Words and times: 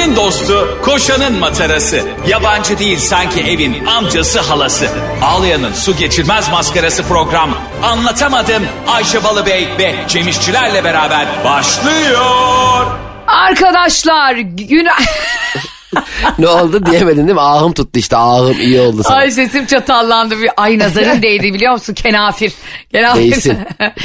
Ayşe'nin 0.00 0.16
dostu, 0.16 0.78
koşanın 0.84 1.38
matarası. 1.38 2.02
Yabancı 2.28 2.78
değil 2.78 2.98
sanki 2.98 3.40
evin 3.40 3.86
amcası 3.86 4.40
halası. 4.40 4.88
Ağlayan'ın 5.22 5.72
su 5.72 5.96
geçirmez 5.96 6.50
maskarası 6.50 7.02
program. 7.02 7.50
Anlatamadım 7.82 8.62
Ayşe 8.88 9.24
Balıbey 9.24 9.68
ve 9.78 9.94
Cemişçilerle 10.08 10.84
beraber 10.84 11.26
başlıyor. 11.44 12.86
Arkadaşlar 13.26 14.34
gün... 14.34 14.88
ne 16.38 16.48
oldu 16.48 16.86
diyemedin 16.86 17.26
değil 17.26 17.34
mi? 17.34 17.40
Ahım 17.40 17.72
tuttu 17.72 17.98
işte 17.98 18.16
ahım 18.16 18.60
iyi 18.60 18.80
oldu 18.80 19.02
sana. 19.02 19.16
Ay 19.16 19.30
sesim 19.30 19.66
çatallandı. 19.66 20.40
Bir- 20.42 20.50
Ay 20.56 20.78
nazarın 20.78 21.22
değdi 21.22 21.54
biliyor 21.54 21.72
musun? 21.72 21.94
Kenafir. 21.94 22.52
Kenafir. 22.92 23.20
Değsin. 23.30 23.58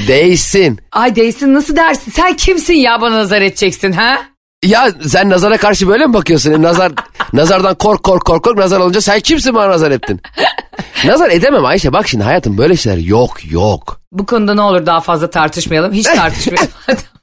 Değsin. 0.07 0.80
Ay 0.91 1.16
değsin 1.16 1.54
nasıl 1.54 1.75
dersin? 1.75 2.12
Sen 2.12 2.36
kimsin 2.36 2.73
ya 2.73 3.02
bana 3.02 3.16
nazar 3.18 3.41
edeceksin 3.41 3.91
ha? 3.91 4.18
Ya 4.66 4.91
sen 5.07 5.29
nazara 5.29 5.57
karşı 5.57 5.87
böyle 5.87 6.07
mi 6.07 6.14
bakıyorsun? 6.14 6.51
E, 6.51 6.61
Nazar 6.61 6.92
nazardan 7.33 7.75
kork 7.75 8.04
kork 8.04 8.25
kork 8.25 8.43
kork 8.43 8.57
nazar 8.57 8.79
olunca 8.79 9.01
sen 9.01 9.19
kimsin 9.19 9.55
bana 9.55 9.69
nazar 9.69 9.91
ettin? 9.91 10.21
nazar 11.05 11.29
edemem 11.29 11.65
Ayşe 11.65 11.93
bak 11.93 12.07
şimdi 12.07 12.24
hayatım 12.24 12.57
böyle 12.57 12.75
şeyler 12.78 12.97
yok 12.97 13.51
yok. 13.51 14.01
Bu 14.11 14.25
konuda 14.25 14.54
ne 14.54 14.61
olur 14.61 14.86
daha 14.86 15.00
fazla 15.00 15.29
tartışmayalım. 15.29 15.93
Hiç 15.93 16.05
tartışmayalım. 16.15 16.69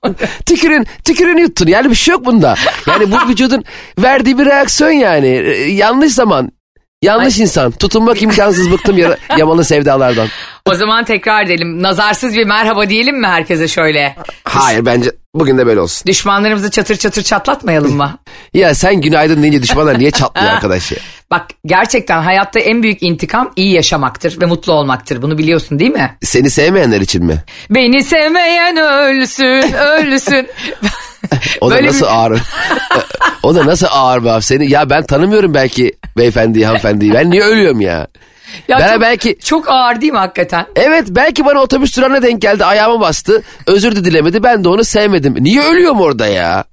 Tükürün, 0.46 0.87
tükürün 1.05 1.37
yuttun 1.37 1.66
yani 1.66 1.91
bir 1.91 1.95
şey 1.95 2.12
yok 2.12 2.24
bunda. 2.24 2.55
Yani 2.87 3.12
bu 3.12 3.16
vücudun 3.28 3.65
verdiği 3.98 4.38
bir 4.38 4.46
reaksiyon 4.46 4.90
yani. 4.90 5.27
Ee, 5.27 5.70
Yanlış 5.73 6.12
zaman, 6.12 6.52
yanlış 7.02 7.38
insan. 7.38 7.70
Tutunmak 7.70 8.23
imkansız 8.23 8.70
bıktım 8.73 8.98
yara- 8.98 9.16
yamalı 9.38 9.65
sevdalardan. 9.65 10.29
o 10.66 10.74
zaman 10.74 11.05
tekrar 11.05 11.45
edelim. 11.45 11.83
Nazarsız 11.83 12.34
bir 12.37 12.45
merhaba 12.47 12.88
diyelim 12.88 13.20
mi 13.20 13.27
herkese 13.27 13.69
şöyle? 13.69 14.16
Hayır 14.45 14.87
bence 14.87 15.10
bugün 15.34 15.59
de 15.59 15.66
böyle 15.66 15.80
olsun. 15.80 16.07
Düşmanlarımızı 16.07 16.70
çatır 16.70 16.96
çatır 16.96 17.23
çatlatmayalım 17.23 17.96
mı? 17.96 18.19
Ya 18.55 18.74
sen 18.74 19.01
günaydın 19.01 19.43
deyince 19.43 19.62
düşmanlar 19.62 19.99
niye 19.99 20.10
çatlıyor 20.10 20.51
arkadaş 20.52 20.93
ya? 20.93 20.99
Bak 21.30 21.46
gerçekten 21.66 22.23
hayatta 22.23 22.60
en 22.60 22.82
büyük 22.82 23.02
intikam 23.02 23.52
iyi 23.57 23.73
yaşamaktır 23.73 24.41
ve 24.41 24.46
mutlu 24.46 24.73
olmaktır. 24.73 25.23
Bunu 25.23 25.38
biliyorsun 25.38 25.79
değil 25.79 25.91
mi? 25.91 26.16
Seni 26.23 26.51
sevmeyenler 26.51 27.01
için 27.01 27.24
mi? 27.24 27.37
Beni 27.71 28.04
sevmeyen 28.04 28.76
ölsün, 28.76 29.73
ölsün. 29.73 30.48
O 31.60 31.70
da 31.70 31.74
Böyle 31.74 31.87
nasıl 31.88 32.06
bir- 32.06 32.10
ağır? 32.12 32.40
o 33.42 33.54
da 33.54 33.66
nasıl 33.66 33.87
ağır 33.90 34.24
be 34.24 34.30
abi 34.30 34.42
seni? 34.42 34.70
Ya 34.70 34.90
ben 34.90 35.02
tanımıyorum 35.06 35.54
belki 35.54 35.92
beyefendiyi, 36.16 36.64
hanımefendiyi. 36.66 37.14
Ben 37.14 37.30
niye 37.30 37.42
ölüyorum 37.42 37.80
ya? 37.80 38.06
Ya 38.68 38.79
Ben 38.79 38.92
çok, 38.92 39.01
belki- 39.01 39.38
Çok 39.45 39.70
ağır 39.70 40.01
değil 40.01 40.12
mi 40.12 40.18
hakikaten? 40.18 40.66
Evet 40.76 41.04
belki 41.10 41.45
bana 41.45 41.59
otobüs 41.60 41.96
durağına 41.96 42.23
denk 42.23 42.42
geldi 42.42 42.64
ayağıma 42.64 43.01
bastı. 43.01 43.42
Özür 43.66 43.96
de 43.96 44.04
dilemedi 44.04 44.42
ben 44.42 44.64
de 44.64 44.68
onu 44.68 44.84
sevmedim. 44.84 45.34
Niye 45.40 45.62
ölüyorum 45.62 46.01
orada 46.01 46.26
ya? 46.26 46.64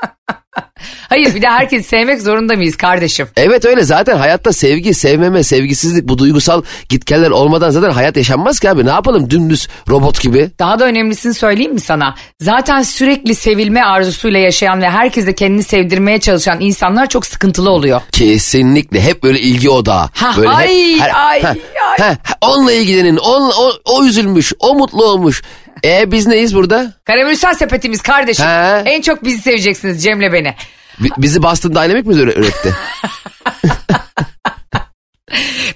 Hayır 1.10 1.36
bir 1.36 1.42
de 1.42 1.48
herkesi 1.48 1.90
sevmek 1.90 2.22
zorunda 2.22 2.56
mıyız 2.56 2.76
kardeşim? 2.78 3.28
Evet 3.38 3.66
öyle 3.66 3.84
zaten 3.84 4.18
hayatta 4.18 4.54
sevgi, 4.54 4.94
sevmeme, 4.94 5.44
sevgisizlik 5.44 6.08
bu 6.08 6.18
duygusal 6.18 6.64
gitgeller 6.90 7.30
olmadan 7.30 7.70
zaten 7.70 7.90
hayat 7.90 8.18
yaşanmaz 8.18 8.60
ki 8.60 8.70
abi. 8.70 8.86
Ne 8.86 8.90
yapalım 8.90 9.30
dümdüz 9.30 9.68
robot 9.90 10.22
gibi? 10.22 10.50
Daha 10.60 10.80
da 10.80 10.86
önemlisini 10.86 11.34
söyleyeyim 11.34 11.74
mi 11.74 11.80
sana? 11.80 12.16
Zaten 12.42 12.82
sürekli 12.82 13.36
sevilme 13.36 13.84
arzusuyla 13.84 14.40
yaşayan 14.40 14.82
ve 14.82 14.90
herkese 14.90 15.36
kendini 15.36 15.64
sevdirmeye 15.64 16.20
çalışan 16.20 16.60
insanlar 16.60 17.10
çok 17.10 17.26
sıkıntılı 17.26 17.70
oluyor. 17.70 18.02
Kesinlikle 18.12 19.02
hep 19.02 19.24
böyle 19.24 19.40
ilgi 19.40 19.70
odağı. 19.70 20.10
Ha, 20.14 20.34
böyle 20.38 20.50
ay, 20.50 21.02
ay, 21.02 21.42
ha, 21.42 21.56
ay. 21.92 21.98
ha, 22.00 22.18
onunla 22.42 22.72
ilgilenin, 22.72 23.18
on, 23.18 23.52
o, 23.60 23.72
o 23.86 24.06
üzülmüş, 24.06 24.54
o 24.60 24.76
mutlu 24.76 25.06
olmuş. 25.06 25.42
E 25.86 26.12
biz 26.12 26.28
neyiz 26.28 26.56
burada? 26.56 26.94
Karamürsel 27.06 27.54
sepetimiz 27.54 28.02
kardeşim. 28.02 28.46
Ha. 28.46 28.82
En 28.86 29.02
çok 29.02 29.24
bizi 29.24 29.42
seveceksiniz 29.42 30.04
Cem'le 30.04 30.34
beni. 30.34 30.56
Bi- 31.00 31.10
bizi 31.18 31.44
Boston 31.44 31.72
Dynamic 31.72 32.02
mi 32.10 32.14
üre- 32.16 32.40
üretti? 32.40 32.76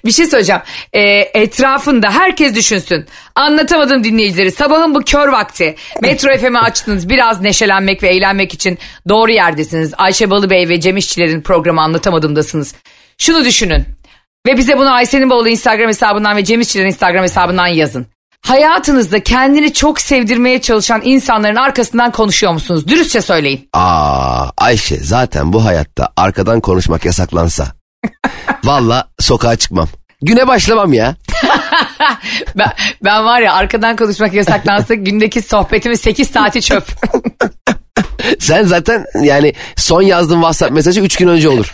Bir 0.05 0.11
şey 0.11 0.25
söyleyeceğim. 0.25 0.61
Ee, 0.94 1.02
etrafında 1.33 2.11
herkes 2.11 2.55
düşünsün. 2.55 3.05
Anlatamadım 3.36 4.04
dinleyicileri. 4.04 4.52
Sabahın 4.52 4.95
bu 4.95 5.02
kör 5.02 5.27
vakti. 5.27 5.76
Metro 6.02 6.37
FM'i 6.37 6.60
açtınız. 6.60 7.10
Biraz 7.10 7.42
neşelenmek 7.42 8.04
ve 8.04 8.10
eğlenmek 8.10 8.54
için 8.54 8.77
doğru 9.10 9.31
yerdesiniz. 9.31 9.93
Ayşe 9.98 10.30
Balıbey 10.30 10.70
ve 10.70 10.81
Cem 10.81 10.98
İşçilerin 10.98 11.42
programı 11.42 11.81
Anlatamadım'dasınız. 11.81 12.75
Şunu 13.17 13.45
düşünün. 13.45 13.86
Ve 14.48 14.58
bize 14.58 14.77
bunu 14.77 14.93
Ayşe'nin 14.93 15.30
Bavulu 15.30 15.49
Instagram 15.49 15.87
hesabından 15.87 16.37
ve 16.37 16.43
Cem 16.45 16.61
İşçilerin 16.61 16.87
Instagram 16.87 17.23
hesabından 17.23 17.67
yazın. 17.67 18.08
Hayatınızda 18.48 19.23
kendini 19.23 19.73
çok 19.73 20.02
sevdirmeye 20.02 20.61
çalışan 20.61 21.02
insanların 21.04 21.55
arkasından 21.55 22.11
konuşuyor 22.11 22.54
musunuz? 22.54 22.87
Dürüstçe 22.87 23.21
söyleyin. 23.21 23.70
Aa 23.73 24.49
Ayşe 24.58 24.98
zaten 24.98 25.54
bu 25.54 25.65
hayatta 25.65 26.09
arkadan 26.17 26.61
konuşmak 26.61 27.05
yasaklansa. 27.05 27.67
Valla 28.64 29.08
sokağa 29.20 29.55
çıkmam. 29.55 29.87
Güne 30.21 30.48
başlamam 30.48 30.93
ya. 30.93 31.15
Ben, 32.55 32.71
ben 33.04 33.26
var 33.26 33.42
ya 33.42 33.54
arkadan 33.54 33.95
konuşmak 33.95 34.33
yasaklansa 34.33 34.93
gündeki 34.93 35.42
sohbetimin 35.42 35.95
8 35.95 36.30
saati 36.30 36.61
çöp. 36.61 36.83
Sen 38.39 38.64
zaten 38.64 39.05
yani 39.23 39.54
son 39.75 40.02
yazdığın 40.02 40.36
WhatsApp 40.36 40.71
mesajı 40.71 41.02
3 41.02 41.15
gün 41.15 41.27
önce 41.27 41.49
olur. 41.49 41.73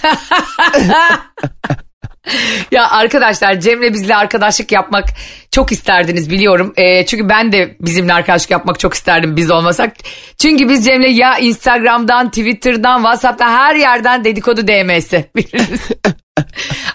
Ya 2.71 2.91
arkadaşlar 2.91 3.59
Cem'le 3.59 3.93
bizle 3.93 4.15
arkadaşlık 4.15 4.71
yapmak 4.71 5.05
çok 5.51 5.71
isterdiniz 5.71 6.29
biliyorum. 6.29 6.73
Ee, 6.77 7.05
çünkü 7.05 7.29
ben 7.29 7.51
de 7.51 7.75
bizimle 7.81 8.13
arkadaşlık 8.13 8.51
yapmak 8.51 8.79
çok 8.79 8.93
isterdim 8.93 9.35
biz 9.35 9.51
olmasak. 9.51 9.93
Çünkü 10.37 10.69
biz 10.69 10.85
Cem'le 10.85 11.09
ya 11.09 11.37
Instagram'dan, 11.37 12.29
Twitter'dan, 12.29 12.97
WhatsApp'tan 12.97 13.49
her 13.49 13.75
yerden 13.75 14.23
dedikodu 14.23 14.67
DM'si. 14.67 15.29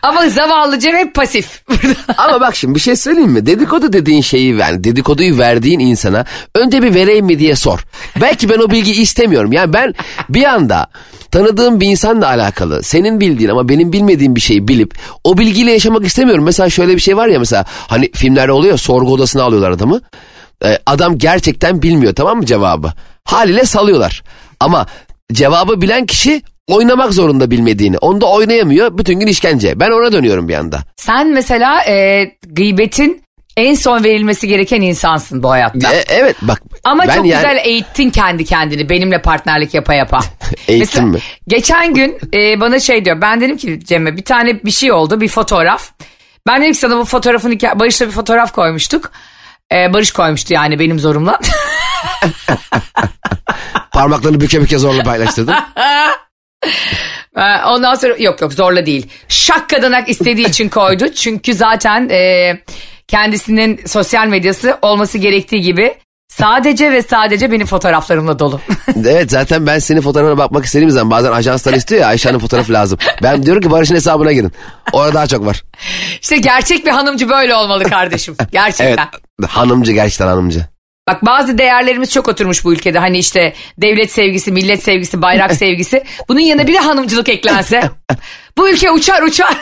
Ama 0.04 0.28
zavallı 0.28 0.78
Cem 0.78 0.96
hep 0.96 1.14
pasif. 1.14 1.62
Ama 2.18 2.40
bak 2.40 2.56
şimdi 2.56 2.74
bir 2.74 2.80
şey 2.80 2.96
söyleyeyim 2.96 3.30
mi? 3.30 3.46
Dedikodu 3.46 3.92
dediğin 3.92 4.22
şeyi 4.22 4.56
yani 4.56 4.84
dedikoduyu 4.84 5.38
verdiğin 5.38 5.80
insana 5.80 6.24
önce 6.54 6.82
bir 6.82 6.94
vereyim 6.94 7.26
mi 7.26 7.38
diye 7.38 7.56
sor. 7.56 7.84
Belki 8.20 8.48
ben 8.48 8.58
o 8.58 8.70
bilgiyi 8.70 9.00
istemiyorum. 9.00 9.52
Yani 9.52 9.72
ben 9.72 9.94
bir 10.28 10.44
anda 10.44 10.86
tanıdığım 11.30 11.80
bir 11.80 11.86
insanla 11.86 12.26
alakalı 12.26 12.82
senin 12.82 13.20
bildiğin 13.20 13.50
ama 13.50 13.68
benim 13.68 13.92
bilmediğim 13.92 14.36
bir 14.36 14.40
şeyi 14.40 14.68
bilip 14.68 14.94
o 15.24 15.38
bilgiyle 15.38 15.72
yaşamak 15.72 16.06
istemiyorum. 16.06 16.44
Mesela 16.44 16.70
şöyle 16.70 16.94
bir 16.94 17.00
şey 17.00 17.16
var 17.16 17.28
ya 17.28 17.38
mesela 17.38 17.64
hani 17.68 18.12
filmlerde 18.12 18.52
oluyor 18.52 18.78
sorgu 18.78 19.12
odasına 19.12 19.42
alıyorlar 19.42 19.70
adamı. 19.70 20.00
Ee, 20.64 20.78
adam 20.86 21.18
gerçekten 21.18 21.82
bilmiyor 21.82 22.14
tamam 22.14 22.36
mı 22.36 22.46
cevabı? 22.46 22.92
Haliyle 23.24 23.64
salıyorlar. 23.64 24.22
Ama 24.60 24.86
cevabı 25.32 25.80
bilen 25.80 26.06
kişi 26.06 26.42
oynamak 26.68 27.12
zorunda 27.14 27.50
bilmediğini. 27.50 27.98
Onda 27.98 28.26
oynayamıyor 28.26 28.98
bütün 28.98 29.20
gün 29.20 29.26
işkence. 29.26 29.80
Ben 29.80 29.90
ona 29.90 30.12
dönüyorum 30.12 30.48
bir 30.48 30.54
anda. 30.54 30.80
Sen 30.96 31.28
mesela 31.28 31.84
e, 31.84 32.24
gıybetin 32.46 33.24
en 33.56 33.74
son 33.74 34.04
verilmesi 34.04 34.48
gereken 34.48 34.80
insansın 34.80 35.42
bu 35.42 35.50
hayatta. 35.50 35.94
E, 35.94 36.04
evet 36.08 36.36
bak. 36.42 36.62
Ama 36.84 37.06
çok 37.06 37.26
yani- 37.26 37.30
güzel 37.30 37.56
eğittin 37.64 38.10
kendi 38.10 38.44
kendini 38.44 38.88
benimle 38.88 39.22
partnerlik 39.22 39.74
yapa 39.74 39.94
yapa. 39.94 40.20
Eğittim 40.68 41.08
mi? 41.08 41.18
Geçen 41.48 41.94
gün 41.94 42.18
e, 42.34 42.60
bana 42.60 42.80
şey 42.80 43.04
diyor 43.04 43.20
ben 43.20 43.40
dedim 43.40 43.56
ki 43.56 43.80
Cem'e 43.84 44.16
bir 44.16 44.24
tane 44.24 44.64
bir 44.64 44.70
şey 44.70 44.92
oldu 44.92 45.20
bir 45.20 45.28
fotoğraf. 45.28 45.90
Ben 46.46 46.60
dedim 46.60 46.72
ki 46.72 46.78
sana 46.78 46.96
bu 46.96 47.04
fotoğrafın 47.04 47.58
Barış'la 47.74 48.06
bir 48.06 48.12
fotoğraf 48.12 48.52
koymuştuk. 48.52 49.12
E, 49.72 49.92
Barış 49.92 50.12
koymuştu 50.12 50.54
yani 50.54 50.78
benim 50.78 50.98
zorumla. 50.98 51.38
Parmaklarını 53.92 54.40
büke 54.40 54.62
büke 54.62 54.78
zorla 54.78 55.02
paylaştırdım. 55.02 55.54
E, 57.36 57.64
Ondan 57.66 57.94
sonra 57.94 58.14
yok 58.18 58.40
yok 58.40 58.52
zorla 58.52 58.86
değil. 58.86 59.06
Şak 59.28 59.68
kadanak 59.68 60.08
istediği 60.08 60.48
için 60.48 60.68
koydu. 60.68 61.08
Çünkü 61.14 61.54
zaten 61.54 62.08
e, 62.08 62.52
kendisinin 63.08 63.80
sosyal 63.86 64.26
medyası 64.26 64.78
olması 64.82 65.18
gerektiği 65.18 65.60
gibi 65.62 65.94
sadece 66.28 66.92
ve 66.92 67.02
sadece 67.02 67.52
benim 67.52 67.66
fotoğraflarımla 67.66 68.38
dolu. 68.38 68.60
evet 69.06 69.30
zaten 69.30 69.66
ben 69.66 69.78
senin 69.78 70.00
fotoğrafına 70.00 70.38
bakmak 70.38 70.64
istediğim 70.64 70.90
zaman 70.90 71.10
bazen 71.10 71.32
ajanslar 71.32 71.72
istiyor 71.72 72.00
ya 72.00 72.06
Ayşe'nin 72.08 72.38
fotoğrafı 72.38 72.72
lazım. 72.72 72.98
Ben 73.22 73.42
diyorum 73.42 73.62
ki 73.62 73.70
Barış'ın 73.70 73.94
hesabına 73.94 74.32
girin. 74.32 74.52
Orada 74.92 75.14
daha 75.14 75.26
çok 75.26 75.46
var. 75.46 75.62
işte 76.22 76.36
gerçek 76.36 76.86
bir 76.86 76.90
hanımcı 76.90 77.28
böyle 77.28 77.54
olmalı 77.54 77.84
kardeşim. 77.84 78.34
Evet 78.40 78.52
Gerçekten. 78.52 79.08
hanımcı 79.48 79.92
gerçekten 79.92 80.26
hanımcı. 80.26 80.66
Bak 81.08 81.26
bazı 81.26 81.58
değerlerimiz 81.58 82.12
çok 82.12 82.28
oturmuş 82.28 82.64
bu 82.64 82.72
ülkede. 82.72 82.98
Hani 82.98 83.18
işte 83.18 83.54
devlet 83.78 84.12
sevgisi, 84.12 84.52
millet 84.52 84.82
sevgisi, 84.82 85.22
bayrak 85.22 85.52
sevgisi. 85.56 86.04
Bunun 86.28 86.40
yanına 86.40 86.66
bir 86.66 86.74
de 86.74 86.78
hanımcılık 86.78 87.28
eklense. 87.28 87.90
bu 88.56 88.68
ülke 88.68 88.90
uçar 88.90 89.22
uçar. 89.22 89.56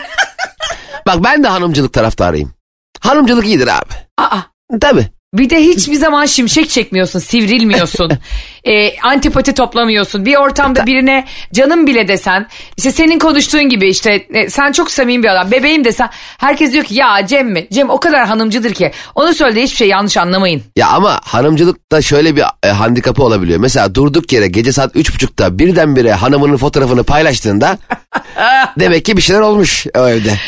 Bak 1.06 1.24
ben 1.24 1.42
de 1.44 1.48
hanımcılık 1.48 1.92
taraftarıyım. 1.92 2.54
Hanımcılık 3.00 3.46
iyidir 3.46 3.68
abi. 3.68 3.92
Aa, 4.18 4.38
Tabii. 4.80 5.06
Bir 5.34 5.50
de 5.50 5.60
hiçbir 5.62 5.94
zaman 5.94 6.26
şimşek 6.26 6.70
çekmiyorsun, 6.70 7.18
sivrilmiyorsun. 7.18 8.12
e, 8.64 9.00
antipati 9.00 9.54
toplamıyorsun. 9.54 10.24
Bir 10.24 10.36
ortamda 10.36 10.86
birine 10.86 11.26
canım 11.54 11.86
bile 11.86 12.08
desen, 12.08 12.46
işte 12.76 12.92
senin 12.92 13.18
konuştuğun 13.18 13.68
gibi 13.68 13.88
işte 13.88 14.26
e, 14.34 14.50
sen 14.50 14.72
çok 14.72 14.90
samimi 14.90 15.22
bir 15.22 15.28
adam, 15.28 15.50
bebeğim 15.50 15.84
desen 15.84 16.10
herkes 16.38 16.72
diyor 16.72 16.84
ki 16.84 16.94
ya 16.94 17.26
Cem 17.26 17.50
mi? 17.50 17.66
Cem 17.72 17.90
o 17.90 18.00
kadar 18.00 18.26
hanımcıdır 18.26 18.74
ki. 18.74 18.92
Onu 19.14 19.34
söylediği 19.34 19.64
hiçbir 19.64 19.76
şey 19.76 19.88
yanlış 19.88 20.16
anlamayın. 20.16 20.62
Ya 20.76 20.88
ama 20.88 21.20
hanımcılıkta 21.24 22.02
şöyle 22.02 22.36
bir 22.36 22.44
e, 22.62 22.68
handikapı 22.68 23.22
olabiliyor. 23.22 23.60
Mesela 23.60 23.94
durduk 23.94 24.32
yere 24.32 24.48
gece 24.48 24.72
saat 24.72 24.96
üç 24.96 25.14
buçukta 25.14 25.58
birdenbire 25.58 26.12
hanımının 26.12 26.56
fotoğrafını 26.56 27.04
paylaştığında 27.04 27.78
demek 28.78 29.04
ki 29.04 29.16
bir 29.16 29.22
şeyler 29.22 29.40
olmuş 29.40 29.86
o 29.96 30.08
evde. 30.08 30.38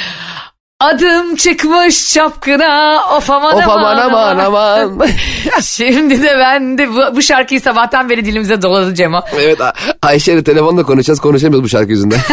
Adım 0.81 1.37
çıkmış 1.37 2.13
çapkına 2.13 3.01
of 3.17 3.31
aman 3.31 3.57
Of 3.57 3.69
aman 3.69 3.97
aman 3.97 4.39
aman 4.39 4.79
aman. 4.79 5.09
Şimdi 5.63 6.23
de 6.23 6.37
ben 6.39 6.79
de 6.79 6.89
bu, 6.91 7.17
bu 7.17 7.23
şarkıyı 7.23 7.61
sabahtan 7.61 8.09
beri 8.11 8.25
dilimize 8.25 8.63
doladı 8.63 8.95
Cemo. 8.95 9.21
evet 9.35 9.61
A- 9.61 9.73
Ayşe 10.03 10.33
ile 10.33 10.45
telefonla 10.45 10.83
konuşacağız 10.83 11.21
konuşamıyoruz 11.21 11.65
bu 11.65 11.69
şarkı 11.69 11.91
yüzünden. 11.91 12.19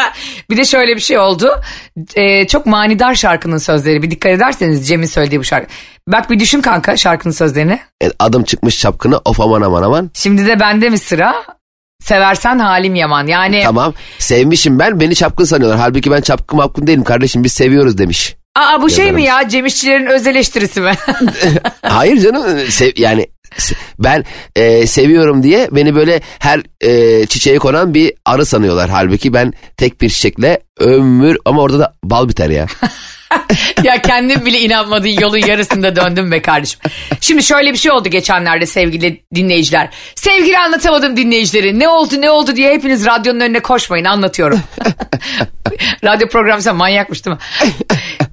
Bir 0.50 0.56
de 0.56 0.64
şöyle 0.64 0.96
bir 0.96 1.00
şey 1.00 1.18
oldu. 1.18 1.60
Ee, 2.14 2.46
çok 2.46 2.66
manidar 2.66 3.14
şarkının 3.14 3.58
sözleri. 3.58 4.02
Bir 4.02 4.10
dikkat 4.10 4.32
ederseniz 4.32 4.88
Cem'in 4.88 5.06
söylediği 5.06 5.40
bu 5.40 5.44
şarkı. 5.44 5.66
Bak 6.08 6.30
bir 6.30 6.40
düşün 6.40 6.60
kanka 6.60 6.96
şarkının 6.96 7.32
sözlerini. 7.34 7.80
Adım 8.18 8.44
çıkmış 8.44 8.78
çapkına 8.80 9.20
of 9.24 9.40
aman 9.40 9.60
aman 9.62 9.82
aman. 9.82 10.10
Şimdi 10.14 10.46
de 10.46 10.60
bende 10.60 10.88
mi 10.90 10.98
sıra? 10.98 11.34
Seversen 12.00 12.58
halim 12.58 12.94
yaman. 12.94 13.26
Yani 13.26 13.60
Tamam 13.64 13.94
sevmişim 14.18 14.78
ben 14.78 15.00
beni 15.00 15.14
çapkın 15.14 15.44
sanıyorlar. 15.44 15.78
Halbuki 15.78 16.10
ben 16.10 16.20
çapkın 16.20 16.56
mapkın 16.56 16.86
değilim 16.86 17.04
kardeşim 17.04 17.44
biz 17.44 17.52
seviyoruz 17.52 17.98
demiş. 17.98 18.36
aa 18.54 18.82
bu 18.82 18.90
şey 18.90 19.12
mi 19.12 19.22
ya 19.22 19.48
Cem 19.48 19.66
İşçilerin 19.66 20.06
öz 20.06 20.26
eleştirisi 20.26 20.80
mi? 20.80 20.92
Hayır 21.82 22.20
canım 22.20 22.58
sev, 22.68 22.90
yani 22.96 23.26
ben 23.98 24.24
e, 24.56 24.86
seviyorum 24.86 25.42
diye 25.42 25.68
beni 25.72 25.94
böyle 25.94 26.20
her 26.38 26.62
e, 26.80 27.26
çiçeğe 27.26 27.58
konan 27.58 27.94
bir 27.94 28.12
arı 28.24 28.46
sanıyorlar. 28.46 28.90
Halbuki 28.90 29.34
ben 29.34 29.52
tek 29.76 30.00
bir 30.00 30.08
çiçekle 30.10 30.60
ömür 30.78 31.38
ama 31.44 31.62
orada 31.62 31.78
da 31.78 31.94
bal 32.04 32.28
biter 32.28 32.50
ya. 32.50 32.66
ya 33.82 34.02
kendim 34.02 34.46
bile 34.46 34.60
inanmadığın 34.60 35.20
yolun 35.20 35.46
yarısında 35.46 35.96
döndüm 35.96 36.32
be 36.32 36.42
kardeşim. 36.42 36.80
Şimdi 37.20 37.42
şöyle 37.42 37.72
bir 37.72 37.78
şey 37.78 37.92
oldu 37.92 38.08
geçenlerde 38.08 38.66
sevgili 38.66 39.22
dinleyiciler. 39.34 39.88
Sevgili 40.14 40.58
anlatamadım 40.58 41.16
dinleyicileri. 41.16 41.78
Ne 41.78 41.88
oldu 41.88 42.20
ne 42.20 42.30
oldu 42.30 42.56
diye 42.56 42.72
hepiniz 42.72 43.06
radyonun 43.06 43.40
önüne 43.40 43.60
koşmayın 43.60 44.04
anlatıyorum. 44.04 44.60
Radyo 46.04 46.28
programı 46.28 46.62
sen 46.62 46.76
manyakmış 46.76 47.26
değil 47.26 47.36
mi? 47.36 47.42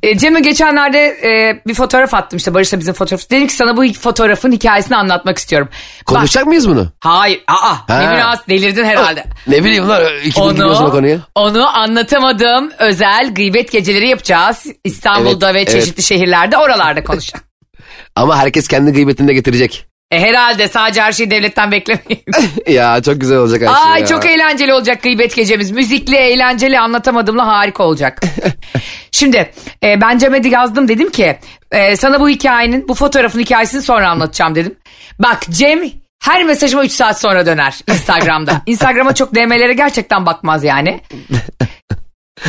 E, 0.04 0.18
Cem'e 0.18 0.40
geçenlerde 0.40 1.00
e, 1.24 1.62
bir 1.68 1.74
fotoğraf 1.74 2.14
attım 2.14 2.38
işte 2.38 2.54
Barış'la 2.54 2.80
bizim 2.80 2.94
fotoğrafı. 2.94 3.30
Dedim 3.30 3.48
ki 3.48 3.54
sana 3.54 3.78
bu 3.78 3.94
fotoğrafın 3.94 4.52
hikayesini 4.52 4.98
anlatmak 4.98 5.38
istiyorum. 5.38 5.68
Bak, 6.00 6.06
Konuşacak 6.06 6.46
mıyız 6.46 6.70
bunu? 6.70 6.92
hayır 7.00 7.42
aa 7.48 7.76
ne 7.90 7.96
Ha. 8.06 8.12
münasebet 8.14 8.50
delirdin 8.50 8.86
herhalde. 8.86 9.24
Ne 9.48 9.64
bileyim 9.64 9.90
lan 9.90 10.02
ikimiz 10.26 10.60
Onu, 10.62 10.92
konuya. 10.92 11.18
onu 11.36 11.78
anlatamadığım 11.78 12.72
özel 12.80 13.34
gıybet 13.34 13.72
geceleri 13.72 14.08
yapacağız. 14.08 14.68
İstanbul'da 14.84 15.52
Evet, 15.52 15.56
ve 15.56 15.72
evet. 15.72 15.72
çeşitli 15.82 16.04
şehirlerde 16.04 16.58
oralarda 16.58 17.04
konuşacağız. 17.04 17.44
Ama 18.16 18.38
herkes 18.38 18.68
kendi 18.68 18.92
gıybetini 18.92 19.28
de 19.28 19.34
getirecek. 19.34 19.86
E 20.14 20.20
herhalde 20.20 20.68
sadece 20.68 21.02
her 21.02 21.12
şeyi 21.12 21.32
devletten 21.32 21.72
beklemeyin. 21.72 22.24
ya 22.68 23.02
çok 23.02 23.22
güzel 23.22 23.38
olacak 23.38 23.62
Ayşe 23.62 23.80
Ay 23.80 24.02
ya. 24.02 24.08
çok 24.08 24.26
eğlenceli 24.26 24.74
olacak 24.74 25.04
gıybet 25.04 25.36
gecemiz. 25.36 25.72
Müzikli, 25.72 26.16
eğlenceli, 26.16 26.80
anlatamadığımla 26.80 27.48
harika 27.48 27.84
olacak. 27.84 28.22
Şimdi 29.12 29.52
e, 29.84 30.02
ben 30.02 30.18
Cem'e 30.18 30.48
yazdım 30.50 30.88
dedim 30.88 31.10
ki 31.10 31.38
e, 31.72 31.98
sana 31.98 32.20
bu 32.20 32.30
hikayenin, 32.30 32.88
bu 32.88 32.94
fotoğrafın 32.94 33.40
hikayesini 33.40 33.82
sonra 33.82 34.10
anlatacağım 34.10 34.56
dedim. 34.56 34.76
Bak 35.20 35.42
Cem 35.50 35.80
her 36.24 36.44
mesajıma 36.44 36.86
3 36.86 36.92
saat 36.92 37.22
sonra 37.22 37.46
döner 37.46 37.80
Instagram'da. 37.88 38.62
Instagram'a 38.66 39.16
çok 39.16 39.36
DM'lere 39.36 39.74
gerçekten 39.74 40.26
bakmaz 40.26 40.64
yani. 40.64 41.02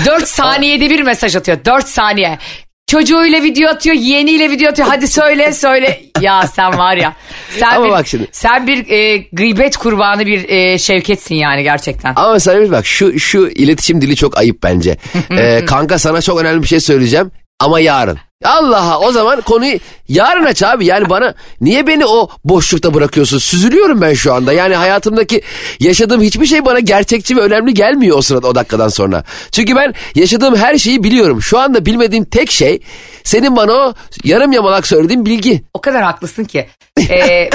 4 0.05 0.29
saniyede 0.29 0.91
bir 0.91 1.03
mesaj 1.03 1.37
atıyor. 1.37 1.59
4 1.65 1.89
saniye. 1.89 2.39
Çocuğuyla 2.87 3.43
video 3.43 3.71
atıyor, 3.71 3.97
yeğeniyle 3.97 4.51
video 4.51 4.71
atıyor. 4.71 4.89
Hadi 4.89 5.09
söyle 5.09 5.53
söyle. 5.53 6.01
Ya 6.21 6.47
sen 6.47 6.79
var 6.79 6.97
ya. 6.97 7.17
Sen 7.59 7.71
Ama 7.75 7.87
bir, 7.87 7.91
bak 7.91 8.07
şimdi. 8.07 8.29
Sen 8.33 8.67
bir 8.67 8.91
e, 8.91 9.17
gıybet 9.33 9.77
kurbanı 9.77 10.27
bir 10.27 10.49
e, 10.49 10.79
şevketsin 10.79 11.35
yani 11.35 11.63
gerçekten. 11.63 12.13
Ama 12.17 12.33
mesela 12.33 12.61
bir 12.61 12.71
bak 12.71 12.87
şu 12.87 13.19
şu 13.19 13.49
iletişim 13.49 14.03
dili 14.03 14.17
çok 14.17 14.39
ayıp 14.39 14.63
bence. 14.63 14.97
Ee, 15.31 15.65
kanka 15.67 15.99
sana 15.99 16.21
çok 16.23 16.41
önemli 16.41 16.63
bir 16.63 16.69
şey 16.69 16.81
söyleyeceğim 16.81 17.31
ama 17.61 17.81
yarın. 17.81 18.19
Allah'a 18.45 19.01
o 19.01 19.13
zaman 19.13 19.41
konuyu 19.41 19.79
yarın 20.09 20.45
aç 20.45 20.63
abi. 20.63 20.87
Yani 20.87 21.11
bana 21.11 21.35
niye 21.61 21.87
beni 21.87 22.07
o 22.07 22.29
boşlukta 22.45 22.95
bırakıyorsun? 22.95 23.39
Süzülüyorum 23.39 24.01
ben 24.01 24.15
şu 24.15 24.35
anda. 24.35 24.53
Yani 24.53 24.75
hayatımdaki 24.75 25.43
yaşadığım 25.81 26.23
hiçbir 26.23 26.47
şey 26.47 26.65
bana 26.65 26.79
gerçekçi 26.79 27.37
ve 27.37 27.41
önemli 27.41 27.75
gelmiyor 27.75 28.19
o 28.19 28.23
sırada 28.23 28.49
o 28.49 28.55
dakikadan 28.55 28.89
sonra. 28.89 29.25
Çünkü 29.53 29.77
ben 29.77 29.95
yaşadığım 30.15 30.57
her 30.57 30.79
şeyi 30.79 31.05
biliyorum. 31.05 31.43
Şu 31.43 31.59
anda 31.59 31.87
bilmediğim 31.87 32.25
tek 32.25 32.51
şey 32.51 32.81
senin 33.25 33.57
bana 33.57 33.73
o 33.73 33.95
yarım 34.25 34.53
yamalak 34.53 34.87
söylediğin 34.87 35.27
bilgi. 35.27 35.65
O 35.75 35.81
kadar 35.81 36.03
haklısın 36.03 36.45
ki. 36.45 36.67
Ee, 37.11 37.51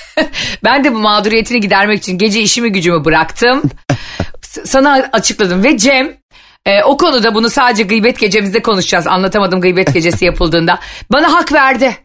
ben 0.64 0.84
de 0.84 0.94
bu 0.94 0.98
mağduriyetini 0.98 1.60
gidermek 1.60 1.98
için 1.98 2.18
gece 2.18 2.40
işimi 2.40 2.72
gücümü 2.72 3.04
bıraktım. 3.04 3.62
Sana 4.64 5.08
açıkladım 5.12 5.64
ve 5.64 5.78
Cem 5.78 6.16
e, 6.66 6.82
o 6.82 6.96
konuda 6.96 7.34
bunu 7.34 7.50
sadece 7.50 7.82
gıybet 7.82 8.18
gecemizde 8.18 8.62
konuşacağız. 8.62 9.06
Anlatamadım 9.06 9.60
gıybet 9.60 9.94
gecesi 9.94 10.24
yapıldığında. 10.30 10.78
Bana 11.12 11.32
hak 11.32 11.52
verdi. 11.52 11.96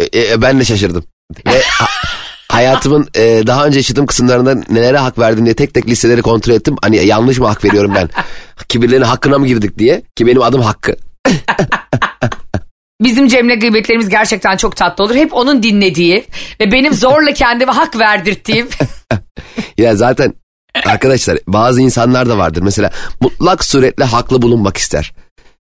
E, 0.00 0.04
e, 0.32 0.42
ben 0.42 0.60
de 0.60 0.64
şaşırdım. 0.64 1.04
Ve 1.46 1.62
ha- 1.62 2.10
hayatımın 2.48 3.08
e, 3.14 3.42
daha 3.46 3.66
önce 3.66 3.78
yaşadığım 3.78 4.06
kısımlarında 4.06 4.54
nelere 4.70 4.98
hak 4.98 5.18
verdim 5.18 5.44
diye 5.44 5.54
tek 5.54 5.74
tek 5.74 5.86
listeleri 5.88 6.22
kontrol 6.22 6.54
ettim. 6.54 6.76
Hani 6.82 7.06
yanlış 7.06 7.38
mı 7.38 7.46
hak 7.46 7.64
veriyorum 7.64 7.92
ben? 7.94 8.08
Kibirlerin 8.68 9.02
hakkına 9.02 9.38
mı 9.38 9.46
girdik 9.46 9.78
diye. 9.78 10.02
Ki 10.16 10.26
benim 10.26 10.42
adım 10.42 10.60
Hakkı. 10.60 10.96
Bizim 13.00 13.28
Cem'le 13.28 13.60
gıybetlerimiz 13.60 14.08
gerçekten 14.08 14.56
çok 14.56 14.76
tatlı 14.76 15.04
olur. 15.04 15.14
Hep 15.14 15.34
onun 15.34 15.62
dinlediği 15.62 16.26
ve 16.60 16.72
benim 16.72 16.94
zorla 16.94 17.32
kendime 17.32 17.72
hak 17.72 17.98
verdirttiğim. 17.98 18.68
Ya 19.78 19.96
zaten 19.96 20.34
arkadaşlar 20.84 21.38
bazı 21.46 21.80
insanlar 21.80 22.28
da 22.28 22.38
vardır. 22.38 22.62
Mesela 22.62 22.90
mutlak 23.20 23.64
suretle 23.64 24.04
haklı 24.04 24.42
bulunmak 24.42 24.76
ister. 24.76 25.12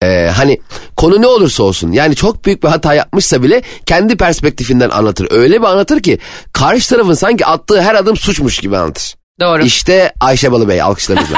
Ee, 0.04 0.32
hani 0.36 0.62
konu 0.98 1.22
ne 1.22 1.28
olursa 1.28 1.64
olsun 1.64 1.92
yani 1.92 2.16
çok 2.16 2.46
büyük 2.46 2.64
bir 2.64 2.68
hata 2.68 2.94
yapmışsa 2.94 3.44
bile 3.44 3.62
kendi 3.86 4.18
perspektifinden 4.18 4.90
anlatır. 4.90 5.28
Öyle 5.32 5.62
bir 5.62 5.68
anlatır 5.68 6.04
ki 6.04 6.20
karşı 6.54 6.90
tarafın 6.90 7.14
sanki 7.14 7.46
attığı 7.46 7.82
her 7.82 7.96
adım 7.96 8.18
suçmuş 8.18 8.60
gibi 8.60 8.78
anlatır. 8.78 9.16
Doğru. 9.40 9.64
İşte 9.64 10.14
Ayşe 10.20 10.52
Balıbey 10.52 10.82
alkışlarınızla. 10.82 11.38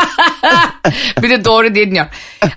bir 1.21 1.29
de 1.29 1.45
doğru 1.45 1.75
diye 1.75 1.87
dinliyorum. 1.87 2.11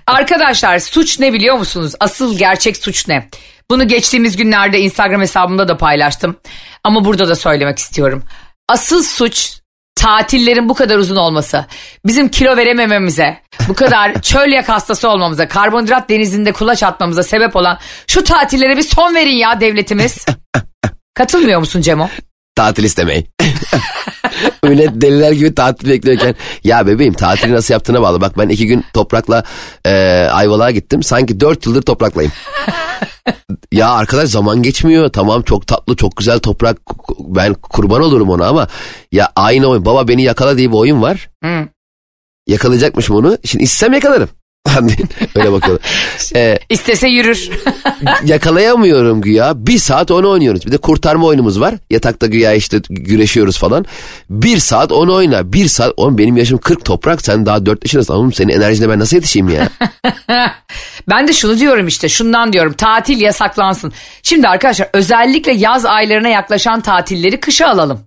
Arkadaşlar 0.07 0.79
suç 0.79 1.19
ne 1.19 1.33
biliyor 1.33 1.57
musunuz? 1.57 1.93
Asıl 1.99 2.37
gerçek 2.37 2.77
suç 2.77 3.07
ne? 3.07 3.29
Bunu 3.69 3.87
geçtiğimiz 3.87 4.37
günlerde 4.37 4.79
Instagram 4.79 5.21
hesabımda 5.21 5.67
da 5.67 5.77
paylaştım. 5.77 6.35
Ama 6.83 7.05
burada 7.05 7.29
da 7.29 7.35
söylemek 7.35 7.77
istiyorum. 7.79 8.23
Asıl 8.69 9.03
suç 9.03 9.59
tatillerin 9.97 10.69
bu 10.69 10.73
kadar 10.73 10.97
uzun 10.97 11.15
olması, 11.15 11.65
bizim 12.05 12.29
kilo 12.29 12.57
veremememize, 12.57 13.37
bu 13.67 13.73
kadar 13.73 14.21
çöl 14.21 14.51
yak 14.51 14.69
hastası 14.69 15.09
olmamıza, 15.09 15.47
karbonhidrat 15.47 16.09
denizinde 16.09 16.51
kulaç 16.51 16.83
atmamıza 16.83 17.23
sebep 17.23 17.55
olan 17.55 17.79
şu 18.07 18.23
tatillere 18.23 18.77
bir 18.77 18.81
son 18.81 19.15
verin 19.15 19.35
ya 19.35 19.61
devletimiz. 19.61 20.25
Katılmıyor 21.13 21.59
musun 21.59 21.81
Cemo? 21.81 22.09
Tatil 22.57 22.83
istemeyin. 22.83 23.27
Öyle 24.63 25.01
deliler 25.01 25.31
gibi 25.31 25.55
tatil 25.55 25.89
bekliyorken 25.89 26.35
ya 26.63 26.87
bebeğim 26.87 27.13
tatili 27.13 27.53
nasıl 27.53 27.73
yaptığına 27.73 28.01
bağlı. 28.01 28.21
Bak 28.21 28.37
ben 28.37 28.49
iki 28.49 28.67
gün 28.67 28.85
toprakla 28.93 29.43
e, 29.85 29.91
Ayvalık'a 30.31 30.71
gittim. 30.71 31.03
Sanki 31.03 31.39
dört 31.39 31.65
yıldır 31.65 31.81
topraklayım. 31.81 32.31
ya 33.71 33.89
arkadaş 33.91 34.29
zaman 34.29 34.63
geçmiyor. 34.63 35.09
Tamam 35.09 35.41
çok 35.41 35.67
tatlı 35.67 35.95
çok 35.95 36.17
güzel 36.17 36.39
toprak. 36.39 36.77
Ben 37.19 37.53
kurban 37.53 38.01
olurum 38.01 38.29
ona 38.29 38.47
ama 38.47 38.67
ya 39.11 39.31
aynı 39.35 39.67
oyun. 39.67 39.85
Baba 39.85 40.07
beni 40.07 40.23
yakala 40.23 40.57
diye 40.57 40.69
bir 40.69 40.77
oyun 40.77 41.01
var. 41.01 41.29
Hı. 41.43 41.67
Yakalayacakmışım 42.47 43.15
onu. 43.15 43.37
Şimdi 43.45 43.63
istesem 43.63 43.93
yakalarım. 43.93 44.29
Öyle 45.35 45.51
bakıyorlar. 45.51 45.81
Ee, 46.35 46.59
İstese 46.69 47.07
yürür. 47.07 47.49
yakalayamıyorum 48.25 49.21
güya. 49.21 49.53
Bir 49.67 49.77
saat 49.77 50.11
onu 50.11 50.29
oynuyoruz. 50.29 50.65
Bir 50.65 50.71
de 50.71 50.77
kurtarma 50.77 51.27
oyunumuz 51.27 51.59
var. 51.59 51.75
Yatakta 51.89 52.27
güya 52.27 52.53
işte 52.53 52.81
güreşiyoruz 52.89 53.57
falan. 53.57 53.85
Bir 54.29 54.57
saat 54.57 54.91
onu 54.91 55.13
oyna. 55.13 55.53
Bir 55.53 55.67
saat. 55.67 55.93
Oğlum 55.97 56.17
benim 56.17 56.37
yaşım 56.37 56.57
40 56.57 56.85
toprak. 56.85 57.21
Sen 57.21 57.45
daha 57.45 57.65
4 57.65 57.85
yaşındasın. 57.85 58.13
Oğlum 58.13 58.33
senin 58.33 58.53
enerjine 58.53 58.89
ben 58.89 58.99
nasıl 58.99 59.15
yetişeyim 59.15 59.49
ya? 59.49 59.69
Ben 61.09 61.27
de 61.27 61.33
şunu 61.33 61.59
diyorum 61.59 61.87
işte 61.87 62.09
şundan 62.09 62.53
diyorum 62.53 62.73
tatil 62.73 63.21
yasaklansın. 63.21 63.93
Şimdi 64.23 64.47
arkadaşlar 64.47 64.89
özellikle 64.93 65.51
yaz 65.53 65.85
aylarına 65.85 66.27
yaklaşan 66.27 66.81
tatilleri 66.81 67.39
kışa 67.39 67.67
alalım. 67.67 67.99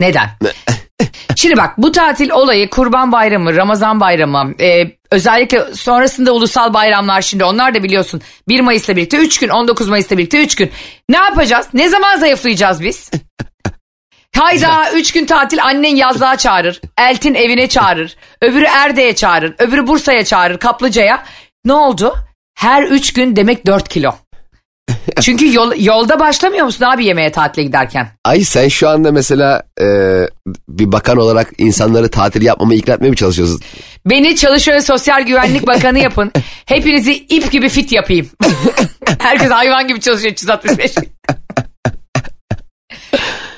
Neden? 0.00 0.30
Şimdi 1.36 1.56
bak 1.56 1.78
bu 1.78 1.92
tatil 1.92 2.30
olayı 2.30 2.70
Kurban 2.70 3.12
Bayramı, 3.12 3.56
Ramazan 3.56 4.00
Bayramı, 4.00 4.54
e, 4.60 4.92
özellikle 5.10 5.74
sonrasında 5.74 6.32
ulusal 6.32 6.74
bayramlar 6.74 7.22
şimdi 7.22 7.44
onlar 7.44 7.74
da 7.74 7.82
biliyorsun 7.82 8.22
1 8.48 8.60
Mayıs'la 8.60 8.96
birlikte 8.96 9.16
3 9.16 9.38
gün, 9.38 9.48
19 9.48 9.88
Mayıs'la 9.88 10.18
birlikte 10.18 10.42
3 10.42 10.54
gün. 10.54 10.70
Ne 11.08 11.16
yapacağız? 11.16 11.68
Ne 11.74 11.88
zaman 11.88 12.16
zayıflayacağız 12.18 12.82
biz? 12.82 13.10
Hayda 14.36 14.92
3 14.92 15.12
gün 15.12 15.26
tatil 15.26 15.64
annen 15.64 15.96
yazlığa 15.96 16.36
çağırır, 16.36 16.80
Eltin 16.98 17.34
evine 17.34 17.68
çağırır, 17.68 18.16
öbürü 18.42 18.64
Erde'ye 18.64 19.14
çağırır, 19.14 19.54
öbürü 19.58 19.86
Bursa'ya 19.86 20.24
çağırır, 20.24 20.58
Kaplıca'ya. 20.58 21.24
Ne 21.64 21.72
oldu? 21.72 22.14
Her 22.54 22.82
3 22.82 23.12
gün 23.12 23.36
demek 23.36 23.66
4 23.66 23.88
kilo. 23.88 24.14
Çünkü 25.20 25.54
yol, 25.54 25.72
yolda 25.78 26.20
başlamıyor 26.20 26.64
musun 26.64 26.84
abi 26.84 27.04
yemeğe 27.04 27.32
tatile 27.32 27.64
giderken? 27.64 28.08
Ay 28.24 28.44
sen 28.44 28.68
şu 28.68 28.88
anda 28.88 29.12
mesela 29.12 29.62
e, 29.80 29.86
bir 30.68 30.92
bakan 30.92 31.16
olarak 31.16 31.52
insanları 31.58 32.08
tatil 32.08 32.42
yapmama 32.42 32.74
ikna 32.74 32.94
etmeye 32.94 33.10
mi 33.10 33.16
çalışıyorsun? 33.16 33.60
Beni 34.06 34.36
Çalışma 34.36 34.74
ve 34.74 34.80
Sosyal 34.80 35.22
Güvenlik 35.22 35.66
Bakanı 35.66 35.98
yapın. 35.98 36.32
Hepinizi 36.66 37.12
ip 37.12 37.52
gibi 37.52 37.68
fit 37.68 37.92
yapayım. 37.92 38.28
Herkes 39.18 39.50
hayvan 39.50 39.88
gibi 39.88 40.00
çalışıyor 40.00 40.32
365. 40.32 40.94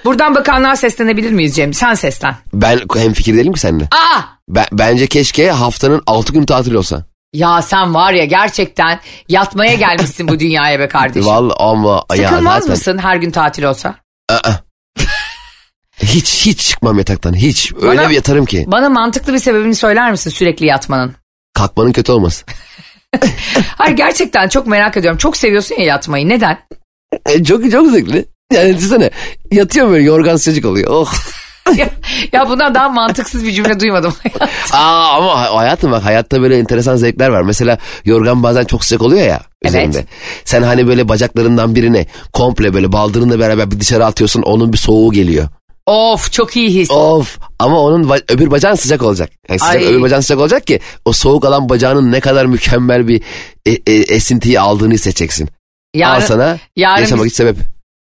Buradan 0.04 0.34
bakanlığa 0.34 0.76
seslenebilir 0.76 1.30
miyiz 1.30 1.56
Cem? 1.56 1.74
Sen 1.74 1.94
seslen. 1.94 2.34
Ben 2.54 2.80
hem 2.96 3.12
fikir 3.12 3.34
değilim 3.34 3.52
ki 3.52 3.60
seninle. 3.60 3.84
Aa! 3.84 4.20
Ben, 4.48 4.66
bence 4.72 5.06
keşke 5.06 5.50
haftanın 5.50 6.02
6 6.06 6.32
gün 6.32 6.44
tatil 6.44 6.74
olsa. 6.74 7.04
Ya 7.32 7.62
sen 7.62 7.94
var 7.94 8.12
ya 8.12 8.24
gerçekten 8.24 9.00
yatmaya 9.28 9.74
gelmişsin 9.74 10.28
bu 10.28 10.40
dünyaya 10.40 10.80
be 10.80 10.88
kardeşim. 10.88 11.26
Vallahi 11.26 11.56
ama 11.58 12.04
ya 12.16 12.28
Sıkılmaz 12.28 12.54
zaten 12.54 12.70
mısın 12.70 12.98
her 12.98 13.16
gün 13.16 13.30
tatil 13.30 13.62
olsa? 13.62 13.94
hiç 16.02 16.46
hiç 16.46 16.60
çıkmam 16.60 16.98
yataktan 16.98 17.34
hiç. 17.34 17.72
Öyle 17.82 18.00
Bana- 18.00 18.10
bir 18.10 18.14
yatarım 18.14 18.44
ki. 18.44 18.64
Bana 18.66 18.88
mantıklı 18.88 19.32
bir 19.32 19.38
sebebini 19.38 19.74
söyler 19.74 20.10
misin 20.10 20.30
sürekli 20.30 20.66
yatmanın? 20.66 21.14
Kalkmanın 21.54 21.92
kötü 21.92 22.12
olması. 22.12 22.44
Hayır 23.78 23.96
gerçekten 23.96 24.48
çok 24.48 24.66
merak 24.66 24.96
ediyorum. 24.96 25.18
Çok 25.18 25.36
seviyorsun 25.36 25.74
ya 25.74 25.84
yatmayı. 25.84 26.28
Neden? 26.28 26.58
E, 27.26 27.44
çok 27.44 27.70
çok 27.70 27.90
zevkli. 27.90 28.24
Yani 28.52 28.76
düşünsene 28.76 29.10
yatıyorum 29.50 29.92
böyle 29.92 30.04
yorgan 30.04 30.36
sıcacık 30.36 30.64
oluyor. 30.64 30.90
Oh. 30.90 31.12
Ya, 31.76 31.88
ya 32.32 32.48
bundan 32.48 32.74
daha 32.74 32.88
mantıksız 32.88 33.44
bir 33.44 33.52
cümle 33.52 33.80
duymadım. 33.80 34.14
Aa 34.72 35.08
ama 35.16 35.40
hay- 35.40 35.48
hayatım 35.56 35.92
bak 35.92 36.04
hayatta 36.04 36.42
böyle 36.42 36.58
enteresan 36.58 36.96
zevkler 36.96 37.28
var. 37.28 37.42
Mesela 37.42 37.78
yorgan 38.04 38.42
bazen 38.42 38.64
çok 38.64 38.84
sıcak 38.84 39.02
oluyor 39.02 39.26
ya 39.26 39.40
Evet. 39.62 39.70
üzerinde. 39.70 40.04
Sen 40.44 40.62
hani 40.62 40.86
böyle 40.86 41.08
bacaklarından 41.08 41.74
birine 41.74 42.06
komple 42.32 42.74
böyle 42.74 42.92
baldırınla 42.92 43.38
beraber 43.38 43.70
bir 43.70 43.80
dışarı 43.80 44.06
atıyorsun 44.06 44.42
onun 44.42 44.72
bir 44.72 44.78
soğuğu 44.78 45.12
geliyor. 45.12 45.48
of 45.86 46.32
çok 46.32 46.56
iyi 46.56 46.70
his. 46.74 46.90
Of 46.90 47.38
ama 47.58 47.80
onun 47.80 48.04
ba- 48.08 48.32
öbür 48.34 48.50
bacağın 48.50 48.74
sıcak 48.74 49.02
olacak. 49.02 49.30
Yani 49.48 49.58
sıcak, 49.58 49.74
Ay. 49.76 49.84
öbür 49.86 50.02
bacağın 50.02 50.20
sıcak 50.20 50.38
olacak 50.38 50.66
ki 50.66 50.80
o 51.04 51.12
soğuk 51.12 51.44
alan 51.44 51.68
bacağının 51.68 52.12
ne 52.12 52.20
kadar 52.20 52.46
mükemmel 52.46 53.08
bir 53.08 53.22
e- 53.66 53.70
e- 53.92 54.14
esintiyi 54.14 54.60
aldığını 54.60 54.94
hissedeceksin. 54.94 55.48
Al 56.04 56.20
sana 56.20 56.58
yarın 56.76 57.00
yaşamak 57.00 57.24
biz- 57.24 57.32
için 57.32 57.44
sebep. 57.44 57.56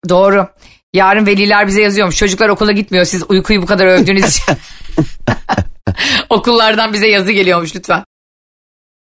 Doğru. 0.09 0.47
Yarın 0.95 1.25
veliler 1.25 1.67
bize 1.67 1.81
yazıyormuş. 1.81 2.17
Çocuklar 2.17 2.49
okula 2.49 2.71
gitmiyor. 2.71 3.05
Siz 3.05 3.23
uykuyu 3.29 3.61
bu 3.61 3.65
kadar 3.65 3.87
övdüğünüz 3.87 4.25
için. 4.25 4.43
Okullardan 6.29 6.93
bize 6.93 7.07
yazı 7.07 7.31
geliyormuş 7.31 7.75
lütfen. 7.75 8.03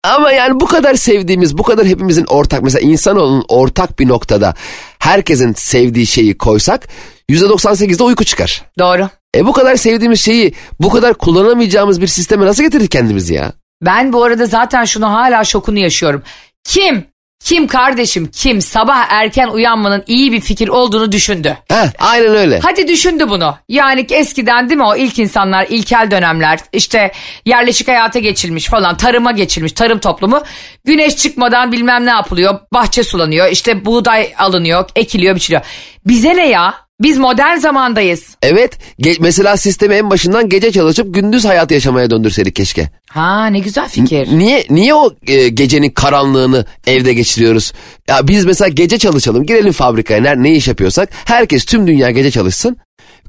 Ama 0.03 0.31
yani 0.31 0.59
bu 0.59 0.65
kadar 0.65 0.95
sevdiğimiz, 0.95 1.57
bu 1.57 1.63
kadar 1.63 1.85
hepimizin 1.85 2.25
ortak 2.25 2.63
mesela 2.63 2.79
insanoğlunun 2.79 3.45
ortak 3.47 3.99
bir 3.99 4.07
noktada 4.07 4.53
herkesin 4.99 5.53
sevdiği 5.53 6.07
şeyi 6.07 6.37
koysak 6.37 6.87
%98'de 7.29 8.03
uyku 8.03 8.23
çıkar. 8.23 8.63
Doğru. 8.79 9.09
E 9.35 9.45
bu 9.45 9.53
kadar 9.53 9.75
sevdiğimiz 9.75 10.21
şeyi 10.21 10.53
bu 10.79 10.89
kadar 10.89 11.13
kullanamayacağımız 11.13 12.01
bir 12.01 12.07
sisteme 12.07 12.45
nasıl 12.45 12.63
getirdik 12.63 12.91
kendimizi 12.91 13.33
ya? 13.33 13.53
Ben 13.81 14.13
bu 14.13 14.23
arada 14.23 14.45
zaten 14.45 14.85
şunu 14.85 15.11
hala 15.11 15.43
şokunu 15.43 15.79
yaşıyorum. 15.79 16.23
Kim, 16.63 17.05
kim 17.43 17.67
kardeşim 17.67 18.29
kim 18.33 18.61
sabah 18.61 19.05
erken 19.09 19.47
uyanmanın 19.47 20.03
iyi 20.07 20.31
bir 20.31 20.41
fikir 20.41 20.67
olduğunu 20.67 21.11
düşündü. 21.11 21.57
Heh, 21.67 21.87
aynen 21.99 22.35
öyle. 22.35 22.59
Hadi 22.59 22.87
düşündü 22.87 23.29
bunu. 23.29 23.55
Yani 23.69 24.05
eskiden 24.11 24.69
değil 24.69 24.77
mi 24.77 24.85
o 24.85 24.95
ilk 24.95 25.19
insanlar, 25.19 25.67
ilkel 25.69 26.11
dönemler 26.11 26.59
işte 26.73 27.11
yerleşik 27.45 27.87
hayata 27.87 28.19
geçilmiş 28.19 28.65
falan, 28.65 28.97
tarıma 28.97 29.31
geçilmiş, 29.31 29.71
tarım 29.71 29.99
toplumu. 29.99 30.43
Güneş 30.85 31.17
çıkmadan 31.17 31.71
bilmem 31.71 32.05
ne 32.05 32.09
yapılıyor, 32.09 32.59
bahçe 32.73 33.03
sulanıyor, 33.03 33.47
işte 33.51 33.85
buğday 33.85 34.33
alınıyor, 34.37 34.89
ekiliyor, 34.95 35.35
biçiliyor. 35.35 35.61
Bize 36.05 36.35
ne 36.35 36.49
ya? 36.49 36.88
Biz 37.01 37.17
modern 37.17 37.57
zamandayız. 37.57 38.35
Evet 38.41 38.77
mesela 39.19 39.57
sistemi 39.57 39.95
en 39.95 40.09
başından 40.09 40.49
gece 40.49 40.71
çalışıp 40.71 41.13
gündüz 41.13 41.45
hayat 41.45 41.71
yaşamaya 41.71 42.09
döndürseydik 42.09 42.55
keşke. 42.55 42.89
Ha 43.09 43.45
ne 43.45 43.59
güzel 43.59 43.89
fikir. 43.89 44.27
Niye 44.31 44.65
niye 44.69 44.93
o 44.93 45.13
e, 45.27 45.49
gecenin 45.49 45.89
karanlığını 45.89 46.65
evde 46.87 47.13
geçiriyoruz? 47.13 47.73
Ya 48.07 48.27
biz 48.27 48.45
mesela 48.45 48.69
gece 48.69 48.97
çalışalım, 48.97 49.45
girelim 49.45 49.71
fabrikaya 49.71 50.21
ne, 50.21 50.43
ne 50.43 50.55
iş 50.55 50.67
yapıyorsak. 50.67 51.09
Herkes 51.25 51.65
tüm 51.65 51.87
dünya 51.87 52.11
gece 52.11 52.31
çalışsın. 52.31 52.77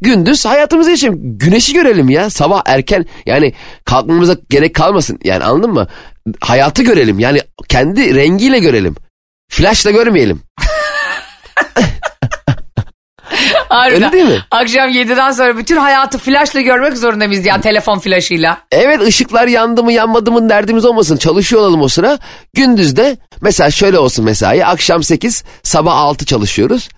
Gündüz 0.00 0.44
hayatımızı 0.44 0.90
yaşayalım. 0.90 1.38
Güneşi 1.38 1.72
görelim 1.72 2.08
ya. 2.08 2.30
Sabah 2.30 2.62
erken 2.66 3.06
yani 3.26 3.52
kalkmamıza 3.84 4.36
gerek 4.50 4.74
kalmasın. 4.74 5.18
Yani 5.24 5.44
anladın 5.44 5.72
mı? 5.72 5.86
Hayatı 6.40 6.82
görelim. 6.82 7.18
Yani 7.18 7.40
kendi 7.68 8.14
rengiyle 8.14 8.58
görelim. 8.58 8.96
Flashla 9.50 9.90
görmeyelim. 9.90 10.40
Harbiden. 13.70 14.02
Öyle 14.02 14.12
değil 14.12 14.24
mi? 14.24 14.44
Akşam 14.50 14.88
7'den 14.90 15.30
sonra 15.30 15.56
bütün 15.58 15.76
hayatı 15.76 16.18
flaşla 16.18 16.60
görmek 16.60 16.98
zorunda 16.98 17.26
mıyız 17.26 17.46
ya 17.46 17.60
telefon 17.60 17.98
flaşıyla? 17.98 18.58
Evet 18.72 19.00
ışıklar 19.00 19.46
yandı 19.46 19.82
mı 19.84 19.92
yanmadı 19.92 20.32
mı 20.32 20.48
derdimiz 20.48 20.84
olmasın. 20.84 21.16
Çalışıyor 21.16 21.62
olalım 21.62 21.82
o 21.82 21.88
sıra. 21.88 22.18
Gündüz 22.54 22.96
de 22.96 23.16
mesela 23.40 23.70
şöyle 23.70 23.98
olsun 23.98 24.24
mesai. 24.24 24.64
Akşam 24.66 25.02
8 25.02 25.44
sabah 25.62 25.96
6 25.96 26.26
çalışıyoruz. 26.26 26.88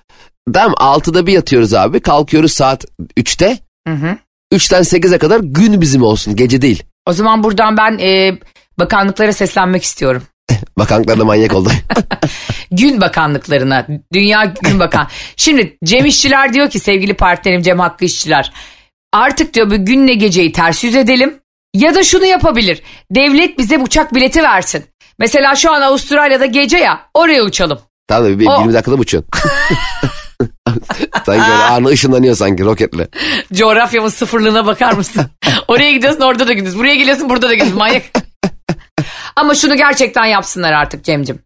Tamam 0.55 0.73
6'da 0.73 1.27
bir 1.27 1.33
yatıyoruz 1.33 1.75
abi. 1.75 2.01
Kalkıyoruz 2.01 2.53
saat 2.53 2.85
3'te. 3.19 3.59
Hı 3.89 3.95
hı. 3.95 4.17
3'ten 4.53 4.83
8'e 4.83 5.19
kadar 5.19 5.41
gün 5.41 5.81
bizim 5.81 6.03
olsun 6.03 6.37
gece 6.37 6.63
değil. 6.63 6.83
O 7.07 7.13
zaman 7.13 7.43
buradan 7.43 7.77
ben 7.77 7.99
e, 7.99 8.39
bakanlıklara 8.79 9.33
seslenmek 9.33 9.83
istiyorum. 9.83 10.23
Bakanlıklar 10.79 11.19
da 11.19 11.25
manyak 11.25 11.55
oldu. 11.55 11.71
Gün 12.71 13.01
bakanlıklarına, 13.01 13.87
dünya 14.13 14.45
gün 14.63 14.81
bakan. 14.81 15.09
Şimdi 15.37 15.79
Cem 15.85 16.07
İşçiler 16.07 16.53
diyor 16.53 16.71
ki 16.71 16.79
sevgili 16.79 17.15
partnerim 17.15 17.63
Cem 17.63 17.79
Hakkı 17.79 18.05
İşçiler. 18.05 18.53
Artık 19.13 19.55
diyor 19.55 19.71
bu 19.71 19.85
günle 19.85 20.15
geceyi 20.15 20.53
ters 20.53 20.85
yüz 20.85 20.97
edelim. 20.97 21.35
Ya 21.75 21.95
da 21.95 22.03
şunu 22.05 22.25
yapabilir. 22.27 22.83
Devlet 23.11 23.59
bize 23.59 23.79
uçak 23.79 24.15
bileti 24.15 24.43
versin. 24.43 24.85
Mesela 25.19 25.55
şu 25.57 25.73
an 25.73 25.83
Avustralya'da 25.83 26.47
gece 26.47 26.79
ya 26.79 27.01
oraya 27.15 27.43
uçalım. 27.43 27.79
tamam 28.09 28.39
bir 28.39 28.47
O- 28.47 28.61
20 28.61 28.75
dakikada 28.75 28.97
uçuyorsun? 28.97 29.31
sanki 31.27 31.43
öyle 31.43 31.63
anı 31.63 31.89
ışınlanıyor 31.89 32.35
sanki 32.37 32.65
roketle. 32.65 33.09
Coğrafyamın 33.53 34.09
sıfırlığına 34.09 34.67
bakar 34.67 34.93
mısın? 34.93 35.23
Oraya 35.69 35.93
gidiyorsun 35.93 36.21
orada 36.21 36.49
da 36.49 36.53
gündüz. 36.53 36.79
Buraya 36.79 36.95
geliyorsun 36.95 37.29
burada 37.29 37.49
da 37.49 37.55
gündüz. 37.55 37.75
Manyak. 37.75 38.03
Ama 39.37 39.55
şunu 39.55 39.77
gerçekten 39.77 40.25
yapsınlar 40.25 40.73
artık 40.73 41.05
Cem'cim. 41.05 41.39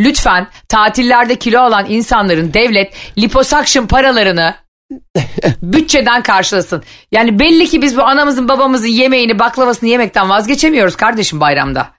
Lütfen 0.00 0.46
tatillerde 0.68 1.36
kilo 1.36 1.60
alan 1.60 1.86
insanların 1.88 2.54
devlet 2.54 2.94
liposuction 3.18 3.86
paralarını 3.86 4.54
bütçeden 5.62 6.22
karşılasın. 6.22 6.82
Yani 7.12 7.38
belli 7.38 7.68
ki 7.68 7.82
biz 7.82 7.96
bu 7.96 8.02
anamızın 8.02 8.48
babamızın 8.48 8.86
yemeğini 8.86 9.38
baklavasını 9.38 9.88
yemekten 9.88 10.28
vazgeçemiyoruz 10.28 10.96
kardeşim 10.96 11.40
bayramda. 11.40 11.90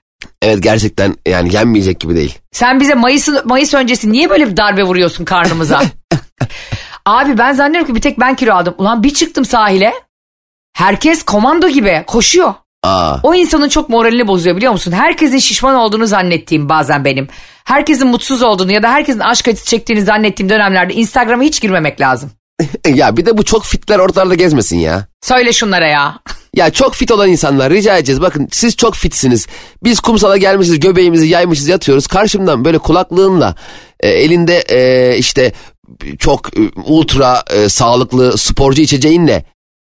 Evet 0.42 0.62
gerçekten 0.62 1.16
yani 1.28 1.54
yenmeyecek 1.54 2.00
gibi 2.00 2.14
değil. 2.16 2.38
Sen 2.52 2.80
bize 2.80 2.94
Mayıs, 2.94 3.28
Mayıs 3.44 3.74
öncesi 3.74 4.12
niye 4.12 4.30
böyle 4.30 4.50
bir 4.50 4.56
darbe 4.56 4.82
vuruyorsun 4.82 5.24
karnımıza? 5.24 5.82
Abi 7.06 7.38
ben 7.38 7.52
zannediyorum 7.52 7.86
ki 7.88 7.94
bir 7.94 8.00
tek 8.00 8.20
ben 8.20 8.34
kilo 8.34 8.54
aldım. 8.54 8.74
Ulan 8.78 9.02
bir 9.02 9.14
çıktım 9.14 9.44
sahile. 9.44 9.92
Herkes 10.76 11.22
komando 11.22 11.68
gibi 11.68 12.04
koşuyor. 12.06 12.54
Aa, 12.84 13.16
O 13.22 13.34
insanın 13.34 13.68
çok 13.68 13.88
moralini 13.88 14.28
bozuyor 14.28 14.56
biliyor 14.56 14.72
musun? 14.72 14.92
Herkesin 14.92 15.38
şişman 15.38 15.74
olduğunu 15.74 16.06
zannettiğim 16.06 16.68
bazen 16.68 17.04
benim. 17.04 17.28
Herkesin 17.64 18.06
mutsuz 18.08 18.42
olduğunu 18.42 18.72
ya 18.72 18.82
da 18.82 18.92
herkesin 18.92 19.20
aşk 19.20 19.48
acısı 19.48 19.66
çektiğini 19.66 20.02
zannettiğim 20.02 20.50
dönemlerde 20.50 20.94
Instagram'a 20.94 21.42
hiç 21.42 21.60
girmemek 21.60 22.00
lazım. 22.00 22.30
ya 22.94 23.16
bir 23.16 23.26
de 23.26 23.38
bu 23.38 23.44
çok 23.44 23.64
fitler 23.64 23.98
ortalarda 23.98 24.34
gezmesin 24.34 24.78
ya. 24.78 25.06
Söyle 25.22 25.52
şunlara 25.52 25.86
ya. 25.86 26.18
Ya 26.54 26.70
çok 26.70 26.94
fit 26.94 27.10
olan 27.10 27.28
insanlar 27.28 27.72
rica 27.72 27.96
edeceğiz. 27.96 28.20
Bakın 28.20 28.48
siz 28.52 28.76
çok 28.76 28.94
fitsiniz. 28.94 29.46
Biz 29.84 30.00
kumsala 30.00 30.36
gelmişiz 30.36 30.80
göbeğimizi 30.80 31.26
yaymışız 31.26 31.68
yatıyoruz. 31.68 32.06
Karşımdan 32.06 32.64
böyle 32.64 32.78
kulaklığınla 32.78 33.54
e, 34.00 34.08
elinde 34.08 34.58
e, 34.58 35.16
işte 35.18 35.52
çok 36.18 36.58
e, 36.58 36.60
ultra 36.86 37.42
e, 37.50 37.68
sağlıklı 37.68 38.38
sporcu 38.38 38.82
içeceğinle 38.82 39.44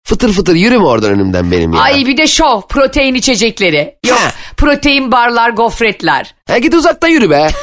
fıtır 0.05 0.33
fıtır 0.33 0.55
yürüme 0.55 0.85
oradan 0.85 1.12
önümden 1.12 1.51
benim 1.51 1.74
ya. 1.74 1.81
Ay 1.81 2.05
bir 2.05 2.17
de 2.17 2.27
şov 2.27 2.62
protein 2.62 3.15
içecekleri. 3.15 3.95
Yok 4.07 4.19
Ha. 4.19 4.31
protein 4.57 5.12
barlar 5.12 5.50
gofretler. 5.50 6.35
Ha, 6.47 6.57
git 6.57 6.74
uzaktan 6.74 7.07
yürü 7.07 7.29
be. 7.29 7.47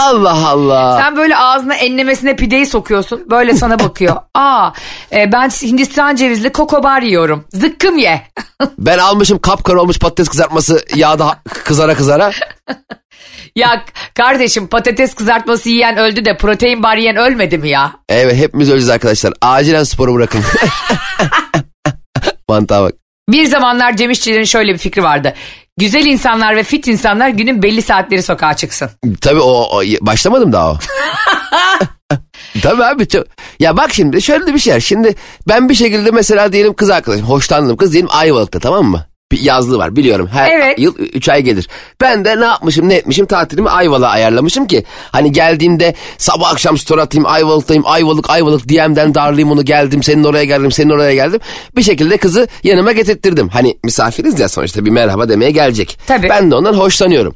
Allah 0.00 0.48
Allah. 0.48 0.98
Sen 1.02 1.16
böyle 1.16 1.36
ağzına 1.36 1.74
enlemesine 1.74 2.36
pideyi 2.36 2.66
sokuyorsun. 2.66 3.30
Böyle 3.30 3.54
sana 3.54 3.78
bakıyor. 3.78 4.16
Aa 4.34 4.70
e, 5.12 5.32
ben 5.32 5.48
Hindistan 5.48 6.16
cevizli 6.16 6.52
kokobar 6.52 7.02
yiyorum. 7.02 7.44
Zıkkım 7.52 7.98
ye. 7.98 8.22
Ben 8.78 8.98
almışım 8.98 9.38
kapkara 9.38 9.80
olmuş 9.80 9.98
patates 9.98 10.28
kızartması 10.28 10.84
yağda 10.94 11.38
kızara 11.64 11.94
kızara. 11.94 12.30
Ya 13.56 13.84
kardeşim 14.14 14.66
patates 14.66 15.14
kızartması 15.14 15.68
yiyen 15.68 15.96
öldü 15.96 16.24
de 16.24 16.36
protein 16.36 16.82
bar 16.82 16.96
yiyen 16.96 17.16
ölmedi 17.16 17.58
mi 17.58 17.68
ya? 17.68 17.92
Evet 18.08 18.36
hepimiz 18.36 18.68
öleceğiz 18.68 18.90
arkadaşlar. 18.90 19.32
Acilen 19.40 19.84
sporu 19.84 20.14
bırakın. 20.14 20.42
Mantığa 22.48 22.82
bak. 22.82 22.92
Bir 23.28 23.44
zamanlar 23.44 23.96
Cem 23.96 24.10
İşçilerin 24.10 24.44
şöyle 24.44 24.72
bir 24.72 24.78
fikri 24.78 25.02
vardı. 25.02 25.34
Güzel 25.78 26.06
insanlar 26.06 26.56
ve 26.56 26.62
fit 26.62 26.86
insanlar 26.86 27.28
günün 27.28 27.62
belli 27.62 27.82
saatleri 27.82 28.22
sokağa 28.22 28.56
çıksın. 28.56 28.90
Tabii 29.20 29.40
o, 29.40 29.78
o 29.78 29.82
başlamadım 30.00 30.52
daha 30.52 30.72
o. 30.72 30.78
Tabii 32.62 32.84
abi 32.84 33.08
çok. 33.08 33.26
Ya 33.60 33.76
bak 33.76 33.94
şimdi 33.94 34.22
şöyle 34.22 34.54
bir 34.54 34.58
şey. 34.58 34.80
Şimdi 34.80 35.14
ben 35.48 35.68
bir 35.68 35.74
şekilde 35.74 36.10
mesela 36.10 36.52
diyelim 36.52 36.74
kız 36.74 36.90
arkadaşım 36.90 37.26
hoşlandığım 37.26 37.76
kız 37.76 37.92
diyelim 37.92 38.08
Ayvalık'ta 38.12 38.58
tamam 38.58 38.84
mı? 38.84 39.06
Bir 39.32 39.40
yazlığı 39.40 39.78
var 39.78 39.96
biliyorum. 39.96 40.28
Her 40.32 40.50
Evet. 40.50 40.78
yıl 40.78 40.94
3 40.98 41.28
ay 41.28 41.42
gelir. 41.42 41.68
Ben 42.00 42.24
de 42.24 42.40
ne 42.40 42.44
yapmışım 42.44 42.88
ne 42.88 42.94
etmişim 42.94 43.26
tatilimi 43.26 43.70
Ayvalık'a 43.70 44.08
ayarlamışım 44.08 44.66
ki. 44.66 44.84
Hani 45.12 45.32
geldiğimde 45.32 45.94
sabah 46.18 46.52
akşam 46.52 46.78
story 46.78 47.00
atayım 47.00 47.26
Ayvalık'tayım 47.26 47.82
Ayvalık 47.86 48.30
Ayvalık 48.30 48.68
DM'den 48.68 49.14
darlayayım 49.14 49.50
onu 49.50 49.64
geldim 49.64 50.02
senin 50.02 50.24
oraya 50.24 50.44
geldim 50.44 50.72
senin 50.72 50.90
oraya 50.90 51.14
geldim. 51.14 51.40
Bir 51.76 51.82
şekilde 51.82 52.16
kızı 52.16 52.48
yanıma 52.64 52.92
getirttirdim. 52.92 53.48
Hani 53.48 53.78
misafiriz 53.84 54.40
ya 54.40 54.48
sonuçta 54.48 54.84
bir 54.84 54.90
merhaba 54.90 55.28
demeye 55.28 55.50
gelecek. 55.50 55.98
Tabii. 56.06 56.28
Ben 56.28 56.50
de 56.50 56.54
ondan 56.54 56.74
hoşlanıyorum. 56.74 57.34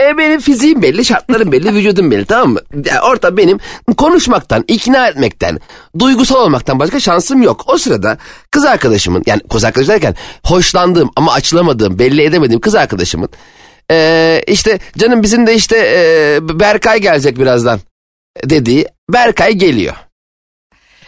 E 0.00 0.18
benim 0.18 0.40
fiziğim 0.40 0.82
belli, 0.82 1.04
şartlarım 1.04 1.52
belli, 1.52 1.74
vücudum 1.74 2.10
belli 2.10 2.24
tamam 2.24 2.52
mı? 2.52 2.60
Ya 2.84 3.02
orada 3.02 3.36
benim 3.36 3.58
konuşmaktan, 3.96 4.64
ikna 4.68 5.08
etmekten, 5.08 5.60
duygusal 5.98 6.36
olmaktan 6.36 6.78
başka 6.78 7.00
şansım 7.00 7.42
yok. 7.42 7.64
O 7.66 7.78
sırada 7.78 8.18
kız 8.50 8.64
arkadaşımın, 8.64 9.22
yani 9.26 9.40
kız 9.50 9.64
arkadaş 9.64 9.88
derken 9.88 10.14
hoşlandığım 10.44 11.10
ama 11.16 11.32
açılamadığım, 11.32 11.98
belli 11.98 12.22
edemediğim 12.22 12.60
kız 12.60 12.74
arkadaşımın 12.74 13.28
e, 13.90 14.42
işte 14.46 14.78
canım 14.98 15.22
bizim 15.22 15.46
de 15.46 15.54
işte 15.54 15.76
e, 15.78 16.38
Berkay 16.60 17.00
gelecek 17.00 17.38
birazdan 17.38 17.80
dediği 18.44 18.86
Berkay 19.12 19.52
geliyor. 19.52 19.94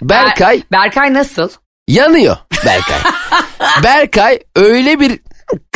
Berkay 0.02 0.56
Ber- 0.56 0.72
Berkay 0.72 1.14
nasıl? 1.14 1.48
yanıyor 1.88 2.36
Berkay. 2.66 2.98
Berkay 3.82 4.38
öyle 4.56 5.00
bir 5.00 5.20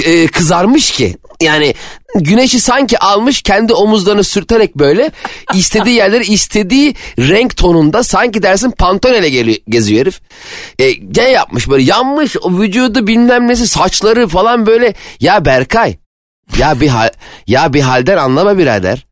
e, 0.05 0.27
kızarmış 0.27 0.91
ki 0.91 1.17
yani 1.41 1.75
güneşi 2.15 2.61
sanki 2.61 2.99
almış 2.99 3.43
kendi 3.43 3.73
omuzlarını 3.73 4.25
sürterek 4.25 4.77
böyle 4.77 5.11
istediği 5.55 5.95
yerleri 5.95 6.25
istediği 6.33 6.95
renk 7.19 7.57
tonunda 7.57 8.03
sanki 8.03 8.43
dersin 8.43 8.71
pantonele 8.71 9.29
geliyor, 9.29 9.59
geziyor 9.69 10.01
herif. 10.01 10.21
E, 10.79 10.93
ne 11.17 11.31
yapmış 11.31 11.69
böyle 11.69 11.83
yanmış 11.83 12.37
o 12.43 12.61
vücudu 12.61 13.07
bilmem 13.07 13.49
nesi 13.49 13.69
saçları 13.69 14.29
falan 14.29 14.67
böyle 14.67 14.95
ya 15.21 15.45
Berkay 15.45 15.97
ya 16.59 16.81
bir 16.81 16.89
hal, 16.89 17.11
ya 17.47 17.73
bir 17.73 17.81
halden 17.81 18.17
anlama 18.17 18.59
birader. 18.59 19.07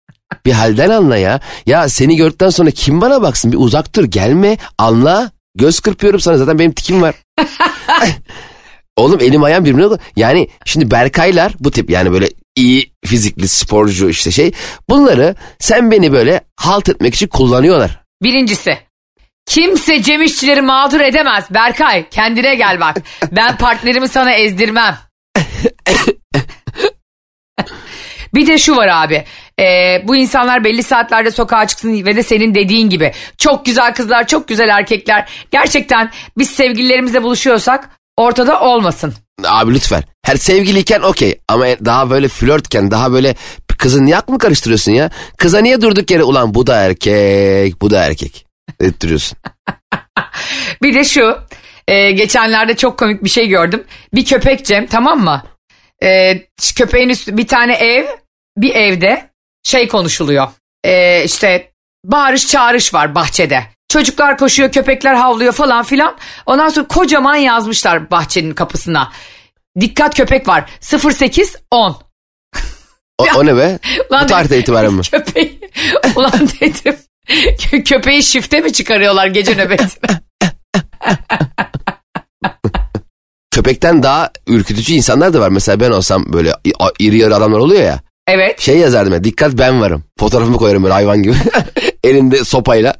Bir 0.46 0.52
halden 0.52 0.90
anla 0.90 1.16
ya. 1.16 1.40
Ya 1.66 1.88
seni 1.88 2.16
gördükten 2.16 2.50
sonra 2.50 2.70
kim 2.70 3.00
bana 3.00 3.22
baksın? 3.22 3.52
Bir 3.52 3.56
uzak 3.56 3.94
dur 3.94 4.04
gelme 4.04 4.56
anla. 4.78 5.30
Göz 5.54 5.80
kırpıyorum 5.80 6.20
sana 6.20 6.36
zaten 6.36 6.58
benim 6.58 6.72
tikim 6.72 7.02
var. 7.02 7.14
Oğlum 9.00 9.20
elim 9.20 9.42
ayağım 9.42 9.64
birbirine. 9.64 9.96
Yani 10.16 10.48
şimdi 10.64 10.90
Berkaylar 10.90 11.52
bu 11.60 11.70
tip 11.70 11.90
yani 11.90 12.12
böyle 12.12 12.28
iyi 12.56 12.92
fizikli 13.06 13.48
sporcu 13.48 14.08
işte 14.08 14.30
şey. 14.30 14.52
Bunları 14.88 15.34
sen 15.58 15.90
beni 15.90 16.12
böyle 16.12 16.40
halt 16.56 16.88
etmek 16.88 17.14
için 17.14 17.28
kullanıyorlar. 17.28 18.00
Birincisi. 18.22 18.78
Kimse 19.46 20.02
Cem 20.02 20.22
İşçileri 20.22 20.62
mağdur 20.62 21.00
edemez. 21.00 21.44
Berkay 21.50 22.08
kendine 22.08 22.54
gel 22.54 22.80
bak. 22.80 22.96
Ben 23.32 23.56
partnerimi 23.56 24.08
sana 24.08 24.32
ezdirmem. 24.32 24.98
Bir 28.34 28.46
de 28.46 28.58
şu 28.58 28.76
var 28.76 28.88
abi. 28.88 29.24
Ee, 29.60 30.02
bu 30.04 30.16
insanlar 30.16 30.64
belli 30.64 30.82
saatlerde 30.82 31.30
sokağa 31.30 31.66
çıksın 31.66 32.06
ve 32.06 32.16
de 32.16 32.22
senin 32.22 32.54
dediğin 32.54 32.90
gibi. 32.90 33.12
Çok 33.38 33.64
güzel 33.64 33.94
kızlar, 33.94 34.26
çok 34.26 34.48
güzel 34.48 34.68
erkekler. 34.68 35.28
Gerçekten 35.50 36.10
biz 36.38 36.50
sevgililerimizle 36.50 37.22
buluşuyorsak 37.22 37.99
ortada 38.20 38.60
olmasın. 38.60 39.14
Abi 39.44 39.74
lütfen. 39.74 40.02
Her 40.24 40.36
sevgiliyken 40.36 41.00
okey 41.00 41.38
ama 41.48 41.64
daha 41.66 42.10
böyle 42.10 42.28
flörtken 42.28 42.90
daha 42.90 43.12
böyle 43.12 43.34
kızın 43.78 44.06
niye 44.06 44.16
aklını 44.16 44.38
karıştırıyorsun 44.38 44.92
ya? 44.92 45.10
Kıza 45.38 45.58
niye 45.58 45.80
durduk 45.80 46.10
yere 46.10 46.22
ulan 46.22 46.54
bu 46.54 46.66
da 46.66 46.76
erkek 46.76 47.80
bu 47.80 47.90
da 47.90 48.04
erkek 48.04 48.46
ettiriyorsun. 48.80 49.38
Bir 50.82 50.94
de 50.94 51.04
şu. 51.04 51.38
e, 51.88 52.10
geçenlerde 52.10 52.76
çok 52.76 52.98
komik 52.98 53.24
bir 53.24 53.28
şey 53.30 53.48
gördüm. 53.48 53.84
Bir 54.14 54.24
köpek 54.24 54.64
Cem 54.66 54.86
tamam 54.86 55.20
mı? 55.24 55.42
E, 56.02 56.38
köpeğin 56.76 57.08
üstü 57.08 57.36
bir 57.36 57.46
tane 57.46 57.74
ev 57.74 58.06
bir 58.56 58.74
evde 58.74 59.30
şey 59.62 59.88
konuşuluyor. 59.88 60.48
E, 60.84 61.24
işte 61.24 61.70
bağırış 62.04 62.46
çağırış 62.46 62.94
var 62.94 63.14
bahçede. 63.14 63.64
Çocuklar 63.94 64.38
koşuyor 64.38 64.72
köpekler 64.72 65.14
havlıyor 65.14 65.52
falan 65.52 65.84
filan. 65.84 66.16
Ondan 66.46 66.68
sonra 66.68 66.86
kocaman 66.88 67.36
yazmışlar 67.36 68.10
bahçenin 68.10 68.54
kapısına. 68.54 69.12
Dikkat 69.80 70.16
köpek 70.16 70.48
var 70.48 70.70
08 70.80 71.56
10. 71.70 71.96
O, 73.18 73.24
o 73.36 73.46
ne 73.46 73.56
be? 73.56 73.78
Ulan 74.10 74.24
bu 74.24 74.26
tarihten 74.26 74.50
dedim, 74.50 74.60
itibaren 74.60 74.92
mi? 74.94 75.02
Köpeği, 75.10 75.60
ulan 76.16 76.32
dedim. 76.60 76.96
kö- 77.28 77.84
Köpeği 77.84 78.22
şifte 78.22 78.60
mi 78.60 78.72
çıkarıyorlar 78.72 79.26
gece 79.26 79.56
nöbetine? 79.56 80.10
Köpekten 83.50 84.02
daha 84.02 84.30
ürkütücü 84.46 84.92
insanlar 84.94 85.32
da 85.34 85.40
var. 85.40 85.48
Mesela 85.48 85.80
ben 85.80 85.90
olsam 85.90 86.32
böyle 86.32 86.52
iri 86.98 87.18
yarı 87.18 87.36
adamlar 87.36 87.58
oluyor 87.58 87.82
ya. 87.82 88.00
Evet. 88.30 88.60
Şey 88.60 88.78
yazardım 88.78 89.12
ya 89.12 89.24
dikkat 89.24 89.58
ben 89.58 89.80
varım. 89.80 90.04
Fotoğrafımı 90.18 90.56
koyarım 90.56 90.82
böyle 90.82 90.92
hayvan 90.92 91.22
gibi. 91.22 91.34
Elinde 92.04 92.44
sopayla. 92.44 92.94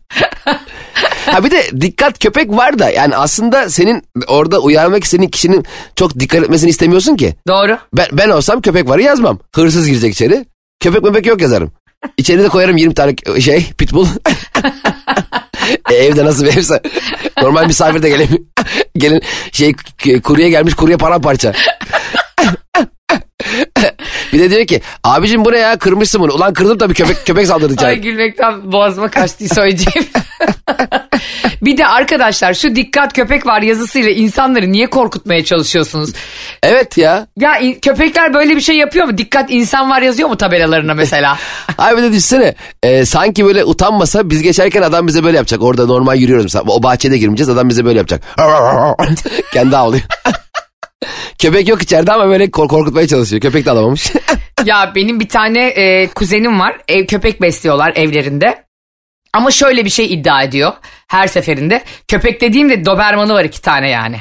ha 1.27 1.45
bir 1.45 1.51
de 1.51 1.81
dikkat 1.81 2.19
köpek 2.19 2.51
var 2.51 2.79
da 2.79 2.91
yani 2.91 3.17
aslında 3.17 3.71
senin 3.71 4.03
orada 4.29 4.59
uyarmak 4.59 5.05
istediğin 5.05 5.31
kişinin 5.31 5.65
çok 5.97 6.19
dikkat 6.21 6.43
etmesini 6.43 6.71
istemiyorsun 6.71 7.17
ki. 7.17 7.35
Doğru. 7.49 7.79
Ben, 7.97 8.07
ben 8.13 8.29
olsam 8.29 8.61
köpek 8.61 8.89
varı 8.89 9.03
yazmam. 9.03 9.39
Hırsız 9.55 9.89
girecek 9.89 10.13
içeri. 10.13 10.47
Köpek 10.81 11.03
mepek 11.03 11.27
yok 11.27 11.43
yazarım. 11.43 11.73
İçeri 12.17 12.43
de 12.43 12.49
koyarım 12.49 12.77
20 12.77 12.95
tane 12.95 13.15
şey 13.41 13.67
pitbull. 13.79 14.07
e, 15.91 15.95
evde 15.95 16.25
nasıl 16.25 16.45
bir 16.45 16.57
evse. 16.57 16.81
Normal 17.43 17.67
misafir 17.67 18.03
de 18.03 18.09
gelemiyor. 18.09 18.41
Gelin 18.97 19.23
şey 19.53 19.75
kurye 20.23 20.51
gelmiş 20.51 20.75
kurye 20.75 20.97
paramparça. 20.97 21.53
Bir 24.33 24.39
de 24.41 24.51
diyor 24.51 24.67
ki 24.67 24.81
abicim 25.05 25.45
bu 25.45 25.53
ne 25.53 25.59
ya 25.59 25.79
kırmışsın 25.79 26.21
bunu. 26.21 26.33
Ulan 26.33 26.53
kırdım 26.55 26.79
tabii 26.79 26.95
köpek 26.95 27.27
köpek 27.27 27.47
saldırdı 27.47 27.87
Ay 27.87 27.95
içeri. 27.95 28.01
gülmekten 28.01 28.73
boğazıma 28.73 29.09
kaçtı 29.11 29.55
söyleyeceğim. 29.55 30.09
bir 31.63 31.77
de 31.79 31.87
arkadaşlar 31.87 32.55
şu 32.55 32.77
dikkat 32.77 33.13
köpek 33.13 33.47
var 33.47 33.63
yazısıyla 33.63 34.11
insanları 34.11 34.73
niye 34.73 34.91
korkutmaya 34.91 35.45
çalışıyorsunuz? 35.45 36.11
Evet 36.63 36.99
ya. 36.99 37.27
Ya 37.39 37.59
in- 37.59 37.75
köpekler 37.81 38.35
böyle 38.35 38.57
bir 38.57 38.61
şey 38.61 38.77
yapıyor 38.77 39.07
mu? 39.07 39.19
Dikkat 39.19 39.51
insan 39.51 39.91
var 39.91 40.03
yazıyor 40.03 40.29
mu 40.29 40.37
tabelalarına 40.37 40.95
mesela? 40.95 41.39
Abi 41.79 41.97
bir 41.97 42.03
de 42.03 42.09
düşünsene 42.09 42.55
e, 42.83 43.05
sanki 43.05 43.45
böyle 43.45 43.65
utanmasa 43.65 44.31
biz 44.31 44.43
geçerken 44.43 44.83
adam 44.83 45.07
bize 45.07 45.25
böyle 45.25 45.37
yapacak. 45.37 45.63
Orada 45.63 45.87
normal 45.87 46.17
yürüyoruz 46.19 46.45
mesela. 46.45 46.65
O 46.69 46.83
bahçede 46.83 47.19
girmeyeceğiz 47.19 47.49
adam 47.49 47.69
bize 47.69 47.85
böyle 47.85 47.99
yapacak. 47.99 48.23
Kendi 49.53 49.77
ağlıyor. 49.77 50.03
Köpek 51.39 51.69
yok 51.69 51.83
içeride 51.83 52.13
ama 52.13 52.27
böyle 52.29 52.51
kork- 52.51 52.71
korkutmaya 52.71 53.07
çalışıyor. 53.09 53.43
Köpek 53.43 53.67
de 53.67 53.71
alamamış. 53.71 54.13
ya 54.65 54.93
benim 54.95 55.21
bir 55.21 55.29
tane 55.29 55.67
e, 55.67 56.07
kuzenim 56.09 56.61
var. 56.61 56.77
Ev 56.89 57.07
köpek 57.07 57.43
besliyorlar 57.43 57.93
evlerinde. 57.97 58.65
Ama 59.33 59.51
şöyle 59.51 59.85
bir 59.85 59.91
şey 59.91 60.13
iddia 60.15 60.43
ediyor 60.43 60.73
her 61.09 61.27
seferinde. 61.27 61.83
Köpek 62.09 62.41
dediğimde 62.41 62.85
dobermanı 62.85 63.35
var 63.35 63.45
iki 63.45 63.63
tane 63.63 63.89
yani. 63.91 64.17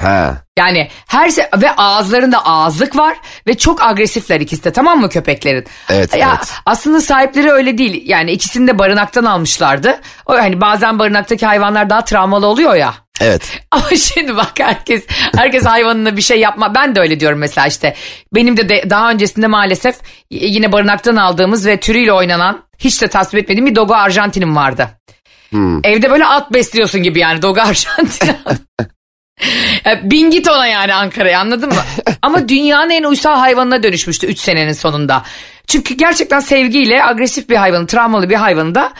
ha. 0.00 0.36
Yani 0.58 0.88
her 1.06 1.28
se- 1.28 1.62
ve 1.62 1.70
ağızlarında 1.70 2.44
ağızlık 2.46 2.96
var 2.96 3.16
ve 3.46 3.58
çok 3.58 3.82
agresifler 3.82 4.40
ikisi 4.40 4.64
de 4.64 4.72
tamam 4.72 5.00
mı 5.00 5.08
köpeklerin? 5.08 5.64
Evet, 5.90 6.16
ya, 6.16 6.34
evet. 6.38 6.52
Aslında 6.66 7.00
sahipleri 7.00 7.50
öyle 7.50 7.78
değil. 7.78 8.02
Yani 8.08 8.30
ikisini 8.32 8.68
de 8.68 8.78
barınaktan 8.78 9.24
almışlardı. 9.24 10.00
O 10.26 10.32
hani 10.34 10.60
bazen 10.60 10.98
barınaktaki 10.98 11.46
hayvanlar 11.46 11.90
daha 11.90 12.04
travmalı 12.04 12.46
oluyor 12.46 12.74
ya. 12.74 12.94
Evet. 13.20 13.60
Ama 13.70 13.88
şimdi 13.96 14.36
bak 14.36 14.52
herkes 14.58 15.04
herkes 15.36 15.64
hayvanına 15.64 16.16
bir 16.16 16.22
şey 16.22 16.40
yapma. 16.40 16.74
Ben 16.74 16.94
de 16.94 17.00
öyle 17.00 17.20
diyorum 17.20 17.38
mesela 17.38 17.66
işte. 17.66 17.94
Benim 18.34 18.56
de, 18.56 18.68
de 18.68 18.90
daha 18.90 19.10
öncesinde 19.10 19.46
maalesef 19.46 19.96
yine 20.30 20.72
barınaktan 20.72 21.16
aldığımız 21.16 21.66
ve 21.66 21.80
türüyle 21.80 22.12
oynanan 22.12 22.64
hiç 22.78 23.02
de 23.02 23.08
tasvip 23.08 23.42
etmediğim 23.42 23.66
bir 23.66 23.74
Dogo 23.74 23.94
Arjantin'im 23.94 24.56
vardı. 24.56 24.88
Evde 25.84 26.10
böyle 26.10 26.26
at 26.26 26.52
besliyorsun 26.52 27.02
gibi 27.02 27.18
yani 27.18 27.42
Dogo 27.42 27.60
Arjantin. 27.60 28.30
Bin 30.02 30.30
git 30.30 30.48
ona 30.48 30.66
yani 30.66 30.94
Ankara'ya 30.94 31.40
anladın 31.40 31.68
mı? 31.68 31.82
Ama 32.22 32.48
dünyanın 32.48 32.90
en 32.90 33.04
uysal 33.04 33.38
hayvanına 33.38 33.82
dönüşmüştü 33.82 34.26
3 34.26 34.38
senenin 34.38 34.72
sonunda. 34.72 35.22
Çünkü 35.66 35.94
gerçekten 35.94 36.40
sevgiyle 36.40 37.04
agresif 37.04 37.48
bir 37.48 37.56
hayvanı, 37.56 37.86
travmalı 37.86 38.30
bir 38.30 38.34
hayvanı 38.34 38.74
da 38.74 38.92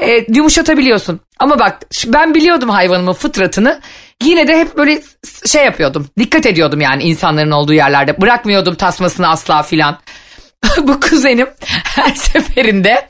e, 0.00 0.26
yumuşatabiliyorsun. 0.34 1.20
Ama 1.38 1.58
bak 1.58 1.78
ben 2.06 2.34
biliyordum 2.34 2.68
hayvanımın 2.68 3.12
fıtratını. 3.12 3.80
Yine 4.22 4.48
de 4.48 4.58
hep 4.58 4.76
böyle 4.76 5.02
şey 5.46 5.64
yapıyordum. 5.64 6.06
Dikkat 6.18 6.46
ediyordum 6.46 6.80
yani 6.80 7.02
insanların 7.02 7.50
olduğu 7.50 7.72
yerlerde. 7.74 8.20
Bırakmıyordum 8.20 8.74
tasmasını 8.74 9.28
asla 9.28 9.62
filan. 9.62 9.98
Bu 10.78 11.00
kuzenim 11.00 11.46
her 11.84 12.14
seferinde 12.14 13.08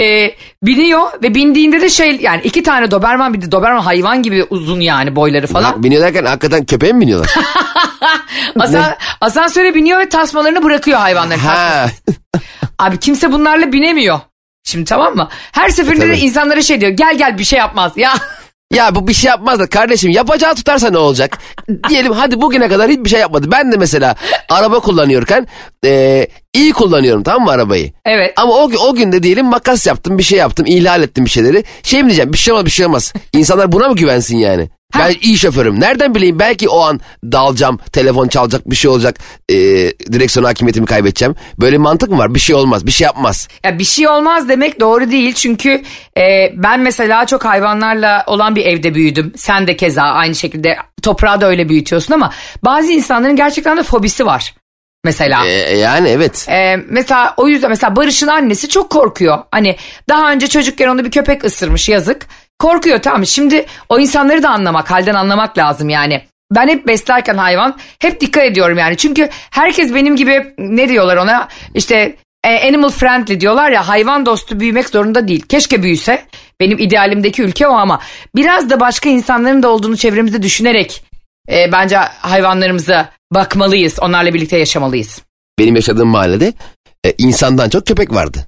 e, 0.00 0.34
biniyor 0.62 1.22
ve 1.22 1.34
bindiğinde 1.34 1.80
de 1.80 1.88
şey 1.88 2.16
yani 2.20 2.40
iki 2.44 2.62
tane 2.62 2.90
Doberman 2.90 3.34
bir 3.34 3.42
de 3.42 3.52
Doberman 3.52 3.82
hayvan 3.82 4.22
gibi 4.22 4.44
uzun 4.50 4.80
yani 4.80 5.16
boyları 5.16 5.46
falan. 5.46 5.72
Lan 5.72 5.82
Biniyor 5.82 6.02
derken 6.02 6.24
hakikaten 6.24 6.64
köpeğe 6.64 6.92
mi 6.92 7.00
biniyorlar? 7.00 7.30
Asa, 8.60 8.98
asansöre 9.20 9.74
biniyor 9.74 9.98
ve 10.00 10.08
tasmalarını 10.08 10.62
bırakıyor 10.62 10.98
hayvanların 10.98 11.40
tasması. 11.40 12.02
ha. 12.06 12.40
Abi 12.78 12.98
kimse 12.98 13.32
bunlarla 13.32 13.72
binemiyor. 13.72 14.20
Şimdi 14.70 14.84
tamam 14.84 15.16
mı? 15.16 15.28
Her 15.52 15.68
seferinde 15.68 16.08
de 16.08 16.12
Tabii. 16.12 16.20
insanlara 16.24 16.62
şey 16.62 16.80
diyor. 16.80 16.92
Gel 16.92 17.18
gel 17.18 17.38
bir 17.38 17.44
şey 17.44 17.58
yapmaz. 17.58 17.92
Ya 17.96 18.12
Ya 18.72 18.94
bu 18.94 19.08
bir 19.08 19.14
şey 19.14 19.28
yapmaz 19.28 19.58
da 19.58 19.66
kardeşim 19.66 20.10
yapacağı 20.10 20.54
tutarsa 20.54 20.90
ne 20.90 20.98
olacak? 20.98 21.38
Diyelim 21.88 22.12
hadi 22.12 22.40
bugüne 22.40 22.68
kadar 22.68 22.90
hiçbir 22.90 23.10
şey 23.10 23.20
yapmadı. 23.20 23.50
Ben 23.50 23.72
de 23.72 23.76
mesela 23.76 24.14
araba 24.48 24.80
kullanıyorken 24.80 25.46
e, 25.84 26.26
iyi 26.54 26.72
kullanıyorum 26.72 27.22
tamam 27.22 27.44
mı 27.44 27.50
arabayı? 27.50 27.92
evet. 28.04 28.32
Ama 28.36 28.52
o, 28.52 28.70
o 28.88 28.94
gün 28.94 29.12
de 29.12 29.22
diyelim 29.22 29.46
makas 29.46 29.86
yaptım 29.86 30.18
bir 30.18 30.22
şey 30.22 30.38
yaptım 30.38 30.66
ihlal 30.66 31.02
ettim 31.02 31.24
bir 31.24 31.30
şeyleri. 31.30 31.64
Şey 31.82 32.02
mi 32.02 32.06
diyeceğim 32.06 32.32
bir 32.32 32.38
şey 32.38 32.52
olmaz 32.52 32.66
bir 32.66 32.70
şey 32.70 32.86
olmaz. 32.86 33.12
İnsanlar 33.32 33.72
buna 33.72 33.88
mı 33.88 33.96
güvensin 33.96 34.38
yani? 34.38 34.68
Ben 34.98 35.14
iyi 35.20 35.38
şoförüm. 35.38 35.80
Nereden 35.80 36.14
bileyim 36.14 36.38
belki 36.38 36.68
o 36.68 36.80
an 36.80 37.00
dalacağım, 37.24 37.78
telefon 37.92 38.28
çalacak, 38.28 38.70
bir 38.70 38.76
şey 38.76 38.90
olacak, 38.90 39.18
e, 39.48 39.56
direksiyon 40.12 40.44
hakimiyetimi 40.44 40.86
kaybedeceğim. 40.86 41.34
Böyle 41.60 41.76
bir 41.76 41.82
mantık 41.82 42.10
mı 42.10 42.18
var? 42.18 42.34
Bir 42.34 42.40
şey 42.40 42.56
olmaz, 42.56 42.86
bir 42.86 42.90
şey 42.90 43.04
yapmaz. 43.04 43.48
Ya 43.64 43.78
bir 43.78 43.84
şey 43.84 44.08
olmaz 44.08 44.48
demek 44.48 44.80
doğru 44.80 45.10
değil. 45.10 45.34
Çünkü 45.34 45.82
e, 46.18 46.52
ben 46.56 46.80
mesela 46.80 47.26
çok 47.26 47.44
hayvanlarla 47.44 48.24
olan 48.26 48.56
bir 48.56 48.66
evde 48.66 48.94
büyüdüm. 48.94 49.32
Sen 49.36 49.66
de 49.66 49.76
keza 49.76 50.02
aynı 50.02 50.34
şekilde 50.34 50.76
toprağı 51.02 51.40
da 51.40 51.46
öyle 51.46 51.68
büyütüyorsun 51.68 52.14
ama 52.14 52.32
bazı 52.64 52.92
insanların 52.92 53.36
gerçekten 53.36 53.76
de 53.76 53.82
fobisi 53.82 54.26
var. 54.26 54.54
Mesela. 55.04 55.46
E, 55.46 55.76
yani 55.76 56.08
evet. 56.08 56.46
Ee, 56.50 56.76
mesela 56.88 57.34
o 57.36 57.48
yüzden 57.48 57.70
mesela 57.70 57.96
Barış'ın 57.96 58.26
annesi 58.26 58.68
çok 58.68 58.90
korkuyor. 58.90 59.38
Hani 59.50 59.76
daha 60.08 60.32
önce 60.32 60.46
çocukken 60.46 60.88
onu 60.88 61.04
bir 61.04 61.10
köpek 61.10 61.44
ısırmış 61.44 61.88
yazık. 61.88 62.26
Korkuyor 62.60 63.02
tamam 63.02 63.26
şimdi 63.26 63.66
o 63.88 63.98
insanları 63.98 64.42
da 64.42 64.50
anlamak 64.50 64.90
halden 64.90 65.14
anlamak 65.14 65.58
lazım 65.58 65.88
yani. 65.88 66.22
Ben 66.54 66.68
hep 66.68 66.86
beslerken 66.86 67.34
hayvan 67.34 67.78
hep 67.98 68.20
dikkat 68.20 68.44
ediyorum 68.44 68.78
yani. 68.78 68.96
Çünkü 68.96 69.28
herkes 69.50 69.94
benim 69.94 70.16
gibi 70.16 70.54
ne 70.58 70.88
diyorlar 70.88 71.16
ona 71.16 71.48
işte 71.74 72.16
e, 72.44 72.68
animal 72.68 72.90
friendly 72.90 73.40
diyorlar 73.40 73.70
ya 73.70 73.88
hayvan 73.88 74.26
dostu 74.26 74.60
büyümek 74.60 74.88
zorunda 74.88 75.28
değil. 75.28 75.44
Keşke 75.48 75.82
büyüse 75.82 76.26
benim 76.60 76.78
idealimdeki 76.78 77.42
ülke 77.42 77.66
o 77.66 77.72
ama 77.72 78.00
biraz 78.36 78.70
da 78.70 78.80
başka 78.80 79.08
insanların 79.08 79.62
da 79.62 79.68
olduğunu 79.68 79.96
çevremizde 79.96 80.42
düşünerek 80.42 81.04
e, 81.50 81.72
bence 81.72 81.96
hayvanlarımıza 82.20 83.10
bakmalıyız. 83.34 83.98
Onlarla 84.00 84.34
birlikte 84.34 84.58
yaşamalıyız. 84.58 85.22
Benim 85.58 85.76
yaşadığım 85.76 86.08
mahallede 86.08 86.52
e, 87.04 87.12
insandan 87.18 87.68
çok 87.68 87.86
köpek 87.86 88.14
vardı. 88.14 88.46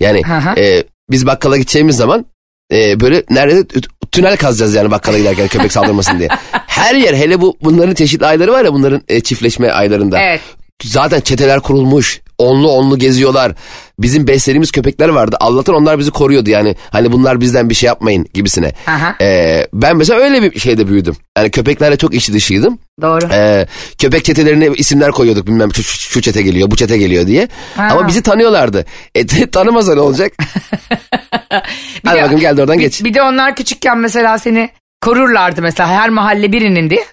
Yani 0.00 0.22
hı. 0.24 0.60
e, 0.60 0.84
biz 1.10 1.26
bakkala 1.26 1.56
gideceğimiz 1.56 1.96
zaman 1.96 2.26
e, 2.72 3.00
böyle 3.00 3.22
nerede 3.30 3.80
tünel 4.12 4.36
kazacağız 4.36 4.74
yani 4.74 4.90
bakkala 4.90 5.18
giderken 5.18 5.48
köpek 5.48 5.72
saldırmasın 5.72 6.18
diye. 6.18 6.28
Her 6.66 6.94
yer 6.94 7.14
hele 7.14 7.40
bu 7.40 7.56
bunların 7.62 7.94
çeşitli 7.94 8.26
ayları 8.26 8.52
var 8.52 8.64
ya 8.64 8.72
bunların 8.72 9.02
e, 9.08 9.20
çiftleşme 9.20 9.70
aylarında. 9.70 10.20
Evet. 10.20 10.40
Zaten 10.84 11.20
çeteler 11.20 11.60
kurulmuş. 11.60 12.20
Onlu 12.38 12.70
onlu 12.70 12.98
geziyorlar. 12.98 13.52
Bizim 13.98 14.26
beslediğimiz 14.26 14.70
köpekler 14.72 15.08
vardı. 15.08 15.36
Allah'tan 15.40 15.74
onlar 15.74 15.98
bizi 15.98 16.10
koruyordu 16.10 16.50
yani. 16.50 16.76
Hani 16.90 17.12
bunlar 17.12 17.40
bizden 17.40 17.70
bir 17.70 17.74
şey 17.74 17.86
yapmayın 17.86 18.26
gibisine. 18.34 18.72
Aha. 18.86 19.14
Ee, 19.20 19.66
ben 19.72 19.96
mesela 19.96 20.20
öyle 20.20 20.42
bir 20.42 20.60
şeyde 20.60 20.88
büyüdüm. 20.88 21.16
Yani 21.38 21.50
köpeklerle 21.50 21.96
çok 21.96 22.14
içi 22.14 22.32
dışıydım. 22.32 22.78
Doğru. 23.02 23.28
Ee, 23.32 23.66
köpek 23.98 24.24
çetelerine 24.24 24.68
isimler 24.76 25.10
koyuyorduk 25.10 25.46
bilmem 25.46 25.74
şu, 25.74 25.82
şu, 25.82 25.98
şu 25.98 26.20
çete 26.22 26.42
geliyor 26.42 26.70
bu 26.70 26.76
çete 26.76 26.98
geliyor 26.98 27.26
diye. 27.26 27.48
Ha. 27.76 27.88
Ama 27.92 28.08
bizi 28.08 28.22
tanıyorlardı. 28.22 28.84
E, 29.14 29.26
tanımasa 29.50 29.94
ne 29.94 30.00
olacak? 30.00 30.32
Hadi 32.04 32.18
de- 32.18 32.22
bakayım 32.22 32.40
gel 32.40 32.60
oradan 32.60 32.78
bir, 32.78 32.82
geç. 32.82 33.04
Bir 33.04 33.14
de 33.14 33.22
onlar 33.22 33.56
küçükken 33.56 33.98
mesela 33.98 34.38
seni 34.38 34.70
korurlardı 35.00 35.62
mesela 35.62 35.88
her 35.88 36.08
mahalle 36.10 36.52
birinin 36.52 36.90
diye. 36.90 37.04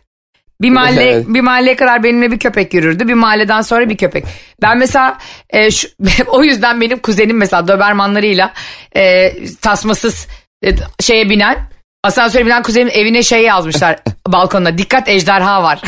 Bir 0.62 0.70
mahalle 0.72 1.04
Evet. 1.12 1.26
bir 1.28 1.42
mahalleye 1.42 1.76
kadar 1.76 2.04
benimle 2.04 2.32
bir 2.32 2.39
köpek 2.39 2.74
yürürdü. 2.74 3.08
Bir 3.08 3.13
mahalleden 3.13 3.62
sonra 3.62 3.89
bir 3.89 3.98
köpek. 3.98 4.26
Ben 4.62 4.78
mesela 4.78 5.18
e, 5.50 5.72
şu, 5.72 5.88
o 6.28 6.44
yüzden 6.44 6.82
benim 6.82 7.00
kuzenim 7.00 7.38
mesela 7.38 7.68
Dobermanlarıyla 7.68 8.54
e, 8.96 9.34
tasmasız 9.62 10.28
e, 10.66 10.70
şeye 11.00 11.30
binen 11.30 11.58
asansöre 12.04 12.46
binen 12.46 12.63
kuzenim 12.63 12.89
evine 12.94 13.24
şey 13.24 13.42
yazmışlar 13.42 14.00
balkonuna. 14.28 14.78
Dikkat 14.78 15.10
ejderha 15.10 15.63
var. 15.63 15.82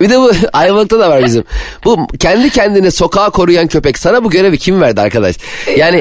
Bir 0.00 0.10
de 0.10 0.18
bu 0.18 0.32
hayvanlıkta 0.52 0.98
da 1.00 1.10
var 1.10 1.24
bizim. 1.24 1.44
Bu 1.84 2.06
kendi 2.20 2.50
kendine 2.50 2.90
sokağa 2.90 3.30
koruyan 3.30 3.66
köpek 3.66 3.98
sana 3.98 4.24
bu 4.24 4.30
görevi 4.30 4.58
kim 4.58 4.80
verdi 4.80 5.00
arkadaş? 5.00 5.36
Yani 5.76 6.00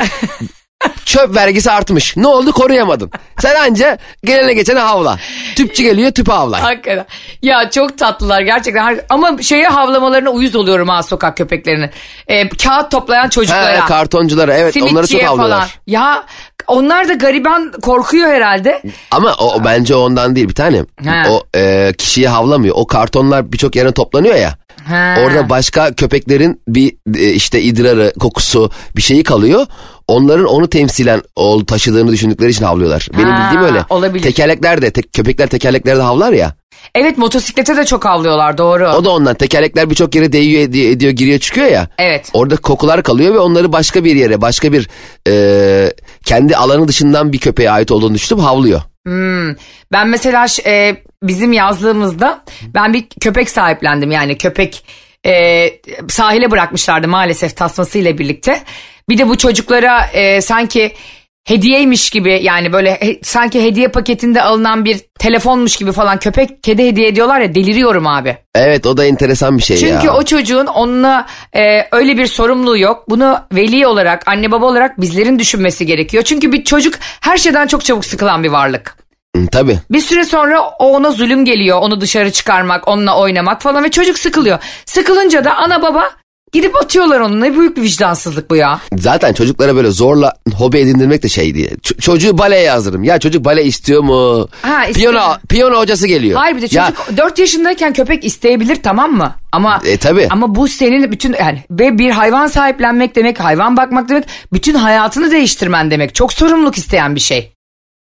çöp 1.06 1.36
vergisi 1.36 1.72
artmış. 1.72 2.18
Ne 2.18 2.28
oldu 2.28 2.52
koruyamadın. 2.52 3.12
Sen 3.40 3.56
anca 3.56 3.98
gelene 4.24 4.54
geçene 4.54 4.80
havla. 4.80 5.18
Tüpçü 5.56 5.84
geliyor 5.84 6.12
tüpü 6.12 6.32
havla. 6.32 6.64
Hakikaten. 6.64 7.06
Ya 7.42 7.70
çok 7.70 7.98
tatlılar 7.98 8.42
gerçekten. 8.42 9.00
Ama 9.10 9.42
şeye 9.42 9.68
havlamalarına 9.68 10.30
uyuz 10.30 10.56
oluyorum 10.56 10.88
ha 10.88 11.04
sokak 11.04 11.38
köpeklerinin. 11.38 11.90
Ee, 12.28 12.50
kağıt 12.50 12.92
toplayan 12.92 13.30
çocuklara. 13.30 13.82
Ha, 13.82 13.86
kartonculara 13.86 14.54
evet 14.54 14.78
onları 14.92 15.08
çok 15.08 15.24
havlıyorlar. 15.24 15.58
falan. 15.58 15.68
Ya 15.88 16.24
onlar 16.68 17.10
da 17.10 17.14
gariban 17.14 17.72
korkuyor 17.82 18.28
herhalde. 18.28 18.82
Ama 19.12 19.34
o, 19.40 19.54
o 19.56 19.66
bence 19.66 19.96
ondan 19.96 20.36
değil 20.36 20.50
bir 20.50 20.56
tanem. 20.56 20.86
Ha. 21.06 21.24
O 21.30 21.44
e, 21.56 21.94
kişiyi 21.98 22.28
havlamıyor. 22.28 22.76
O 22.78 22.88
kartonlar 22.88 23.52
birçok 23.52 23.76
yere 23.76 23.92
toplanıyor 23.92 24.36
ya. 24.36 24.56
Ha. 24.90 25.16
Orada 25.26 25.50
başka 25.50 25.94
köpeklerin 25.94 26.62
bir 26.68 26.94
e, 27.18 27.30
işte 27.34 27.62
idrarı, 27.62 28.14
kokusu 28.20 28.72
bir 28.98 29.02
şeyi 29.02 29.24
kalıyor. 29.24 29.66
Onların 30.08 30.46
onu 30.46 30.70
temsilen 30.70 31.22
o 31.36 31.66
taşıdığını 31.66 32.12
düşündükleri 32.12 32.50
için 32.50 32.66
havlıyorlar. 32.66 33.10
Benim 33.18 33.28
Ha, 33.30 33.44
bildiğim 33.46 33.66
öyle. 33.74 33.86
olabilir. 33.90 34.24
Tekerlekler 34.24 34.82
de 34.82 34.92
tek, 34.92 35.14
köpekler 35.14 35.48
tekerleklerde 35.48 36.02
havlar 36.02 36.34
ya. 36.34 36.54
Evet 36.96 37.18
motosiklete 37.18 37.78
de 37.78 37.86
çok 37.86 38.06
havlıyorlar 38.06 38.58
doğru. 38.58 38.88
O 38.90 39.06
da 39.06 39.10
ondan. 39.10 39.36
Tekerlekler 39.36 39.90
birçok 39.90 40.16
yere 40.16 40.32
değiyor 40.32 40.62
ediyor, 40.62 40.92
ediyor 40.92 41.12
giriyor 41.12 41.40
çıkıyor 41.40 41.68
ya. 41.68 41.88
Evet. 41.98 42.30
Orada 42.34 42.56
kokular 42.58 43.04
kalıyor 43.04 43.34
ve 43.34 43.40
onları 43.40 43.72
başka 43.72 44.04
bir 44.04 44.16
yere 44.16 44.42
başka 44.42 44.74
bir 44.74 44.90
e, 45.28 45.94
kendi 46.26 46.56
alanı 46.56 46.88
dışından 46.88 47.34
bir 47.34 47.38
köpeğe 47.38 47.72
ait 47.72 47.92
olduğunu 47.92 48.14
düşünüp 48.16 48.42
havlıyor. 48.42 48.82
Hmm. 49.06 49.56
Ben 49.92 50.08
mesela 50.08 50.48
ş- 50.48 50.62
e, 50.66 51.04
bizim 51.24 51.54
yazlığımızda 51.54 52.42
ben 52.74 52.94
bir 52.94 53.06
köpek 53.22 53.50
sahiplendim. 53.50 54.12
Yani 54.12 54.38
köpek 54.38 54.84
e, 55.26 55.66
sahile 56.10 56.52
bırakmışlardı 56.52 57.08
maalesef 57.08 57.56
tasmasıyla 57.58 58.18
birlikte. 58.18 58.62
Bir 59.10 59.18
de 59.18 59.30
bu 59.30 59.38
çocuklara 59.38 60.06
e, 60.06 60.42
sanki 60.42 60.94
hediyeymiş 61.48 62.10
gibi 62.10 62.40
yani 62.44 62.74
böyle 62.74 62.94
he- 63.02 63.20
sanki 63.24 63.64
hediye 63.64 63.88
paketinde 63.88 64.42
alınan 64.42 64.86
bir 64.86 65.00
telefonmuş 65.20 65.76
gibi 65.76 65.92
falan 65.92 66.20
köpek 66.20 66.64
kedi 66.64 66.88
hediye 66.88 67.08
ediyorlar 67.08 67.40
ya 67.42 67.56
deliriyorum 67.56 68.08
abi. 68.08 68.38
Evet 68.56 68.86
o 68.86 68.98
da 68.98 69.06
enteresan 69.06 69.58
bir 69.58 69.64
şey 69.64 69.82
ya. 69.82 69.90
Çünkü 69.90 70.10
o 70.10 70.24
çocuğun 70.24 70.66
onunla 70.66 71.26
e, 71.56 71.88
öyle 71.92 72.18
bir 72.18 72.28
sorumluluğu 72.28 72.78
yok. 72.78 73.10
Bunu 73.10 73.40
veli 73.54 73.88
olarak, 73.88 74.28
anne 74.28 74.52
baba 74.52 74.66
olarak 74.66 75.02
bizlerin 75.02 75.40
düşünmesi 75.40 75.86
gerekiyor. 75.86 76.24
Çünkü 76.24 76.52
bir 76.52 76.64
çocuk 76.64 76.94
her 77.22 77.38
şeyden 77.38 77.68
çok 77.68 77.86
çabuk 77.86 78.06
sıkılan 78.06 78.44
bir 78.44 78.50
varlık. 78.50 78.99
Tabii. 79.52 79.80
Bir 79.92 80.00
süre 80.02 80.26
sonra 80.26 80.62
o 80.62 80.88
ona 80.96 81.12
zulüm 81.12 81.46
geliyor. 81.46 81.80
Onu 81.82 82.02
dışarı 82.02 82.32
çıkarmak, 82.32 82.88
onunla 82.88 83.18
oynamak 83.20 83.62
falan 83.62 83.84
ve 83.84 83.92
çocuk 83.92 84.20
sıkılıyor. 84.20 84.60
Sıkılınca 84.86 85.46
da 85.46 85.56
ana 85.56 85.82
baba 85.82 86.10
gidip 86.54 86.76
atıyorlar 86.76 87.20
onu. 87.20 87.42
Ne 87.42 87.56
büyük 87.58 87.78
bir 87.78 87.82
vicdansızlık 87.82 88.52
bu 88.52 88.56
ya. 88.56 88.80
Zaten 88.98 89.34
çocuklara 89.34 89.76
böyle 89.76 89.92
zorla 89.92 90.34
hobi 90.58 90.78
edindirmek 90.80 91.24
de 91.24 91.30
şey 91.30 91.56
diye. 91.56 91.68
Ç- 91.70 92.02
çocuğu 92.02 92.38
baleye 92.38 92.62
yazdırırım. 92.64 93.04
Ya 93.04 93.20
çocuk 93.20 93.46
bale 93.46 93.64
istiyor 93.64 94.02
mu? 94.04 94.48
Ha, 94.62 94.86
istiyor. 94.86 95.14
piyano, 95.14 95.38
piyano 95.50 95.78
hocası 95.80 96.08
geliyor. 96.08 96.40
Hayır 96.40 96.58
bir 96.58 96.62
de 96.62 96.68
Ya, 96.72 96.92
çocuk 97.08 97.18
4 97.18 97.40
yaşındayken 97.40 97.94
köpek 97.94 98.26
isteyebilir 98.26 98.84
tamam 98.84 99.12
mı? 99.12 99.36
Ama 99.52 99.82
E, 99.86 99.98
tabii. 99.98 100.28
ama 100.30 100.56
bu 100.56 100.68
senin 100.68 101.12
bütün 101.12 101.34
yani 101.40 101.64
ve 101.72 101.98
bir 101.98 102.12
hayvan 102.12 102.48
sahiplenmek 102.48 103.16
demek, 103.16 103.40
hayvan 103.40 103.78
bakmak 103.78 104.10
demek 104.10 104.24
bütün 104.54 104.74
hayatını 104.74 105.32
değiştirmen 105.32 105.92
demek. 105.92 106.16
Çok 106.16 106.34
sorumluluk 106.34 106.78
isteyen 106.78 107.16
bir 107.16 107.20
şey. 107.22 107.52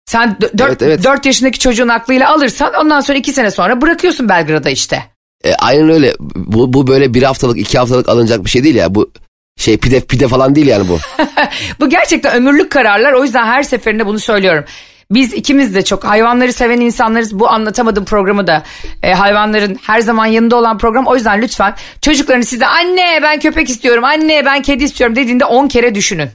Sen 0.07 0.37
4 0.59 0.83
Evet, 0.83 1.03
evet. 1.07 1.27
yaşındaki 1.27 1.59
çocuğun 1.59 1.89
aklıyla 1.89 2.31
alırsan 2.33 2.75
ondan 2.75 3.01
sonra 3.01 3.19
2 3.19 3.33
sene 3.33 3.51
sonra 3.51 3.81
bırakıyorsun 3.81 4.29
Belgrad'a 4.29 4.71
işte. 4.71 5.03
e, 5.45 5.55
aynen 5.55 5.91
öyle. 5.91 6.15
Bu, 6.21 6.73
bu 6.73 6.87
böyle 6.87 7.15
bir 7.15 7.23
haftalık 7.23 7.59
iki 7.59 7.79
haftalık 7.79 8.09
alınacak 8.09 8.45
bir 8.45 8.51
şey 8.51 8.65
değil 8.65 8.75
ya. 8.75 8.95
Bu 8.95 9.11
şey 9.57 9.77
pide 9.77 10.01
pide 10.01 10.29
falan 10.29 10.55
değil 10.55 10.67
yani 10.67 10.89
bu. 10.89 10.99
Bu 11.81 11.89
gerçekten 11.91 12.35
ömürlük 12.37 12.71
kararlar. 12.73 13.13
O 13.13 13.25
yüzden 13.25 13.47
her 13.47 13.63
seferinde 13.63 14.07
bunu 14.07 14.19
söylüyorum. 14.19 14.65
biz 15.11 15.33
ikimiz 15.35 15.75
de 15.75 15.85
çok 15.85 16.05
hayvanları 16.05 16.53
seven 16.53 16.81
insanlarız. 16.81 17.39
Bu 17.39 17.49
anlatamadım 17.49 18.05
programı 18.05 18.47
da 18.47 18.63
e, 19.03 19.13
hayvanların 19.15 19.79
her 19.83 20.01
zaman 20.01 20.27
yanında 20.27 20.57
olan 20.57 20.79
program. 20.79 21.07
O 21.07 21.15
yüzden 21.17 21.43
lütfen 21.43 21.75
çocuklarını 22.01 22.45
size 22.45 22.67
anne 22.67 23.19
ben 23.23 23.41
köpek 23.41 23.69
istiyorum, 23.71 24.05
anne 24.05 24.45
ben 24.45 24.63
kedi 24.63 24.85
istiyorum 24.85 25.17
dediğinde 25.17 25.45
10 25.45 25.69
kere 25.69 25.95
düşünün. 25.95 26.31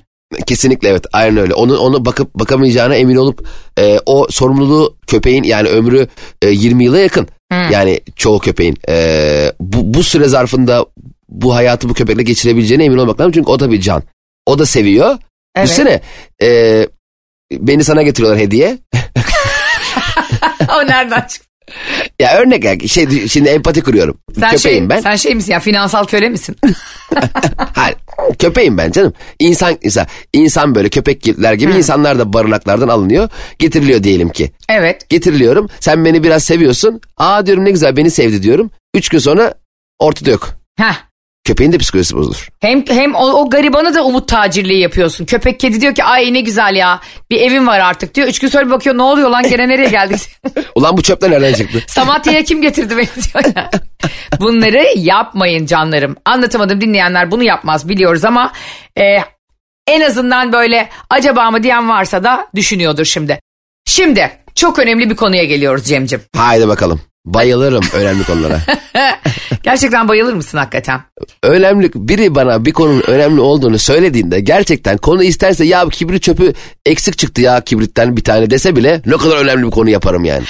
Kesinlikle 0.45 0.89
evet 0.89 1.05
aynen 1.13 1.37
öyle. 1.37 1.53
Onu 1.53 1.77
onu 1.77 2.05
bakıp 2.05 2.35
bakamayacağına 2.35 2.95
emin 2.95 3.15
olup 3.15 3.47
e, 3.79 3.99
o 4.05 4.27
sorumluluğu 4.29 4.97
köpeğin 5.07 5.43
yani 5.43 5.69
ömrü 5.69 6.07
e, 6.41 6.49
20 6.49 6.83
yıla 6.83 6.99
yakın. 6.99 7.27
Yani 7.71 8.01
çoğu 8.15 8.39
köpeğin 8.39 8.77
e, 8.89 9.53
bu, 9.59 9.93
bu 9.93 10.03
süre 10.03 10.27
zarfında 10.27 10.85
bu 11.29 11.55
hayatı 11.55 11.89
bu 11.89 11.93
köpekle 11.93 12.23
geçirebileceğine 12.23 12.83
emin 12.83 12.97
olmak 12.97 13.19
lazım. 13.19 13.31
Çünkü 13.31 13.51
o 13.51 13.59
da 13.59 13.71
bir 13.71 13.81
can. 13.81 14.03
O 14.45 14.59
da 14.59 14.65
seviyor. 14.65 15.17
Evet. 15.55 15.67
Düşünsene 15.67 16.01
e, 16.41 16.87
beni 17.51 17.83
sana 17.83 18.01
getiriyorlar 18.01 18.41
hediye. 18.41 18.77
o 20.69 20.87
nereden 20.87 21.21
çıktı? 21.21 21.48
Ya 22.19 22.37
örnek 22.37 22.63
ya 22.63 22.87
şey 22.87 23.27
şimdi 23.27 23.49
empati 23.49 23.81
kuruyorum. 23.81 24.17
Sen 24.39 24.51
Köpeğim 24.51 24.79
şey, 24.79 24.89
ben. 24.89 24.99
Sen 25.01 25.15
şey 25.15 25.35
misin 25.35 25.51
ya 25.51 25.59
finansal 25.59 26.05
köle 26.05 26.29
misin? 26.29 26.55
Hayır, 27.75 27.97
köpeğim 28.39 28.77
ben 28.77 28.91
canım. 28.91 29.13
İnsan 29.39 29.77
insan, 29.81 30.07
insan 30.33 30.75
böyle 30.75 30.89
köpekler 30.89 31.53
gibi 31.53 31.71
insanlar 31.71 32.19
da 32.19 32.33
barınaklardan 32.33 32.87
alınıyor. 32.87 33.29
Getiriliyor 33.59 34.03
diyelim 34.03 34.29
ki. 34.29 34.51
evet. 34.69 35.09
Getiriliyorum. 35.09 35.69
Sen 35.79 36.05
beni 36.05 36.23
biraz 36.23 36.43
seviyorsun. 36.43 37.01
Aa 37.17 37.45
diyorum 37.45 37.65
ne 37.65 37.71
güzel 37.71 37.97
beni 37.97 38.11
sevdi 38.11 38.43
diyorum. 38.43 38.71
Üç 38.93 39.09
gün 39.09 39.19
sonra 39.19 39.53
ortada 39.99 40.29
yok. 40.29 40.49
Heh. 40.77 41.08
Köpeğin 41.49 41.71
de 41.71 41.77
psikolojisi 41.77 42.15
bozulur. 42.15 42.49
Hem 42.59 42.85
hem 42.87 43.15
o, 43.15 43.41
o 43.41 43.49
garibana 43.49 43.93
da 43.93 44.05
umut 44.05 44.27
tacirliği 44.27 44.79
yapıyorsun. 44.79 45.25
Köpek 45.25 45.59
kedi 45.59 45.81
diyor 45.81 45.95
ki 45.95 46.03
ay 46.03 46.33
ne 46.33 46.41
güzel 46.41 46.75
ya 46.75 46.99
bir 47.29 47.41
evim 47.41 47.67
var 47.67 47.79
artık 47.79 48.15
diyor. 48.15 48.27
Üç 48.27 48.39
gün 48.39 48.47
sonra 48.47 48.69
bakıyor 48.69 48.97
ne 48.97 49.01
oluyor 49.01 49.29
lan 49.29 49.49
gene 49.49 49.67
nereye 49.67 49.89
geldik? 49.89 50.21
Ulan 50.75 50.97
bu 50.97 51.01
çöpler 51.01 51.31
nereden 51.31 51.53
çıktı? 51.53 51.83
Samatya'ya 51.87 52.43
kim 52.43 52.61
getirdi 52.61 52.97
beni 52.97 53.07
diyor 53.07 53.55
ya. 53.55 53.69
Bunları 54.39 54.85
yapmayın 54.95 55.65
canlarım. 55.65 56.15
Anlatamadım 56.25 56.81
dinleyenler 56.81 57.31
bunu 57.31 57.43
yapmaz 57.43 57.89
biliyoruz 57.89 58.25
ama 58.25 58.53
e, 58.99 59.17
en 59.87 60.01
azından 60.01 60.53
böyle 60.53 60.89
acaba 61.09 61.51
mı 61.51 61.63
diyen 61.63 61.89
varsa 61.89 62.23
da 62.23 62.47
düşünüyordur 62.55 63.05
şimdi. 63.05 63.39
Şimdi 63.85 64.31
çok 64.55 64.79
önemli 64.79 65.09
bir 65.09 65.15
konuya 65.15 65.43
geliyoruz 65.43 65.85
Cem'cim. 65.85 66.21
Haydi 66.35 66.67
bakalım. 66.67 67.01
Bayılırım 67.33 67.83
önemli 67.93 68.23
konulara. 68.23 68.61
Gerçekten 69.63 70.07
bayılır 70.07 70.33
mısın 70.33 70.57
hakikaten? 70.57 71.01
önemli 71.43 71.91
biri 71.95 72.35
bana 72.35 72.65
bir 72.65 72.71
konunun 72.71 73.03
önemli 73.07 73.41
olduğunu 73.41 73.79
söylediğinde 73.79 74.39
gerçekten 74.39 74.97
konu 74.97 75.23
isterse 75.23 75.65
ya 75.65 75.89
kibrit 75.89 76.23
çöpü 76.23 76.53
eksik 76.85 77.17
çıktı 77.17 77.41
ya 77.41 77.61
kibritten 77.61 78.17
bir 78.17 78.23
tane 78.23 78.49
dese 78.49 78.75
bile 78.75 79.01
ne 79.05 79.17
kadar 79.17 79.37
önemli 79.37 79.65
bir 79.65 79.71
konu 79.71 79.89
yaparım 79.89 80.25
yani. 80.25 80.43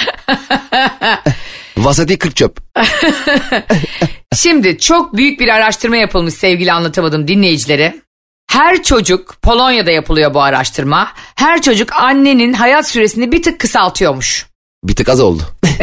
Vasati 1.77 2.17
40 2.17 2.35
çöp. 2.35 2.57
Şimdi 4.35 4.77
çok 4.77 5.17
büyük 5.17 5.39
bir 5.39 5.47
araştırma 5.47 5.95
yapılmış 5.95 6.33
sevgili 6.33 6.71
anlatamadım 6.71 7.27
dinleyicileri. 7.27 8.01
Her 8.49 8.83
çocuk 8.83 9.35
Polonya'da 9.41 9.91
yapılıyor 9.91 10.33
bu 10.33 10.41
araştırma. 10.41 11.11
Her 11.35 11.61
çocuk 11.61 11.93
annenin 11.93 12.53
hayat 12.53 12.87
süresini 12.89 13.31
bir 13.31 13.43
tık 13.43 13.59
kısaltıyormuş. 13.59 14.48
Bir 14.83 14.95
tık 14.95 15.09
az 15.09 15.19
oldu. 15.21 15.43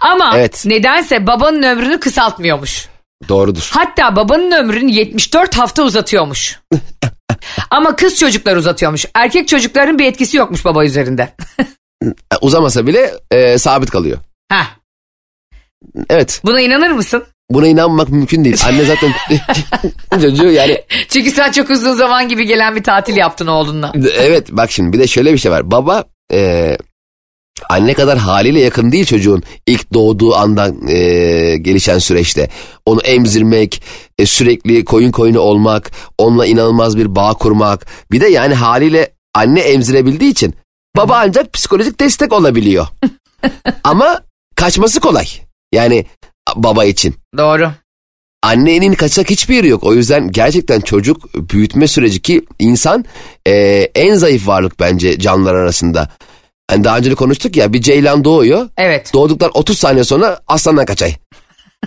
Ama 0.00 0.32
Evet. 0.36 0.62
nedense 0.66 1.26
babanın 1.26 1.62
ömrünü 1.62 2.00
kısaltmıyormuş. 2.00 2.88
Doğrudur. 3.28 3.70
Hatta 3.74 4.16
babanın 4.16 4.50
ömrünü 4.50 4.90
74 4.92 5.56
hafta 5.58 5.82
uzatıyormuş. 5.82 6.60
Ama 7.70 7.96
kız 7.96 8.18
çocuklar 8.18 8.56
uzatıyormuş. 8.56 9.06
Erkek 9.14 9.48
çocukların 9.48 9.98
bir 9.98 10.04
etkisi 10.06 10.36
yokmuş 10.36 10.64
baba 10.64 10.84
üzerinde. 10.84 11.34
Uzamasa 12.40 12.86
bile 12.86 13.14
e, 13.30 13.58
sabit 13.58 13.90
kalıyor. 13.90 14.18
Heh, 14.52 14.64
Evet. 16.10 16.40
buna 16.44 16.60
inanır 16.60 16.90
mısın? 16.90 17.24
Buna 17.50 17.66
inanmak 17.66 18.08
mümkün 18.08 18.44
değil. 18.44 18.62
Anne 18.66 18.84
zaten 18.84 19.12
çocuğu 20.22 20.50
yani 20.50 20.84
Çünkü 21.08 21.30
sen 21.30 21.52
çok 21.52 21.70
uzun 21.70 21.92
zaman 21.92 22.28
gibi 22.28 22.46
gelen 22.46 22.76
bir 22.76 22.82
tatil 22.82 23.16
yaptın 23.16 23.46
oğlunla. 23.46 23.92
evet 24.18 24.46
bak 24.50 24.70
şimdi 24.70 24.92
bir 24.92 24.98
de 24.98 25.06
şöyle 25.06 25.32
bir 25.32 25.38
şey 25.38 25.52
var. 25.52 25.70
Baba 25.70 26.04
e, 26.32 26.76
anne 27.68 27.94
kadar 27.94 28.18
haliyle 28.18 28.60
yakın 28.60 28.92
değil 28.92 29.04
çocuğun 29.04 29.42
ilk 29.66 29.92
doğduğu 29.92 30.34
andan 30.34 30.88
e, 30.88 30.96
gelişen 31.56 31.98
süreçte. 31.98 32.48
Onu 32.86 33.00
emzirmek, 33.00 33.82
e, 34.18 34.26
sürekli 34.26 34.84
koyun 34.84 35.10
koyunu 35.10 35.40
olmak, 35.40 35.90
onunla 36.18 36.46
inanılmaz 36.46 36.96
bir 36.96 37.16
bağ 37.16 37.34
kurmak. 37.34 37.86
Bir 38.10 38.20
de 38.20 38.26
yani 38.26 38.54
haliyle 38.54 39.12
anne 39.34 39.60
emzirebildiği 39.60 40.30
için 40.30 40.54
baba 40.96 41.16
ancak 41.16 41.52
psikolojik 41.52 42.00
destek 42.00 42.32
olabiliyor. 42.32 42.86
Ama 43.84 44.20
kaçması 44.56 45.00
kolay. 45.00 45.26
Yani 45.72 46.06
baba 46.56 46.84
için. 46.84 47.14
Doğru. 47.36 47.70
Annenin 48.46 48.92
kaçacak 48.92 49.30
hiçbir 49.30 49.54
yeri 49.54 49.68
yok. 49.68 49.84
O 49.84 49.94
yüzden 49.94 50.30
gerçekten 50.30 50.80
çocuk 50.80 51.34
büyütme 51.50 51.86
süreci 51.86 52.22
ki 52.22 52.42
insan 52.58 53.04
e, 53.46 53.52
en 53.94 54.14
zayıf 54.14 54.46
varlık 54.46 54.80
bence 54.80 55.18
canlılar 55.18 55.54
arasında. 55.54 56.08
Hani 56.70 56.84
daha 56.84 56.98
önce 56.98 57.10
de 57.10 57.14
konuştuk 57.14 57.56
ya 57.56 57.72
bir 57.72 57.80
ceylan 57.80 58.24
doğuyor. 58.24 58.68
Evet. 58.76 59.10
Doğduktan 59.14 59.50
30 59.54 59.78
saniye 59.78 60.04
sonra 60.04 60.40
aslandan 60.46 60.84
kaçay. 60.84 61.14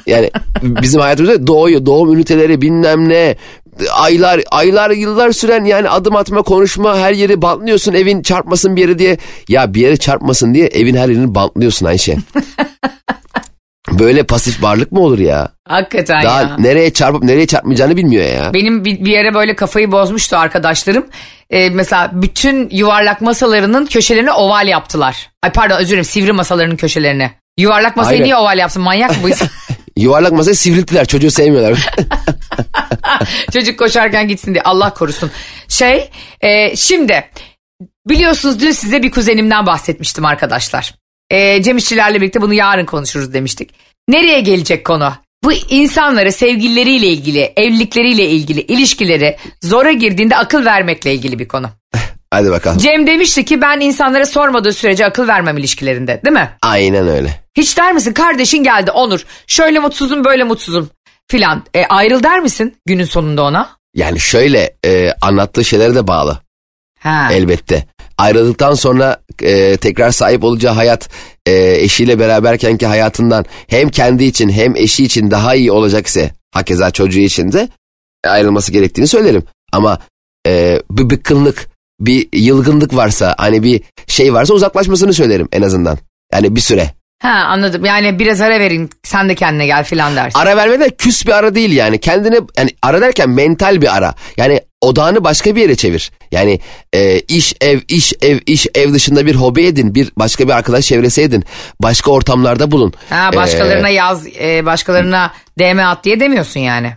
Yani 0.05 0.31
bizim 0.63 1.01
hayatımızda 1.01 1.47
doğuyor. 1.47 1.85
Doğum 1.85 2.13
üniteleri 2.13 2.61
bilmem 2.61 3.09
ne. 3.09 3.35
Aylar, 3.93 4.41
aylar, 4.51 4.89
yıllar 4.91 5.31
süren 5.31 5.65
yani 5.65 5.89
adım 5.89 6.15
atma, 6.15 6.41
konuşma, 6.41 6.97
her 6.97 7.13
yeri 7.13 7.41
bantlıyorsun 7.41 7.93
evin 7.93 8.21
çarpmasın 8.21 8.75
bir 8.75 8.81
yere 8.81 8.99
diye. 8.99 9.17
Ya 9.47 9.73
bir 9.73 9.81
yere 9.81 9.97
çarpmasın 9.97 10.53
diye 10.53 10.67
evin 10.67 10.95
her 10.95 11.09
yerini 11.09 11.35
bantlıyorsun 11.35 11.85
Ayşe. 11.85 12.17
Böyle 13.91 14.23
pasif 14.23 14.63
varlık 14.63 14.91
mı 14.91 14.99
olur 14.99 15.19
ya? 15.19 15.49
Hakikaten 15.67 16.23
Daha 16.23 16.41
ya. 16.41 16.55
nereye 16.59 16.93
çarpıp 16.93 17.23
nereye 17.23 17.47
çarpmayacağını 17.47 17.97
bilmiyor 17.97 18.25
ya. 18.25 18.53
Benim 18.53 18.85
bir, 18.85 19.05
bir 19.05 19.11
yere 19.11 19.33
böyle 19.33 19.55
kafayı 19.55 19.91
bozmuştu 19.91 20.37
arkadaşlarım. 20.37 21.07
Ee, 21.49 21.69
mesela 21.69 22.11
bütün 22.13 22.69
yuvarlak 22.69 23.21
masalarının 23.21 23.85
köşelerini 23.85 24.31
oval 24.31 24.67
yaptılar. 24.67 25.29
Ay 25.43 25.51
pardon 25.51 25.75
özür 25.75 25.89
dilerim 25.89 26.03
sivri 26.03 26.31
masalarının 26.31 26.75
köşelerini. 26.75 27.31
Yuvarlak 27.57 27.97
masayı 27.97 28.13
Aynen. 28.13 28.25
niye 28.25 28.35
oval 28.35 28.57
yapsın 28.57 28.81
manyak 28.81 29.09
mı 29.11 29.17
bu 29.23 29.29
insan? 29.29 29.47
Yuvarlak 29.97 30.31
masayı 30.31 30.55
sivrilttiler 30.55 31.05
çocuğu 31.05 31.31
sevmiyorlar. 31.31 31.89
Çocuk 33.53 33.79
koşarken 33.79 34.27
gitsin 34.27 34.53
diye 34.53 34.63
Allah 34.63 34.93
korusun. 34.93 35.31
Şey 35.67 36.09
e, 36.41 36.75
şimdi 36.75 37.25
biliyorsunuz 38.07 38.59
dün 38.59 38.71
size 38.71 39.03
bir 39.03 39.11
kuzenimden 39.11 39.65
bahsetmiştim 39.65 40.25
arkadaşlar. 40.25 40.93
E, 41.29 41.61
Cem 41.63 41.77
İşçilerle 41.77 42.21
birlikte 42.21 42.41
bunu 42.41 42.53
yarın 42.53 42.85
konuşuruz 42.85 43.33
demiştik. 43.33 43.69
Nereye 44.07 44.41
gelecek 44.41 44.85
konu? 44.85 45.13
Bu 45.43 45.53
insanlara 45.53 46.31
sevgilileriyle 46.31 47.07
ilgili, 47.07 47.53
evlilikleriyle 47.55 48.29
ilgili, 48.29 48.61
ilişkileri 48.61 49.37
zora 49.63 49.91
girdiğinde 49.91 50.37
akıl 50.37 50.65
vermekle 50.65 51.13
ilgili 51.13 51.39
bir 51.39 51.47
konu. 51.47 51.69
Hadi 52.31 52.51
bakalım. 52.51 52.77
Cem 52.77 53.07
demişti 53.07 53.45
ki 53.45 53.61
ben 53.61 53.79
insanlara 53.79 54.25
sormadığı 54.25 54.73
sürece 54.73 55.05
akıl 55.05 55.27
vermem 55.27 55.57
ilişkilerinde 55.57 56.21
değil 56.25 56.33
mi? 56.33 56.49
Aynen 56.61 57.07
öyle. 57.07 57.39
Hiç 57.57 57.77
der 57.77 57.93
misin 57.93 58.13
kardeşin 58.13 58.63
geldi 58.63 58.91
Onur 58.91 59.25
şöyle 59.47 59.79
mutsuzum 59.79 60.23
böyle 60.25 60.43
mutsuzum 60.43 60.89
filan. 61.27 61.63
E, 61.73 61.85
ayrıl 61.85 62.23
der 62.23 62.39
misin 62.39 62.75
günün 62.85 63.03
sonunda 63.03 63.43
ona? 63.43 63.69
Yani 63.95 64.19
şöyle 64.19 64.75
e, 64.85 65.13
anlattığı 65.21 65.65
şeylere 65.65 65.95
de 65.95 66.07
bağlı 66.07 66.39
Ha. 66.99 67.29
elbette. 67.31 67.85
Ayrıldıktan 68.17 68.73
sonra 68.73 69.21
e, 69.43 69.77
tekrar 69.77 70.11
sahip 70.11 70.43
olacağı 70.43 70.73
hayat 70.73 71.09
e, 71.45 71.75
eşiyle 71.75 72.19
beraberkenki 72.19 72.85
hayatından 72.85 73.45
hem 73.67 73.89
kendi 73.89 74.23
için 74.23 74.49
hem 74.49 74.75
eşi 74.75 75.03
için 75.03 75.31
daha 75.31 75.55
iyi 75.55 75.71
olacaksa 75.71 76.21
hakeza 76.51 76.91
çocuğu 76.91 77.19
için 77.19 77.51
de 77.51 77.69
ayrılması 78.27 78.71
gerektiğini 78.71 79.07
söylerim. 79.07 79.43
Ama 79.71 79.99
e, 80.47 80.81
bir 80.91 81.09
bıkkınlık, 81.09 81.69
bir 81.99 82.27
yılgınlık 82.33 82.95
varsa 82.95 83.35
hani 83.37 83.63
bir 83.63 83.81
şey 84.07 84.33
varsa 84.33 84.53
uzaklaşmasını 84.53 85.13
söylerim 85.13 85.47
en 85.51 85.61
azından. 85.61 85.97
Yani 86.33 86.55
bir 86.55 86.61
süre. 86.61 86.98
Ha 87.21 87.29
anladım 87.29 87.85
yani 87.85 88.19
biraz 88.19 88.41
ara 88.41 88.59
verin 88.59 88.89
sen 89.03 89.29
de 89.29 89.35
kendine 89.35 89.65
gel 89.65 89.83
filan 89.83 90.15
dersin. 90.15 90.39
Ara 90.39 90.57
verme 90.57 90.79
de 90.79 90.89
küs 90.89 91.25
bir 91.25 91.31
ara 91.31 91.55
değil 91.55 91.71
yani. 91.71 91.99
Kendine 91.99 92.39
yani 92.57 92.69
ara 92.81 93.01
derken 93.01 93.29
mental 93.29 93.81
bir 93.81 93.95
ara. 93.97 94.13
Yani 94.37 94.61
odağını 94.81 95.23
başka 95.23 95.55
bir 95.55 95.61
yere 95.61 95.75
çevir. 95.75 96.11
Yani 96.31 96.59
e, 96.93 97.19
iş 97.19 97.53
ev 97.61 97.79
iş 97.87 98.13
ev 98.21 98.39
iş 98.45 98.67
ev 98.75 98.93
dışında 98.93 99.25
bir 99.25 99.35
hobi 99.35 99.65
edin. 99.65 99.95
Bir 99.95 100.11
başka 100.17 100.47
bir 100.47 100.53
arkadaş 100.53 100.85
çevresi 100.85 101.21
edin. 101.21 101.43
Başka 101.83 102.11
ortamlarda 102.11 102.71
bulun. 102.71 102.93
Ha 103.09 103.31
başkalarına 103.35 103.89
yaz 103.89 104.27
e, 104.27 104.65
başkalarına 104.65 105.33
DM 105.59 105.79
at 105.79 106.03
diye 106.03 106.19
demiyorsun 106.19 106.59
yani. 106.59 106.93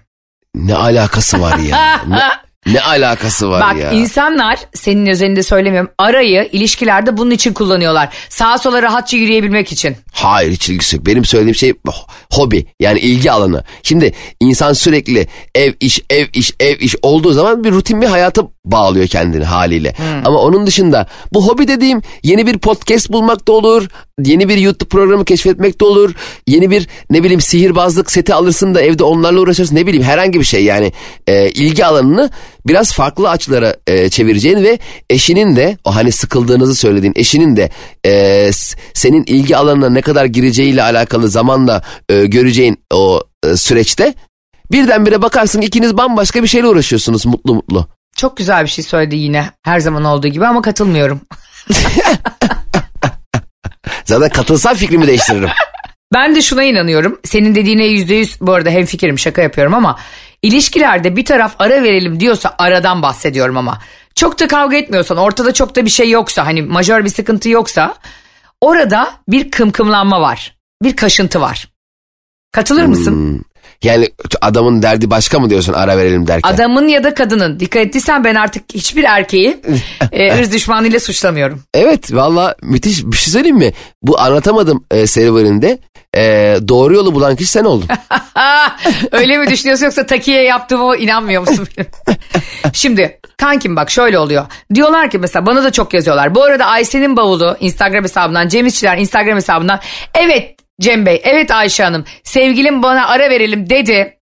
Ne 0.55 0.75
alakası 0.75 1.41
var 1.41 1.59
ya? 1.59 2.01
ne, 2.09 2.19
ne 2.67 2.81
alakası 2.81 3.51
var 3.51 3.61
Bak 3.75 3.83
ya? 3.83 3.91
insanlar 3.91 4.59
senin 4.75 5.07
özelinde 5.07 5.43
söylemiyorum 5.43 5.91
arayı 5.99 6.49
ilişkilerde 6.53 7.17
bunun 7.17 7.31
için 7.31 7.53
kullanıyorlar. 7.53 8.09
Sağa 8.29 8.59
sola 8.59 8.83
rahatça 8.83 9.17
yürüyebilmek 9.17 9.73
için. 9.73 9.97
Hayır 10.13 10.53
hiç 10.53 10.69
ilgisi 10.69 10.97
yok. 10.97 11.07
Benim 11.07 11.25
söylediğim 11.25 11.55
şey 11.55 11.71
ho- 11.71 12.07
hobi 12.33 12.67
yani 12.81 12.99
ilgi 12.99 13.33
alanı. 13.33 13.65
Şimdi 13.83 14.13
insan 14.41 14.73
sürekli 14.73 15.27
ev 15.55 15.73
iş 15.81 16.01
ev 16.11 16.27
iş 16.33 16.53
ev 16.61 16.81
iş 16.81 16.97
olduğu 17.03 17.33
zaman 17.33 17.65
bir 17.65 17.71
rutin 17.73 18.01
bir 18.03 18.07
hayata 18.07 18.43
bağlıyor 18.65 19.07
kendini 19.07 19.45
haliyle. 19.45 19.95
Hmm. 19.97 20.27
Ama 20.27 20.39
onun 20.39 20.67
dışında 20.67 21.07
bu 21.33 21.49
hobi 21.49 21.69
dediğim 21.69 22.03
yeni 22.23 22.47
bir 22.47 22.59
podcast 22.59 23.13
bulmak 23.13 23.49
da 23.49 23.53
olur. 23.53 23.89
Yeni 24.25 24.49
bir 24.49 24.57
YouTube 24.57 24.89
programı 24.89 25.25
keşfetmek 25.25 25.81
de 25.81 25.85
olur. 25.85 26.15
Yeni 26.47 26.71
bir 26.71 26.89
ne 27.11 27.23
bileyim 27.23 27.41
sihirbazlık 27.41 28.11
seti 28.11 28.35
alırsın 28.35 28.75
da 28.75 28.81
evde 28.81 29.05
onlarla 29.05 29.41
uğraşırsın. 29.41 29.77
Ne 29.77 29.87
bileyim 29.87 30.05
herhangi 30.05 30.41
bir 30.41 30.45
şey 30.45 30.65
yani 30.65 30.93
e, 31.27 31.51
ilgi 31.51 31.87
alanını 31.87 32.31
biraz 32.67 32.93
farklı 32.93 33.31
açılara 33.31 33.77
e, 33.87 34.09
çevireceğin 34.09 34.63
ve 34.63 34.79
eşinin 35.11 35.57
de 35.57 35.77
o 35.85 35.95
hani 35.95 36.13
sıkıldığınızı 36.13 36.75
söylediğin 36.75 37.13
eşinin 37.17 37.57
de 37.57 37.71
e, 38.07 38.51
senin 38.95 39.25
ilgi 39.27 39.57
alanına 39.57 39.91
ne 39.91 40.01
kadar 40.01 40.25
gireceğiyle 40.25 40.83
alakalı 40.83 41.29
zamanla 41.29 41.83
e, 42.09 42.27
göreceğin 42.27 42.79
o 42.95 43.21
e, 43.47 43.57
süreçte 43.57 44.15
birdenbire 44.73 45.23
bakarsın 45.23 45.61
ikiniz 45.61 45.97
bambaşka 45.97 46.43
bir 46.43 46.49
şeyle 46.49 46.67
uğraşıyorsunuz 46.67 47.27
mutlu 47.27 47.55
mutlu. 47.55 47.89
Çok 48.17 48.37
güzel 48.37 48.63
bir 48.65 48.69
şey 48.69 48.85
söyledi 48.85 49.17
yine 49.17 49.51
her 49.63 49.81
zaman 49.81 50.05
olduğu 50.05 50.29
gibi 50.29 50.47
ama 50.47 50.63
katılmıyorum. 50.63 51.21
Zaten 54.05 54.29
katılsam 54.29 54.75
fikrimi 54.75 55.07
değiştiririm. 55.07 55.49
Ben 56.15 56.37
de 56.37 56.43
şuna 56.43 56.63
inanıyorum. 56.63 57.21
Senin 57.25 57.55
dediğine 57.55 57.85
yüzde 57.85 58.15
yüz 58.15 58.41
bu 58.41 58.53
arada 58.53 58.71
hemfikirim 58.71 59.19
şaka 59.19 59.43
yapıyorum 59.43 59.75
ama 59.75 59.99
ilişkilerde 60.43 61.17
bir 61.17 61.25
taraf 61.25 61.55
ara 61.59 61.83
verelim 61.83 62.21
diyorsa 62.21 62.55
aradan 62.59 63.03
bahsediyorum 63.03 63.57
ama. 63.57 63.79
Çok 64.15 64.41
da 64.41 64.49
kavga 64.49 64.77
etmiyorsan 64.77 65.17
ortada 65.17 65.55
çok 65.55 65.77
da 65.77 65.85
bir 65.85 65.91
şey 65.91 66.11
yoksa 66.11 66.47
hani 66.47 66.63
majör 66.63 67.05
bir 67.05 67.09
sıkıntı 67.11 67.49
yoksa 67.49 67.95
orada 68.61 69.11
bir 69.29 69.51
kımkımlanma 69.51 70.21
var. 70.21 70.57
Bir 70.83 70.97
kaşıntı 70.97 71.41
var. 71.41 71.69
Katılır 72.53 72.85
mısın? 72.85 73.45
Yani 73.83 74.09
adamın 74.41 74.83
derdi 74.83 75.11
başka 75.11 75.39
mı 75.39 75.51
diyorsun 75.51 75.73
ara 75.73 75.99
verelim 75.99 76.27
derken? 76.27 76.55
Adamın 76.55 76.89
ya 76.89 77.05
da 77.05 77.15
kadının 77.15 77.61
dikkat 77.61 77.87
ettiysen 77.87 78.25
ben 78.25 78.35
artık 78.35 78.65
hiçbir 78.75 79.05
erkeği 79.05 79.61
e, 80.13 80.39
ırz 80.39 80.53
düşmanıyla 80.53 81.01
suçlamıyorum. 81.01 81.63
Evet 81.75 82.15
valla 82.15 82.55
müthiş 82.63 83.05
bir 83.05 83.17
şey 83.17 83.33
söyleyeyim 83.33 83.57
mi? 83.57 83.73
Bu 84.03 84.21
anlatamadım 84.21 84.85
e, 84.91 85.07
serüveninde 85.07 85.79
e, 86.17 86.57
doğru 86.69 86.95
yolu 86.95 87.15
bulan 87.15 87.37
kişi 87.37 87.51
sen 87.51 87.65
oldun. 87.65 87.89
Öyle 89.13 89.39
mi 89.39 89.51
düşünüyorsun 89.51 89.85
yoksa 89.85 90.07
takiye 90.07 90.43
yaptığıma 90.43 90.97
inanmıyor 90.97 91.49
musun? 91.49 91.69
Şimdi 92.73 93.19
kankim 93.37 93.77
bak 93.77 93.91
şöyle 93.91 94.19
oluyor. 94.19 94.47
Diyorlar 94.75 95.11
ki 95.11 95.19
mesela 95.19 95.47
bana 95.47 95.65
da 95.65 95.73
çok 95.73 95.95
yazıyorlar. 95.95 96.35
Bu 96.35 96.43
arada 96.43 96.67
Ayşe'nin 96.67 97.17
bavulu 97.17 97.57
Instagram 97.61 98.05
hesabından 98.05 98.49
Cem 98.49 98.67
İşçiler 98.67 98.99
Instagram 98.99 99.37
hesabından 99.37 99.81
evet 100.15 100.62
Cem 100.81 101.07
Bey 101.07 101.21
evet 101.25 101.51
Ayşe 101.51 101.85
Hanım 101.85 102.05
sevgilim 102.25 102.83
bana 102.83 103.07
ara 103.09 103.31
verelim 103.31 103.71
dedi. 103.71 104.19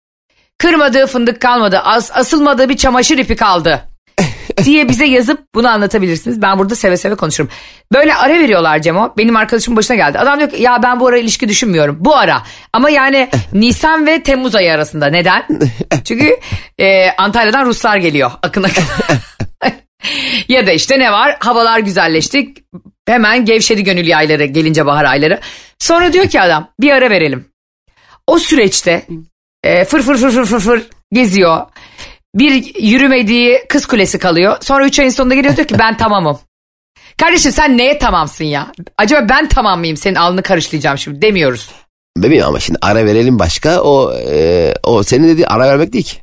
Kırmadığı 0.57 1.07
fındık 1.07 1.41
kalmadı 1.41 1.79
as 1.79 2.11
asılmadığı 2.13 2.69
bir 2.69 2.77
çamaşır 2.77 3.17
ipi 3.17 3.35
kaldı. 3.35 3.91
diye 4.63 4.89
bize 4.89 5.05
yazıp 5.05 5.39
bunu 5.55 5.67
anlatabilirsiniz. 5.69 6.41
Ben 6.41 6.59
burada 6.59 6.75
seve 6.75 6.97
seve 6.97 7.15
konuşurum. 7.15 7.49
Böyle 7.93 8.15
ara 8.15 8.33
veriyorlar 8.33 8.79
Cemo. 8.79 9.13
Benim 9.17 9.35
arkadaşımın 9.35 9.77
başına 9.77 9.97
geldi. 9.97 10.19
Adam 10.19 10.39
diyor 10.39 10.49
ki 10.49 10.61
ya 10.61 10.83
ben 10.83 10.99
bu 10.99 11.07
ara 11.07 11.17
ilişki 11.17 11.49
düşünmüyorum. 11.49 11.97
Bu 11.99 12.15
ara. 12.15 12.43
Ama 12.73 12.89
yani 12.89 13.29
Nisan 13.53 14.07
ve 14.07 14.23
Temmuz 14.23 14.55
ayı 14.55 14.73
arasında. 14.73 15.07
Neden? 15.07 15.45
Çünkü 16.05 16.37
e, 16.77 17.11
Antalya'dan 17.11 17.65
Ruslar 17.65 17.97
geliyor. 17.97 18.31
Akın 18.43 18.63
akın. 18.63 18.83
ya 20.47 20.67
da 20.67 20.71
işte 20.71 20.99
ne 20.99 21.11
var? 21.11 21.37
Havalar 21.39 21.79
güzelleşti. 21.79 22.53
Hemen 23.07 23.45
gevşedi 23.45 23.83
gönül 23.83 24.07
yayları 24.07 24.45
gelince 24.45 24.85
bahar 24.85 25.05
ayları. 25.05 25.39
Sonra 25.81 26.13
diyor 26.13 26.27
ki 26.27 26.41
adam 26.41 26.67
bir 26.79 26.91
ara 26.91 27.09
verelim. 27.09 27.45
O 28.27 28.39
süreçte 28.39 29.07
e, 29.63 29.85
fır 29.85 30.01
fır 30.01 30.17
fır 30.17 30.31
fır 30.31 30.45
fır 30.45 30.59
fır 30.59 30.87
geziyor. 31.13 31.65
Bir 32.35 32.75
yürümediği 32.81 33.65
kız 33.69 33.85
kulesi 33.85 34.19
kalıyor. 34.19 34.57
Sonra 34.61 34.85
3 34.85 34.99
ayın 34.99 35.09
sonunda 35.09 35.35
geliyor 35.35 35.55
diyor 35.55 35.67
ki 35.67 35.79
ben 35.79 35.97
tamamım. 35.97 36.39
Kardeşim 37.17 37.51
sen 37.51 37.77
neye 37.77 37.99
tamamsın 37.99 38.43
ya? 38.43 38.71
Acaba 38.97 39.29
ben 39.29 39.49
tamam 39.49 39.79
mıyım? 39.79 39.97
Senin 39.97 40.15
alnını 40.15 40.43
karışlayacağım 40.43 40.97
şimdi 40.97 41.21
demiyoruz. 41.21 41.71
Bebeğim 42.17 42.45
ama 42.45 42.59
şimdi 42.59 42.79
ara 42.81 43.05
verelim 43.05 43.39
başka 43.39 43.81
o 43.81 44.13
e, 44.13 44.73
o 44.83 45.03
senin 45.03 45.27
dediğin 45.27 45.47
ara 45.47 45.67
vermek 45.67 45.93
değil 45.93 46.05
ki. 46.05 46.17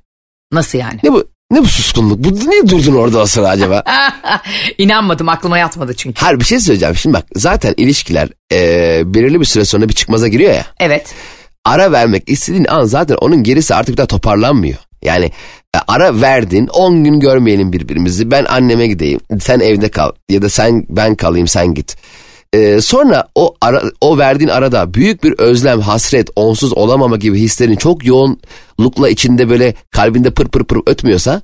Nasıl 0.53 0.79
yani? 0.79 1.01
Ne 1.03 1.13
bu 1.13 1.29
ne 1.51 1.61
bu 1.63 1.67
suskunluk? 1.67 2.25
Bu 2.25 2.51
niye 2.51 2.69
durdun 2.69 2.95
orada 2.95 3.19
o 3.19 3.27
sıra 3.27 3.49
acaba? 3.49 3.83
İnanmadım 4.79 5.29
aklıma 5.29 5.59
yatmadı 5.59 5.95
çünkü. 5.95 6.21
Her 6.21 6.41
bir 6.41 6.45
şey 6.45 6.61
söyleyeceğim. 6.61 6.97
Şimdi 6.97 7.15
bak 7.15 7.25
zaten 7.37 7.75
ilişkiler 7.77 8.29
e, 8.53 9.03
belirli 9.15 9.41
bir 9.41 9.45
süre 9.45 9.65
sonra 9.65 9.89
bir 9.89 9.95
çıkmaza 9.95 10.29
giriyor 10.29 10.53
ya. 10.53 10.67
Evet. 10.81 11.15
Ara 11.65 11.93
vermek 11.93 12.23
istediğin 12.27 12.67
an 12.69 12.85
zaten 12.85 13.17
onun 13.21 13.43
gerisi 13.43 13.75
artık 13.75 13.97
daha 13.97 14.07
toparlanmıyor. 14.07 14.79
Yani 15.03 15.25
e, 15.77 15.79
ara 15.89 16.21
verdin 16.21 16.67
10 16.67 17.05
gün 17.05 17.21
görmeyelim 17.21 17.73
birbirimizi 17.73 18.31
ben 18.31 18.45
anneme 18.45 18.87
gideyim 18.87 19.21
sen 19.41 19.61
evde 19.61 19.89
kal 19.89 20.13
ya 20.29 20.43
da 20.43 20.49
sen 20.49 20.87
ben 20.89 21.15
kalayım 21.15 21.49
sen 21.49 21.75
git. 21.75 21.97
E, 22.53 22.81
sonra 22.81 23.29
o 23.35 23.55
ara, 23.61 23.83
o 24.01 24.19
verdiğin 24.19 24.51
arada 24.51 24.95
büyük 24.95 25.25
bir 25.25 25.33
özlem, 25.39 25.81
hasret, 25.81 26.31
onsuz 26.37 26.73
olamama 26.73 27.17
gibi 27.17 27.41
hislerin 27.41 27.77
çok 27.77 28.05
yoğunlukla 28.05 29.09
içinde 29.09 29.49
böyle 29.51 29.75
kalbinde 29.91 30.31
pır 30.31 30.49
pır 30.49 30.65
pır 30.65 30.81
ötmüyorsa 30.87 31.43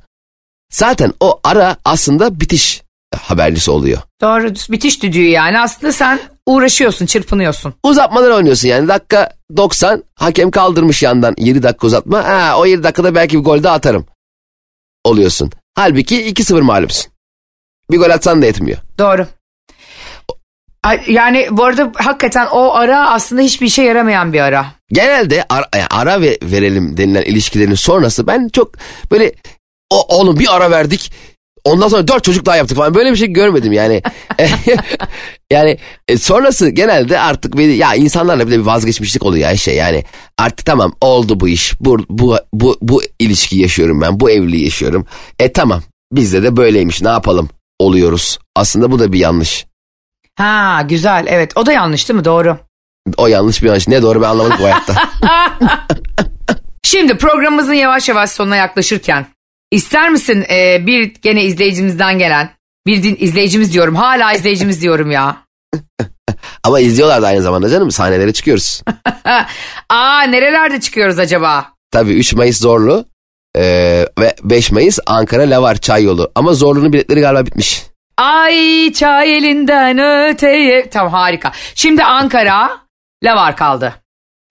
zaten 0.73 1.12
o 1.21 1.40
ara 1.45 1.77
aslında 1.85 2.40
bitiş 2.40 2.83
habercisi 3.17 3.71
oluyor. 3.71 3.99
Doğru 4.21 4.55
bitiş 4.73 5.03
düdüğü 5.03 5.23
yani 5.23 5.61
aslında 5.61 5.93
sen 5.93 6.21
uğraşıyorsun 6.47 7.07
çırpınıyorsun. 7.07 7.75
Uzatmadan 7.83 8.33
oynuyorsun 8.33 8.69
yani 8.69 8.88
dakika 8.88 9.31
90 9.57 10.05
hakem 10.14 10.51
kaldırmış 10.51 11.03
yandan 11.03 11.35
7 11.38 11.62
dakika 11.62 11.87
uzatma. 11.87 12.25
Ha, 12.25 12.55
o 12.59 12.67
7 12.67 12.83
dakikada 12.83 13.14
belki 13.14 13.38
bir 13.38 13.45
gol 13.45 13.62
daha 13.62 13.75
atarım 13.75 14.07
oluyorsun. 15.05 15.51
Halbuki 15.75 16.33
2-0 16.33 16.61
mağlupsun. 16.61 17.12
Bir 17.90 17.99
gol 17.99 18.11
atsan 18.11 18.43
da 18.43 18.47
etmiyor. 18.47 18.79
Doğru. 18.99 19.27
Yani 21.09 21.49
bu 21.51 21.64
arada 21.64 21.92
hakikaten 21.94 22.47
o 22.47 22.75
ara 22.75 23.11
aslında 23.11 23.42
hiçbir 23.42 23.66
işe 23.66 23.83
yaramayan 23.83 24.33
bir 24.33 24.40
ara. 24.40 24.66
Genelde 24.92 25.44
ara, 25.49 25.68
yani 25.75 25.87
ara 25.90 26.20
ve 26.20 26.38
verelim 26.42 26.97
denilen 26.97 27.23
ilişkilerin 27.23 27.75
sonrası 27.75 28.27
ben 28.27 28.49
çok 28.49 28.73
böyle 29.11 29.33
o, 29.90 30.16
oğlum 30.16 30.38
bir 30.38 30.57
ara 30.57 30.70
verdik 30.70 31.12
ondan 31.64 31.88
sonra 31.88 32.09
dört 32.09 32.25
çocuk 32.25 32.47
daha 32.47 32.57
yaptık 32.57 32.77
falan 32.77 32.94
böyle 32.94 33.12
bir 33.12 33.16
şey 33.16 33.29
görmedim 33.29 33.73
yani. 33.73 34.03
yani 35.53 35.79
e, 36.09 36.18
sonrası 36.18 36.68
genelde 36.68 37.18
artık 37.18 37.57
bir, 37.57 37.68
ya 37.68 37.94
insanlarla 37.94 38.47
bir 38.47 38.53
de 38.53 38.59
bir 38.59 38.64
vazgeçmişlik 38.64 39.23
oluyor 39.23 39.49
ya 39.49 39.57
şey 39.57 39.77
yani 39.77 40.05
artık 40.38 40.66
tamam 40.66 40.92
oldu 41.01 41.40
bu 41.40 41.49
iş 41.49 41.75
bu, 41.81 41.99
bu, 42.09 42.37
bu, 42.53 42.77
bu 42.83 43.03
ilişkiyi 43.18 43.62
yaşıyorum 43.62 44.01
ben 44.01 44.20
bu 44.20 44.31
evliliği 44.31 44.64
yaşıyorum. 44.64 45.07
E 45.38 45.53
tamam 45.53 45.83
bizde 46.12 46.42
de 46.42 46.57
böyleymiş 46.57 47.03
ne 47.03 47.09
yapalım 47.09 47.49
oluyoruz. 47.79 48.38
Aslında 48.57 48.90
bu 48.90 48.99
da 48.99 49.12
bir 49.12 49.18
yanlış. 49.18 49.66
Ha 50.37 50.83
güzel 50.88 51.27
evet 51.29 51.53
o 51.57 51.66
da 51.66 51.73
yanlış 51.73 52.09
değil 52.09 52.18
mi 52.18 52.25
doğru. 52.25 52.59
O 53.16 53.27
yanlış 53.27 53.62
bir 53.62 53.66
yanlış. 53.66 53.88
Ne 53.88 54.03
doğru 54.03 54.23
ben 54.23 54.29
anlamadım 54.29 54.57
bu 54.61 54.64
hayatta. 54.64 54.94
Şimdi 56.83 57.18
programımızın 57.18 57.75
yavaş 57.75 58.09
yavaş 58.09 58.31
sonuna 58.31 58.57
yaklaşırken 58.57 59.27
ister 59.70 60.11
misin 60.11 60.44
e, 60.51 60.87
bir 60.87 61.14
gene 61.23 61.44
izleyicimizden 61.44 62.18
gelen 62.18 62.51
bir 62.87 63.03
din, 63.03 63.16
izleyicimiz 63.20 63.73
diyorum 63.73 63.94
hala 63.94 64.33
izleyicimiz 64.33 64.83
diyorum 64.83 65.11
ya. 65.11 65.37
Ama 66.64 66.81
izliyorlar 66.81 67.23
da 67.23 67.27
aynı 67.27 67.42
zamanda 67.42 67.68
canım. 67.68 67.90
Sahnelere 67.90 68.33
çıkıyoruz. 68.33 68.83
Aa 69.88 70.23
nerelerde 70.23 70.81
çıkıyoruz 70.81 71.18
acaba? 71.18 71.66
Tabii 71.90 72.12
3 72.12 72.35
Mayıs 72.35 72.61
Zorlu 72.61 73.05
ee, 73.57 74.07
ve 74.18 74.35
5 74.42 74.73
Mayıs 74.73 74.99
Ankara 75.07 75.42
Lavar 75.42 75.77
Çay 75.77 76.05
Yolu. 76.05 76.31
Ama 76.35 76.55
Zorlu'nun 76.55 76.92
biletleri 76.92 77.20
galiba 77.20 77.47
bitmiş. 77.47 77.83
Ay 78.16 78.92
çay 78.92 79.37
elinden 79.37 79.98
öteye. 80.29 80.90
Tamam 80.90 81.12
harika. 81.12 81.53
Şimdi 81.74 82.05
Ankara 82.05 82.70
Lavar 83.24 83.57
kaldı. 83.57 83.94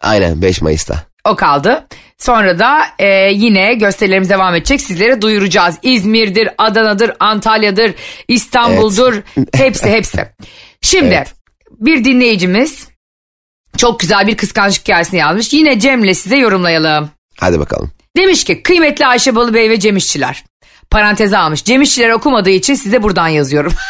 Aynen 0.01 0.41
5 0.41 0.61
Mayıs'ta. 0.61 0.95
O 1.25 1.35
kaldı. 1.35 1.87
Sonra 2.17 2.59
da 2.59 2.81
e, 2.99 3.07
yine 3.31 3.73
gösterilerimiz 3.73 4.29
devam 4.29 4.55
edecek. 4.55 4.81
Sizlere 4.81 5.21
duyuracağız. 5.21 5.75
İzmir'dir, 5.83 6.49
Adana'dır, 6.57 7.11
Antalya'dır, 7.19 7.93
İstanbul'dur. 8.27 9.21
Hepsi 9.53 9.89
hepsi. 9.89 10.25
Şimdi 10.81 11.13
Evet. 11.13 11.33
bir 11.71 12.03
dinleyicimiz 12.03 12.87
çok 13.77 13.99
güzel 13.99 14.27
bir 14.27 14.37
kıskançlık 14.37 14.81
hikayesini 14.87 15.19
yazmış. 15.19 15.53
Yine 15.53 15.79
Cem'le 15.79 16.13
size 16.13 16.37
yorumlayalım. 16.37 17.09
Hadi 17.39 17.59
bakalım. 17.59 17.91
Demiş 18.17 18.43
ki 18.43 18.63
kıymetli 18.63 19.05
Ayşe 19.07 19.35
Balıbey 19.35 19.69
ve 19.69 19.79
Cem 19.79 19.97
İşçiler. 19.97 20.43
Paranteze 20.93 21.37
almış. 21.37 21.63
Cem 21.63 21.81
İşçiler 21.81 22.09
okumadığı 22.09 22.49
için 22.49 22.75
size 22.75 23.03
buradan 23.03 23.27
yazıyorum. 23.27 23.73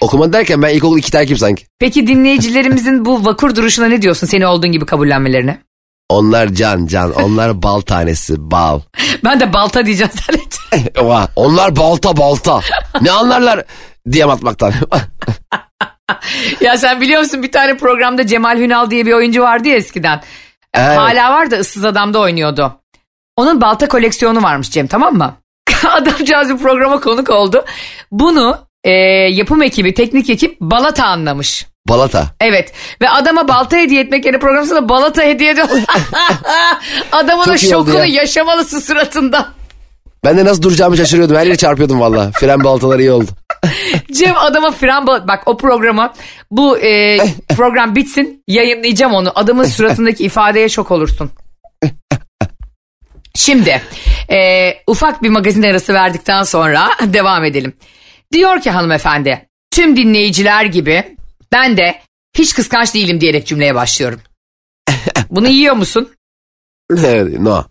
Okuma 0.00 0.32
derken 0.32 0.62
ben 0.62 0.74
ilkokul 0.74 0.98
iki 0.98 1.10
takip 1.10 1.38
sanki. 1.38 1.66
Peki 1.78 2.06
dinleyicilerimizin 2.06 3.04
bu 3.04 3.24
vakur 3.24 3.56
duruşuna 3.56 3.86
ne 3.86 4.02
diyorsun? 4.02 4.26
Seni 4.26 4.46
olduğun 4.46 4.72
gibi 4.72 4.86
kabullenmelerine. 4.86 5.60
Onlar 6.08 6.48
can 6.48 6.86
can. 6.86 7.12
Onlar 7.12 7.52
bal 7.62 7.80
tanesi 7.80 8.50
bal. 8.50 8.80
Ben 9.24 9.40
de 9.40 9.52
balta 9.52 9.86
diyeceğim 9.86 10.12
zannettim. 10.26 10.92
Oha, 11.04 11.28
onlar 11.36 11.76
balta 11.76 12.16
balta. 12.16 12.60
Ne 13.00 13.10
anlarlar 13.10 13.64
diyem 14.12 14.30
atmaktan. 14.30 14.72
ya 16.60 16.78
sen 16.78 17.00
biliyor 17.00 17.20
musun 17.20 17.42
bir 17.42 17.52
tane 17.52 17.76
programda 17.76 18.26
Cemal 18.26 18.58
Hünal 18.58 18.90
diye 18.90 19.06
bir 19.06 19.12
oyuncu 19.12 19.42
vardı 19.42 19.68
ya 19.68 19.76
eskiden. 19.76 20.22
Evet. 20.74 20.98
Hala 20.98 21.32
var 21.32 21.50
da 21.50 21.56
ıssız 21.56 21.84
adamda 21.84 22.18
oynuyordu. 22.18 22.80
Onun 23.36 23.60
balta 23.60 23.88
koleksiyonu 23.88 24.42
varmış 24.42 24.70
Cem 24.70 24.86
tamam 24.86 25.14
mı? 25.14 25.34
Adamcağız 25.90 26.48
bir 26.48 26.58
programa 26.58 27.00
konuk 27.00 27.30
oldu. 27.30 27.64
Bunu 28.12 28.58
e, 28.84 28.90
yapım 29.30 29.62
ekibi, 29.62 29.94
teknik 29.94 30.30
ekip 30.30 30.60
balata 30.60 31.06
anlamış. 31.06 31.66
Balata. 31.88 32.26
Evet 32.40 32.72
ve 33.02 33.10
adama 33.10 33.48
balta 33.48 33.76
hediye 33.76 34.02
etmek 34.02 34.24
yerine 34.24 34.38
programda 34.40 34.88
balata 34.88 35.22
hediye 35.22 35.50
ediyor. 35.50 35.68
Adamın 37.12 37.42
oldu 37.48 37.58
şokunu 37.58 37.98
ya. 37.98 38.04
yaşamalısın 38.04 38.80
suratında. 38.80 39.48
Ben 40.24 40.38
de 40.38 40.44
nasıl 40.44 40.62
duracağımı 40.62 40.96
şaşırıyordum. 40.96 41.36
Her 41.36 41.46
yere 41.46 41.56
çarpıyordum 41.56 42.00
valla. 42.00 42.30
Fren 42.30 42.64
baltaları 42.64 43.02
iyi 43.02 43.10
oldu. 43.10 43.30
Cem 44.12 44.36
adama 44.36 44.70
fren 44.70 45.06
bal- 45.06 45.28
bak 45.28 45.42
o 45.46 45.56
programa 45.56 46.14
bu 46.50 46.78
e, 46.78 47.18
program 47.56 47.94
bitsin 47.96 48.42
yayınlayacağım 48.48 49.14
onu. 49.14 49.32
Adamın 49.34 49.64
suratındaki 49.64 50.24
ifadeye 50.24 50.68
şok 50.68 50.90
olursun. 50.90 51.30
Şimdi 53.36 53.82
e, 54.30 54.72
ufak 54.86 55.22
bir 55.22 55.28
magazin 55.28 55.62
arası 55.62 55.94
verdikten 55.94 56.42
sonra 56.42 56.90
devam 57.02 57.44
edelim. 57.44 57.72
Diyor 58.32 58.60
ki 58.60 58.70
hanımefendi 58.70 59.48
tüm 59.70 59.96
dinleyiciler 59.96 60.64
gibi 60.64 61.16
ben 61.52 61.76
de 61.76 62.00
hiç 62.38 62.54
kıskanç 62.54 62.94
değilim 62.94 63.20
diyerek 63.20 63.46
cümleye 63.46 63.74
başlıyorum. 63.74 64.20
Bunu 65.30 65.48
yiyor 65.48 65.74
musun? 65.74 66.12
No. 67.38 67.64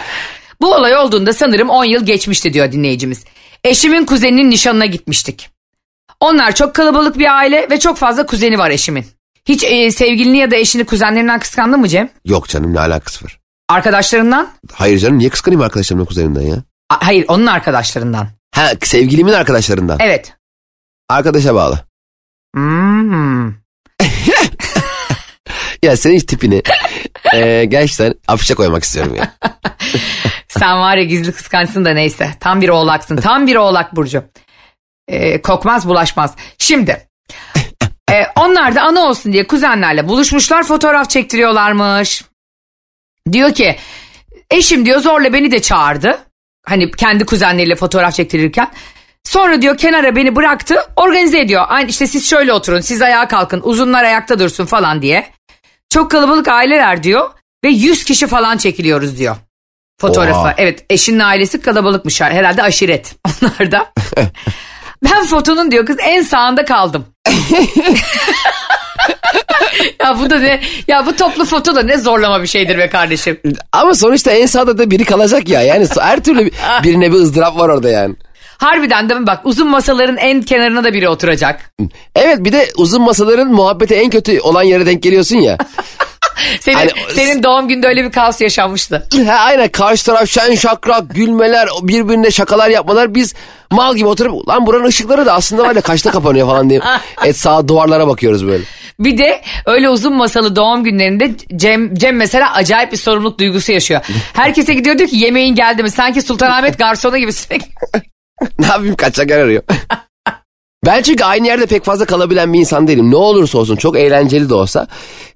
Bu 0.60 0.74
olay 0.74 0.96
olduğunda 0.96 1.32
sanırım 1.32 1.70
10 1.70 1.84
yıl 1.84 2.06
geçmişti 2.06 2.52
diyor 2.52 2.72
dinleyicimiz. 2.72 3.24
Eşimin 3.64 4.04
kuzeninin 4.04 4.50
nişanına 4.50 4.86
gitmiştik. 4.86 5.50
Onlar 6.20 6.54
çok 6.54 6.74
kalabalık 6.74 7.18
bir 7.18 7.36
aile 7.36 7.66
ve 7.70 7.80
çok 7.80 7.96
fazla 7.96 8.26
kuzeni 8.26 8.58
var 8.58 8.70
eşimin. 8.70 9.06
Hiç 9.48 9.64
e, 9.64 9.90
sevgilini 9.90 10.38
ya 10.38 10.50
da 10.50 10.56
eşini 10.56 10.84
kuzenlerinden 10.84 11.40
kıskandın 11.40 11.80
mı 11.80 11.88
Cem? 11.88 12.10
Yok 12.24 12.48
canım 12.48 12.74
ne 12.74 12.80
alakası 12.80 13.24
var. 13.24 13.38
Arkadaşlarından? 13.68 14.50
Hayır 14.72 14.98
canım 14.98 15.18
niye 15.18 15.30
kıskanayım 15.30 15.60
arkadaşlarımın 15.62 16.04
kuzeninden 16.06 16.42
ya? 16.42 16.56
A- 16.90 17.06
hayır 17.06 17.24
onun 17.28 17.46
arkadaşlarından. 17.46 18.28
Ha 18.54 18.70
sevgilimin 18.82 19.32
arkadaşlarından. 19.32 19.96
Evet. 20.00 20.32
Arkadaşa 21.08 21.54
bağlı. 21.54 21.80
Hmm. 22.54 23.52
Ya 25.82 25.96
senin 25.96 26.18
tipini 26.18 26.62
e, 27.34 27.64
gerçekten 27.64 28.14
afişe 28.28 28.54
koymak 28.54 28.82
istiyorum 28.84 29.14
ya. 29.14 29.32
Sen 30.48 30.78
var 30.80 30.96
ya 30.96 31.04
gizli 31.04 31.32
kıskançsın 31.32 31.84
da 31.84 31.90
neyse. 31.90 32.30
Tam 32.40 32.60
bir 32.60 32.68
oğlaksın. 32.68 33.16
Tam 33.16 33.46
bir 33.46 33.56
oğlak 33.56 33.96
Burcu. 33.96 34.24
Ee, 35.08 35.42
kokmaz 35.42 35.88
bulaşmaz. 35.88 36.34
Şimdi. 36.58 37.08
e, 38.12 38.26
onlar 38.36 38.74
da 38.74 38.82
ana 38.82 39.00
olsun 39.00 39.32
diye 39.32 39.46
kuzenlerle 39.46 40.08
buluşmuşlar 40.08 40.62
fotoğraf 40.64 41.10
çektiriyorlarmış. 41.10 42.24
Diyor 43.32 43.54
ki 43.54 43.76
eşim 44.50 44.86
diyor 44.86 45.00
zorla 45.00 45.32
beni 45.32 45.50
de 45.50 45.62
çağırdı. 45.62 46.18
Hani 46.66 46.90
kendi 46.90 47.24
kuzenleriyle 47.26 47.76
fotoğraf 47.76 48.14
çektirirken. 48.14 48.70
Sonra 49.24 49.62
diyor 49.62 49.76
kenara 49.76 50.16
beni 50.16 50.36
bıraktı 50.36 50.76
organize 50.96 51.40
ediyor. 51.40 51.64
Aynı 51.68 51.88
işte 51.88 52.06
siz 52.06 52.30
şöyle 52.30 52.52
oturun 52.52 52.80
siz 52.80 53.02
ayağa 53.02 53.28
kalkın 53.28 53.60
uzunlar 53.64 54.04
ayakta 54.04 54.38
dursun 54.38 54.66
falan 54.66 55.02
diye. 55.02 55.30
Çok 55.90 56.10
kalabalık 56.10 56.48
aileler 56.48 57.02
diyor 57.02 57.30
ve 57.64 57.68
100 57.68 58.04
kişi 58.04 58.26
falan 58.26 58.56
çekiliyoruz 58.56 59.18
diyor. 59.18 59.36
Fotoğrafı. 60.00 60.38
Oha. 60.38 60.54
Evet 60.56 60.84
eşinin 60.90 61.18
ailesi 61.18 61.60
kalabalıkmış 61.60 62.20
herhalde 62.20 62.62
aşiret 62.62 63.14
onlar 63.42 63.72
da. 63.72 63.92
ben 65.04 65.26
fotonun 65.26 65.70
diyor 65.70 65.86
kız 65.86 65.96
en 66.00 66.22
sağında 66.22 66.64
kaldım. 66.64 67.06
ya 70.02 70.18
bu 70.20 70.30
da 70.30 70.38
ne? 70.38 70.60
Ya 70.88 71.06
bu 71.06 71.16
toplu 71.16 71.44
foto 71.44 71.76
da 71.76 71.82
ne 71.82 71.98
zorlama 71.98 72.42
bir 72.42 72.46
şeydir 72.46 72.78
be 72.78 72.88
kardeşim. 72.88 73.40
Ama 73.72 73.94
sonuçta 73.94 74.30
en 74.30 74.46
sağda 74.46 74.78
da 74.78 74.90
biri 74.90 75.04
kalacak 75.04 75.48
ya. 75.48 75.62
Yani 75.62 75.86
her 76.00 76.20
türlü 76.24 76.46
bir- 76.46 76.52
birine 76.84 77.12
bir 77.12 77.16
ızdırap 77.16 77.58
var 77.58 77.68
orada 77.68 77.88
yani. 77.90 78.14
Harbiden 78.58 79.08
değil 79.08 79.20
mi 79.20 79.26
bak 79.26 79.40
uzun 79.44 79.68
masaların 79.68 80.16
en 80.16 80.42
kenarına 80.42 80.84
da 80.84 80.92
biri 80.92 81.08
oturacak. 81.08 81.70
Evet 82.16 82.38
bir 82.44 82.52
de 82.52 82.68
uzun 82.76 83.02
masaların 83.02 83.48
muhabbeti 83.52 83.94
en 83.94 84.10
kötü 84.10 84.40
olan 84.40 84.62
yere 84.62 84.86
denk 84.86 85.02
geliyorsun 85.02 85.36
ya. 85.36 85.58
Senin, 86.60 86.76
Hani- 86.76 86.90
senin 87.14 87.42
doğum 87.42 87.68
günde 87.68 87.86
öyle 87.86 88.04
bir 88.04 88.12
kaos 88.12 88.40
yaşanmıştı. 88.40 89.08
ha, 89.26 89.32
aynen 89.34 89.68
karşı 89.68 90.06
taraf 90.06 90.28
şen 90.28 90.54
şakrak 90.54 91.14
gülmeler 91.14 91.68
birbirine 91.82 92.30
şakalar 92.30 92.68
yapmalar 92.68 93.14
biz 93.14 93.34
mal 93.70 93.96
gibi 93.96 94.08
oturup 94.08 94.48
lan 94.48 94.66
buranın 94.66 94.84
ışıkları 94.84 95.26
da 95.26 95.32
aslında 95.32 95.62
var 95.62 95.74
ya 95.76 95.80
kaçta 95.80 96.10
kapanıyor 96.10 96.46
falan 96.46 96.70
diye. 96.70 96.80
Et 97.24 97.36
sağa 97.36 97.68
duvarlara 97.68 98.06
bakıyoruz 98.08 98.46
böyle. 98.46 98.64
Bir 99.00 99.18
de 99.18 99.42
öyle 99.66 99.88
uzun 99.90 100.12
masalı 100.12 100.56
doğum 100.56 100.84
günlerinde 100.84 101.30
Cem, 101.56 101.94
Cem 101.94 102.16
mesela 102.16 102.52
acayip 102.54 102.92
bir 102.92 102.96
sorumluluk 102.96 103.38
duygusu 103.38 103.72
yaşıyor. 103.72 104.00
Herkese 104.32 104.74
gidiyor 104.74 104.98
diyor 104.98 105.10
ki 105.10 105.16
yemeğin 105.16 105.54
geldi 105.54 105.82
mi? 105.82 105.90
Sanki 105.90 106.22
Sultanahmet 106.22 106.78
garsonu 106.78 107.18
gibi 107.18 107.32
sürekli. 107.32 107.66
ne 108.58 108.66
yapayım 108.66 108.96
kaçacak 108.96 109.30
yer 109.30 109.38
arıyor. 109.38 109.62
Ben 110.86 111.02
çünkü 111.02 111.24
aynı 111.24 111.46
yerde 111.46 111.66
pek 111.66 111.84
fazla 111.84 112.04
kalabilen 112.04 112.52
bir 112.52 112.58
insan 112.60 112.88
değilim. 112.88 113.10
Ne 113.10 113.16
olursa 113.16 113.58
olsun 113.58 113.76
çok 113.76 113.98
eğlenceli 113.98 114.48
de 114.48 114.54
olsa 114.54 114.86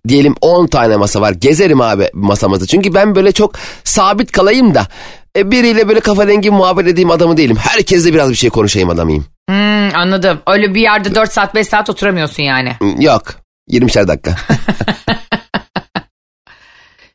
diyelim 0.08 0.34
10 0.40 0.66
tane 0.66 0.96
masa 0.96 1.20
var. 1.20 1.32
Gezerim 1.32 1.80
abi 1.80 2.10
masamızda. 2.14 2.66
Çünkü 2.66 2.94
ben 2.94 3.14
böyle 3.14 3.32
çok 3.32 3.54
sabit 3.84 4.32
kalayım 4.32 4.74
da 4.74 4.86
e, 5.36 5.50
biriyle 5.50 5.88
böyle 5.88 6.00
kafa 6.00 6.28
dengi 6.28 6.50
muhabbet 6.50 6.86
edeyim 6.86 7.10
adamı 7.10 7.36
değilim. 7.36 7.56
Herkesle 7.56 8.14
biraz 8.14 8.30
bir 8.30 8.34
şey 8.34 8.50
konuşayım 8.50 8.90
adamıyım. 8.90 9.26
Hmm, 9.48 9.94
anladım. 9.94 10.40
Öyle 10.46 10.74
bir 10.74 10.80
yerde 10.80 11.14
4 11.14 11.32
saat 11.32 11.54
5 11.54 11.68
saat 11.68 11.90
oturamıyorsun 11.90 12.42
yani. 12.42 12.76
Hmm, 12.78 13.00
Yok. 13.00 13.22
20'şer 13.70 14.08
dakika. 14.08 14.36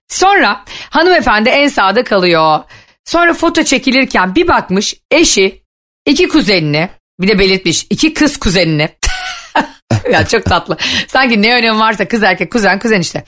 Sonra 0.07 0.63
hanımefendi 0.89 1.49
en 1.49 1.67
sağda 1.67 2.03
kalıyor. 2.03 2.59
Sonra 3.05 3.33
foto 3.33 3.63
çekilirken 3.63 4.35
bir 4.35 4.47
bakmış 4.47 4.95
eşi 5.11 5.63
iki 6.05 6.27
kuzenini 6.27 6.89
bir 7.19 7.27
de 7.27 7.39
belirtmiş 7.39 7.87
iki 7.89 8.13
kız 8.13 8.37
kuzenini. 8.37 8.89
ya 10.11 10.25
çok 10.25 10.45
tatlı. 10.45 10.77
Sanki 11.07 11.41
ne 11.41 11.53
önemi 11.55 11.79
varsa 11.79 12.07
kız 12.07 12.23
erkek 12.23 12.51
kuzen 12.51 12.79
kuzen 12.79 13.01
işte. 13.01 13.23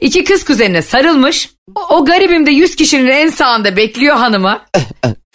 İki 0.00 0.24
kız 0.24 0.44
kuzenine 0.44 0.82
sarılmış. 0.82 1.50
O, 1.74 1.96
o 1.96 2.04
garibim 2.04 2.46
de 2.46 2.50
100 2.50 2.76
kişinin 2.76 3.08
en 3.08 3.28
sağında 3.28 3.76
bekliyor 3.76 4.16
hanımı. 4.16 4.62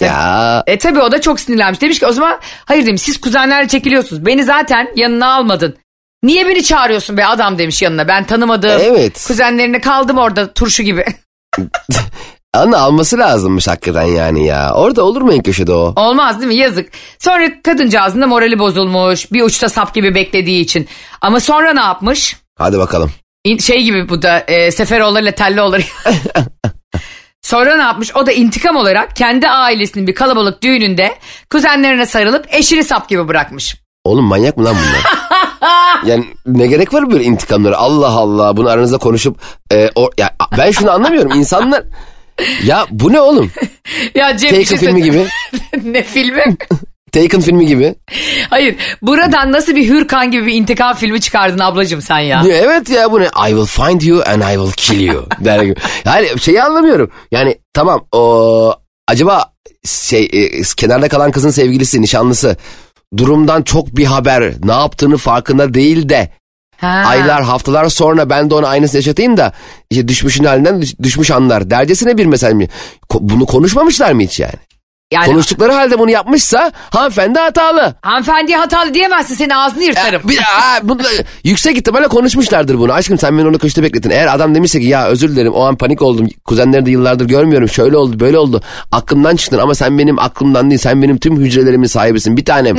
ya 0.01 0.63
E 0.67 0.77
tabi 0.77 0.99
o 0.99 1.11
da 1.11 1.21
çok 1.21 1.39
sinirlenmiş. 1.39 1.81
Demiş 1.81 1.99
ki 1.99 2.05
o 2.05 2.11
zaman 2.11 2.39
hayır 2.65 2.85
demiş 2.85 3.01
siz 3.01 3.21
kuzenlerle 3.21 3.67
çekiliyorsunuz. 3.67 4.25
Beni 4.25 4.43
zaten 4.43 4.87
yanına 4.95 5.33
almadın. 5.33 5.77
Niye 6.23 6.47
beni 6.47 6.63
çağırıyorsun 6.63 7.17
be 7.17 7.25
adam 7.25 7.57
demiş 7.57 7.81
yanına. 7.81 8.07
Ben 8.07 8.23
tanımadığım 8.23 8.81
Evet. 8.81 9.23
kuzenlerine 9.27 9.81
kaldım 9.81 10.17
orada 10.17 10.53
turşu 10.53 10.83
gibi. 10.83 11.05
Anne 12.55 12.77
alması 12.77 13.17
lazımmış 13.17 13.67
hakikaten 13.67 14.03
yani 14.03 14.45
ya. 14.45 14.73
Orada 14.73 15.03
olur 15.03 15.21
mu 15.21 15.33
en 15.33 15.41
köşede 15.43 15.73
o? 15.73 15.93
Olmaz 15.95 16.39
değil 16.41 16.47
mi? 16.47 16.55
Yazık. 16.55 16.89
Sonra 17.19 17.61
kadıncağızın 17.63 18.21
da 18.21 18.27
morali 18.27 18.59
bozulmuş. 18.59 19.31
Bir 19.31 19.41
uçta 19.41 19.69
sap 19.69 19.93
gibi 19.93 20.15
beklediği 20.15 20.61
için. 20.61 20.87
Ama 21.21 21.39
sonra 21.39 21.73
ne 21.73 21.79
yapmış? 21.81 22.37
Hadi 22.57 22.77
bakalım. 22.77 23.11
İn- 23.45 23.57
Şey 23.59 23.83
gibi 23.83 24.09
bu 24.09 24.21
da 24.21 24.39
e, 24.39 24.71
Seferoğulları 24.71 25.23
ile 25.23 25.31
Telloğulları. 25.35 25.81
Sonra 27.41 27.75
ne 27.75 27.81
yapmış? 27.81 28.15
O 28.15 28.25
da 28.25 28.31
intikam 28.31 28.75
olarak 28.75 29.15
kendi 29.15 29.47
ailesinin 29.49 30.07
bir 30.07 30.15
kalabalık 30.15 30.63
düğününde 30.63 31.15
kuzenlerine 31.51 32.05
sarılıp 32.05 32.45
eşini 32.49 32.83
sap 32.83 33.09
gibi 33.09 33.27
bırakmış. 33.27 33.75
Oğlum 34.03 34.25
manyak 34.25 34.57
mı 34.57 34.65
lan 34.65 34.75
bunlar? 34.75 35.03
yani 36.05 36.25
ne 36.45 36.67
gerek 36.67 36.93
var 36.93 37.11
böyle 37.11 37.23
intikamlara? 37.23 37.77
Allah 37.77 38.07
Allah 38.09 38.57
bunu 38.57 38.69
aranızda 38.69 38.97
konuşup 38.97 39.37
e, 39.71 39.89
o, 39.95 40.09
ya, 40.17 40.35
ben 40.57 40.71
şunu 40.71 40.91
anlamıyorum. 40.91 41.31
İnsanlar 41.31 41.83
ya 42.65 42.85
bu 42.89 43.13
ne 43.13 43.21
oğlum? 43.21 43.51
Ya 44.15 44.37
Cem 44.37 44.49
Taken 44.49 44.63
şey 44.63 44.77
filmi 44.77 45.03
gibi. 45.03 45.25
ne 45.83 46.03
filmi? 46.03 46.43
Taken 47.11 47.41
filmi 47.41 47.65
gibi. 47.65 47.95
Hayır. 48.49 48.75
Buradan 49.01 49.51
nasıl 49.51 49.75
bir 49.75 49.87
Hürkan 49.87 50.31
gibi 50.31 50.45
bir 50.45 50.53
intikam 50.53 50.95
filmi 50.95 51.21
çıkardın 51.21 51.59
ablacığım 51.59 52.01
sen 52.01 52.19
ya? 52.19 52.43
Ya 52.45 52.57
Evet 52.57 52.89
ya 52.89 53.11
bu 53.11 53.19
ne? 53.19 53.25
I 53.25 53.49
will 53.49 53.65
find 53.65 54.01
you 54.01 54.23
and 54.25 54.41
I 54.41 54.55
will 54.55 54.71
kill 54.71 55.01
you. 55.01 55.25
Der 55.39 55.63
gibi. 55.63 55.75
Yani 56.05 56.39
şeyi 56.39 56.63
anlamıyorum. 56.63 57.11
Yani 57.31 57.57
tamam 57.73 58.05
o 58.11 58.73
acaba 59.07 59.53
şey 59.85 60.29
e, 60.33 60.61
kenarda 60.77 61.07
kalan 61.07 61.31
kızın 61.31 61.49
sevgilisi, 61.49 62.01
nişanlısı 62.01 62.57
durumdan 63.17 63.61
çok 63.63 63.97
bir 63.97 64.05
haber 64.05 64.53
ne 64.63 64.71
yaptığını 64.71 65.17
farkında 65.17 65.73
değil 65.73 66.09
de 66.09 66.29
Ha. 66.85 67.09
aylar 67.09 67.43
haftalar 67.43 67.89
sonra 67.89 68.29
ben 68.29 68.49
de 68.49 68.55
ona 68.55 68.67
aynısını 68.67 68.97
yaşatayım 68.97 69.37
da 69.37 69.51
işte 69.89 70.07
düşmüşün 70.07 70.43
halinden 70.43 70.81
düş- 70.81 70.99
düşmüş 70.99 71.31
anlar 71.31 71.69
dercesine 71.69 72.17
bir? 72.17 72.25
Ko- 72.25 73.19
bunu 73.21 73.45
konuşmamışlar 73.45 74.11
mı 74.11 74.21
hiç 74.21 74.39
yani? 74.39 74.53
Yani 75.13 75.25
Konuştukları 75.25 75.71
halde 75.71 75.99
bunu 75.99 76.11
yapmışsa 76.11 76.71
hanımefendi 76.89 77.39
hatalı. 77.39 77.95
hanımefendiye 78.01 78.57
hatalı 78.57 78.93
diyemezsin 78.93 79.35
senin 79.35 79.49
ağzını 79.49 79.83
yırtarım. 79.83 80.21
Bir, 80.29 80.37
aa, 80.37 80.79
bunu, 80.83 81.01
yüksek 81.43 81.77
ihtimalle 81.77 82.07
konuşmuşlardır 82.07 82.79
bunu. 82.79 82.93
Aşkım 82.93 83.17
sen 83.17 83.37
beni 83.37 83.47
orada 83.47 83.57
köşede 83.57 83.83
bekletin. 83.83 84.09
Eğer 84.09 84.35
adam 84.35 84.55
demişse 84.55 84.79
ki 84.79 84.85
ya 84.85 85.07
özür 85.07 85.29
dilerim 85.29 85.53
o 85.53 85.61
an 85.65 85.75
panik 85.75 86.01
oldum. 86.01 86.27
Kuzenleri 86.45 86.85
de 86.85 86.91
yıllardır 86.91 87.25
görmüyorum. 87.27 87.69
Şöyle 87.69 87.97
oldu 87.97 88.19
böyle 88.19 88.37
oldu. 88.37 88.61
Aklımdan 88.91 89.35
çıktın 89.35 89.57
ama 89.59 89.75
sen 89.75 89.97
benim 89.99 90.19
aklımdan 90.19 90.69
değil. 90.69 90.81
Sen 90.81 91.01
benim 91.01 91.17
tüm 91.17 91.37
hücrelerimin 91.39 91.87
sahibisin 91.87 92.37
bir 92.37 92.45
tanem. 92.45 92.75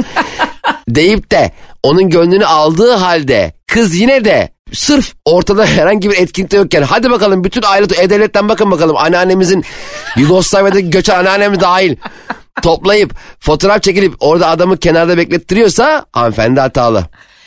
deyip 0.88 1.30
de 1.30 1.52
onun 1.86 2.10
gönlünü 2.10 2.46
aldığı 2.46 2.92
halde 2.92 3.52
kız 3.66 3.94
yine 3.94 4.24
de 4.24 4.48
sırf 4.72 5.12
ortada 5.24 5.66
herhangi 5.76 6.10
bir 6.10 6.16
etkinlik 6.16 6.50
de 6.50 6.56
yokken 6.56 6.82
hadi 6.82 7.10
bakalım 7.10 7.44
bütün 7.44 7.62
aile 7.62 7.86
e-devletten 8.02 8.48
bakın 8.48 8.70
bakalım 8.70 8.96
anneannemizin 8.96 9.64
Yugoslavya'daki 10.16 10.90
göçen 10.90 11.18
anneannemi 11.18 11.60
dahil 11.60 11.96
toplayıp 12.62 13.14
fotoğraf 13.40 13.82
çekilip 13.82 14.14
orada 14.20 14.48
adamı 14.48 14.76
kenarda 14.76 15.18
beklettiriyorsa 15.18 16.04
hanımefendi 16.12 16.60
hatalı. 16.60 17.04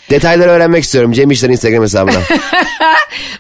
Detayları 0.10 0.50
öğrenmek 0.50 0.84
istiyorum 0.84 1.12
Cem 1.12 1.32
İşler'in 1.32 1.54
Instagram 1.54 1.84
hesabından. 1.84 2.22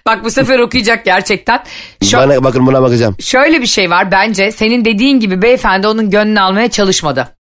Bak 0.06 0.24
bu 0.24 0.32
sefer 0.32 0.60
okuyacak 0.60 1.06
gerçekten. 1.06 1.64
Şu, 2.04 2.18
Bana, 2.18 2.44
bakın 2.44 2.68
buna 2.68 2.82
bakacağım. 2.82 3.16
Şöyle 3.20 3.62
bir 3.62 3.68
şey 3.68 3.90
var 3.90 4.12
bence 4.12 4.52
senin 4.52 4.86
dediğin 4.86 5.20
gibi 5.20 5.42
beyefendi 5.42 5.88
onun 5.88 6.10
gönlünü 6.10 6.42
almaya 6.42 6.70
çalışmadı. 6.70 7.39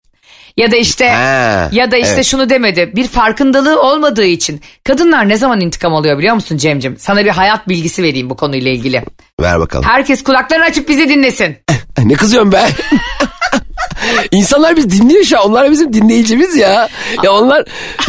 Ya 0.57 0.71
da 0.71 0.75
işte 0.75 1.09
Ha, 1.09 1.69
ya 1.71 1.91
da 1.91 1.97
işte 1.97 2.13
evet. 2.13 2.25
şunu 2.25 2.49
demedi. 2.49 2.91
Bir 2.95 3.07
farkındalığı 3.07 3.81
olmadığı 3.81 4.25
için. 4.25 4.61
Kadınlar 4.83 5.29
ne 5.29 5.37
zaman 5.37 5.61
intikam 5.61 5.95
alıyor 5.95 6.17
biliyor 6.17 6.35
musun 6.35 6.57
Cemcim? 6.57 6.97
Sana 6.99 7.25
bir 7.25 7.29
hayat 7.29 7.69
bilgisi 7.69 8.03
vereyim 8.03 8.29
bu 8.29 8.35
konuyla 8.37 8.71
ilgili. 8.71 9.03
Ver 9.41 9.59
bakalım. 9.59 9.85
Herkes 9.85 10.23
kulaklarını 10.23 10.63
açıp 10.65 10.89
bizi 10.89 11.09
dinlesin. 11.09 11.57
ne 12.03 12.13
kızıyorum 12.13 12.51
ben? 12.51 12.69
İnsanlar 14.31 14.75
biz 14.75 14.89
dinliyor 14.89 15.23
şu 15.23 15.39
an. 15.39 15.45
Onlar 15.49 15.71
bizim 15.71 15.93
dinleyicimiz 15.93 16.55
ya. 16.55 16.89
Ya 17.23 17.31
onlar 17.31 17.63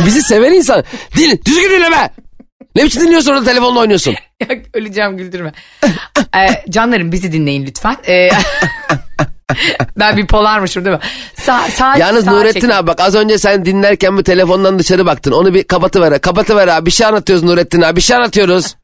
bizi 0.07 0.23
seven 0.23 0.53
insan. 0.53 0.85
Din, 1.17 1.41
düzgün 1.47 1.71
dinle 1.71 1.91
be. 1.91 2.11
Ne 2.77 2.85
biçim 2.85 3.03
dinliyorsun 3.03 3.33
orada 3.33 3.45
telefonla 3.45 3.81
oynuyorsun? 3.81 4.15
Ya, 4.41 4.57
Öleceğim 4.75 5.17
güldürme. 5.17 5.53
ee, 6.37 6.71
canlarım 6.71 7.13
bizi 7.13 7.33
dinleyin 7.33 7.67
lütfen. 7.67 7.97
Ee, 8.09 8.29
ben 9.99 10.17
bir 10.17 10.27
polarmışım 10.27 10.85
değil 10.85 10.97
mi? 10.97 11.03
Sa 11.35 11.61
sağ, 11.75 11.97
Yalnız 11.97 12.25
sağa 12.25 12.31
Nurettin 12.31 12.61
çekin. 12.61 12.75
abi 12.75 12.87
bak 12.87 13.01
az 13.01 13.15
önce 13.15 13.39
sen 13.39 13.65
dinlerken 13.65 14.17
bu 14.17 14.23
telefondan 14.23 14.79
dışarı 14.79 15.07
baktın. 15.07 15.33
Onu 15.33 15.55
bir 15.55 15.65
kapatıver. 15.65 16.21
Kapatıver 16.21 16.69
abi. 16.69 16.87
Bir 16.87 16.91
şey 16.91 17.07
anlatıyoruz 17.07 17.45
Nurettin 17.45 17.83
abi. 17.83 17.97
Bir 17.97 18.01
şey 18.01 18.17
anlatıyoruz. 18.17 18.77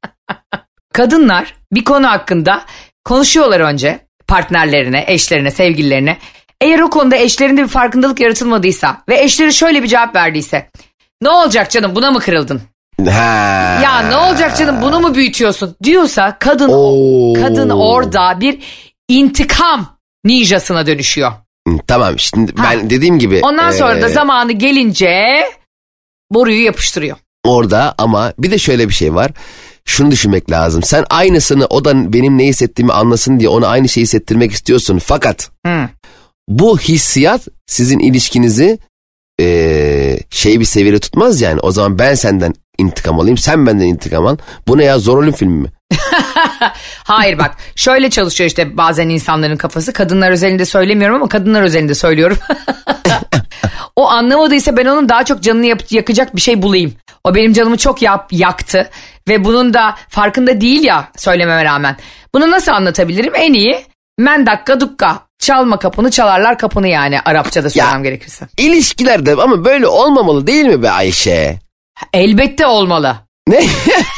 Kadınlar 0.92 1.54
bir 1.72 1.84
konu 1.84 2.08
hakkında 2.10 2.62
konuşuyorlar 3.04 3.60
önce 3.60 4.00
partnerlerine, 4.28 5.04
eşlerine, 5.08 5.50
sevgililerine. 5.50 6.18
Eğer 6.60 6.78
o 6.78 6.90
konuda 6.90 7.16
eşlerinde 7.16 7.62
bir 7.62 7.68
farkındalık 7.68 8.20
yaratılmadıysa 8.20 9.02
ve 9.08 9.20
eşleri 9.20 9.52
şöyle 9.54 9.82
bir 9.82 9.88
cevap 9.88 10.16
verdiyse. 10.16 10.70
Ne 11.22 11.28
olacak 11.28 11.70
canım 11.70 11.94
buna 11.94 12.10
mı 12.10 12.20
kırıldın? 12.20 12.62
Ha. 13.08 13.80
Ya 13.82 13.98
ne 14.08 14.16
olacak 14.16 14.56
canım 14.58 14.82
bunu 14.82 15.00
mu 15.00 15.14
büyütüyorsun 15.14 15.76
diyorsa 15.82 16.36
kadın 16.38 16.68
Oo. 16.72 17.32
kadın 17.42 17.70
orada 17.70 18.40
bir 18.40 18.58
intikam 19.08 19.93
ninjasına 20.24 20.86
dönüşüyor. 20.86 21.32
Tamam 21.86 22.18
şimdi 22.18 22.52
ben 22.62 22.90
dediğim 22.90 23.18
gibi. 23.18 23.40
Ondan 23.42 23.70
sonra 23.70 24.02
da 24.02 24.08
zamanı 24.08 24.52
gelince 24.52 25.44
boruyu 26.30 26.64
yapıştırıyor. 26.64 27.16
Orada 27.44 27.94
ama 27.98 28.32
bir 28.38 28.50
de 28.50 28.58
şöyle 28.58 28.88
bir 28.88 28.94
şey 28.94 29.14
var. 29.14 29.30
Şunu 29.84 30.10
düşünmek 30.10 30.50
lazım. 30.50 30.82
Sen 30.82 31.04
aynısını 31.10 31.66
o 31.66 31.84
da 31.84 32.12
benim 32.12 32.38
ne 32.38 32.46
hissettiğimi 32.46 32.92
anlasın 32.92 33.40
diye 33.40 33.48
ona 33.48 33.66
aynı 33.66 33.88
şeyi 33.88 34.02
hissettirmek 34.02 34.52
istiyorsun. 34.52 34.98
Fakat 34.98 35.50
Hı. 35.66 35.88
bu 36.48 36.78
hissiyat 36.78 37.48
sizin 37.66 37.98
ilişkinizi 37.98 38.78
eee, 39.38 40.18
şey 40.30 40.60
bir 40.60 40.64
seviyede 40.64 40.98
tutmaz 40.98 41.40
yani. 41.40 41.60
O 41.60 41.70
zaman 41.72 41.98
ben 41.98 42.14
senden 42.14 42.54
intikam 42.78 43.20
alayım 43.20 43.38
sen 43.38 43.66
benden 43.66 43.86
intikam 43.86 44.26
al. 44.26 44.36
Bu 44.68 44.78
ne 44.78 44.84
ya 44.84 44.98
zor 44.98 45.22
ölüm 45.22 45.32
filmi 45.32 45.60
mi? 45.60 45.68
Hayır 47.04 47.38
bak 47.38 47.54
şöyle 47.76 48.10
çalışıyor 48.10 48.48
işte 48.48 48.76
bazen 48.76 49.08
insanların 49.08 49.56
kafası 49.56 49.92
kadınlar 49.92 50.30
özelinde 50.30 50.64
söylemiyorum 50.64 51.16
ama 51.16 51.28
kadınlar 51.28 51.62
özelinde 51.62 51.94
söylüyorum. 51.94 52.38
o 53.96 54.08
anlamadıysa 54.08 54.76
ben 54.76 54.86
onun 54.86 55.08
daha 55.08 55.24
çok 55.24 55.42
canını 55.42 55.66
yap- 55.66 55.92
yakacak 55.92 56.36
bir 56.36 56.40
şey 56.40 56.62
bulayım. 56.62 56.92
O 57.24 57.34
benim 57.34 57.52
canımı 57.52 57.76
çok 57.76 58.02
yap, 58.02 58.28
yaktı 58.32 58.90
ve 59.28 59.44
bunun 59.44 59.74
da 59.74 59.94
farkında 60.08 60.60
değil 60.60 60.84
ya 60.84 61.08
söylememe 61.16 61.64
rağmen. 61.64 61.96
Bunu 62.34 62.50
nasıl 62.50 62.72
anlatabilirim? 62.72 63.32
En 63.36 63.52
iyi 63.52 63.84
men 64.18 64.46
dakika 64.46 64.80
dukka 64.80 65.18
çalma 65.44 65.78
kapını 65.78 66.10
çalarlar 66.10 66.58
kapını 66.58 66.88
yani 66.88 67.20
Arapçada 67.20 67.70
söylemem 67.70 68.02
gerekirse. 68.02 68.48
İlişkilerde 68.58 69.32
ama 69.32 69.64
böyle 69.64 69.86
olmamalı 69.86 70.46
değil 70.46 70.64
mi 70.64 70.82
be 70.82 70.90
Ayşe? 70.90 71.58
Elbette 72.12 72.66
olmalı. 72.66 73.16
Ne? 73.48 73.64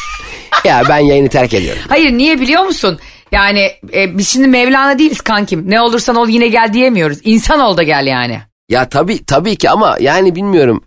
ya 0.65 0.83
ben 0.89 0.99
yayını 0.99 1.29
terk 1.29 1.55
ediyorum. 1.55 1.83
Hayır 1.89 2.13
niye 2.13 2.41
biliyor 2.41 2.63
musun? 2.63 2.99
Yani 3.33 3.71
e, 3.95 4.19
biz 4.19 4.29
şimdi 4.29 4.49
Mevlana 4.49 4.99
değiliz 4.99 5.21
kankim. 5.21 5.71
Ne 5.71 5.81
olursan 5.81 6.17
ol 6.17 6.29
yine 6.29 6.49
gel 6.49 6.73
diyemiyoruz. 6.73 7.19
İnsan 7.23 7.61
ol 7.61 7.77
da 7.77 7.83
gel 7.83 8.07
yani. 8.07 8.41
Ya 8.69 8.89
tabii 8.89 9.25
tabii 9.25 9.57
ki 9.57 9.71
ama 9.71 9.97
yani 10.01 10.35
bilmiyorum. 10.35 10.85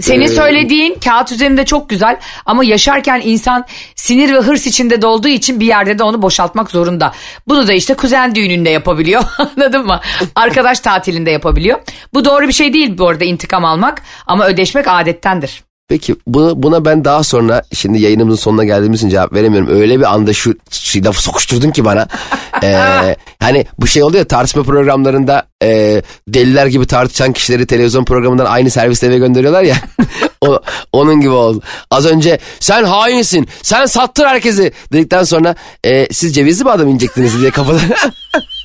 Senin 0.00 0.24
Ee, 0.24 0.28
söylediğin 0.28 0.98
kağıt 1.04 1.32
üzerinde 1.32 1.64
çok 1.64 1.88
güzel 1.88 2.16
ama 2.46 2.64
yaşarken 2.64 3.20
insan 3.24 3.64
sinir 3.94 4.34
ve 4.34 4.38
hırs 4.38 4.66
içinde 4.66 5.02
dolduğu 5.02 5.28
için 5.28 5.60
bir 5.60 5.66
yerde 5.66 5.98
de 5.98 6.02
onu 6.02 6.22
boşaltmak 6.22 6.70
zorunda. 6.70 7.12
Bunu 7.48 7.68
da 7.68 7.72
işte 7.72 7.94
kuzen 7.94 8.34
düğününde 8.34 8.70
yapabiliyor 8.70 9.24
anladın 9.38 9.86
mı? 9.86 10.00
Arkadaş 10.34 10.80
tatilinde 10.80 11.30
yapabiliyor. 11.30 11.78
Bu 12.14 12.24
doğru 12.24 12.48
bir 12.48 12.52
şey 12.52 12.72
değil 12.72 12.98
bu 12.98 13.08
arada 13.08 13.24
intikam 13.24 13.64
almak 13.64 14.02
ama 14.26 14.46
ödeşmek 14.46 14.84
adettendir. 14.88 15.67
Peki 15.88 16.16
bunu, 16.26 16.62
buna 16.62 16.84
ben 16.84 17.04
daha 17.04 17.24
sonra 17.24 17.62
şimdi 17.74 18.00
yayınımızın 18.00 18.42
sonuna 18.42 18.64
geldiğimiz 18.64 19.00
için 19.00 19.08
cevap 19.08 19.32
veremiyorum. 19.32 19.68
Öyle 19.68 19.98
bir 19.98 20.14
anda 20.14 20.32
şu, 20.32 20.54
şu 20.70 21.04
lafı 21.04 21.22
sokuşturdun 21.22 21.70
ki 21.70 21.84
bana. 21.84 22.08
Ee, 22.62 23.16
hani 23.40 23.66
bu 23.78 23.86
şey 23.86 24.02
oluyor 24.02 24.18
ya, 24.18 24.28
tartışma 24.28 24.62
programlarında 24.62 25.46
e, 25.62 26.02
deliler 26.28 26.66
gibi 26.66 26.86
tartışan 26.86 27.32
kişileri 27.32 27.66
televizyon 27.66 28.04
programından 28.04 28.44
aynı 28.44 28.70
serviste 28.70 29.06
eve 29.06 29.18
gönderiyorlar 29.18 29.62
ya. 29.62 29.76
o, 30.40 30.60
onun 30.92 31.20
gibi 31.20 31.30
oldu. 31.30 31.62
Az 31.90 32.06
önce 32.06 32.38
sen 32.60 32.84
hainsin 32.84 33.48
sen 33.62 33.86
sattın 33.86 34.24
herkesi 34.24 34.72
dedikten 34.92 35.24
sonra 35.24 35.54
e, 35.84 36.12
siz 36.12 36.34
cevizli 36.34 36.64
mi 36.64 36.70
adam 36.70 36.88
inecektiniz 36.88 37.40
diye 37.40 37.50
kafada. 37.50 37.78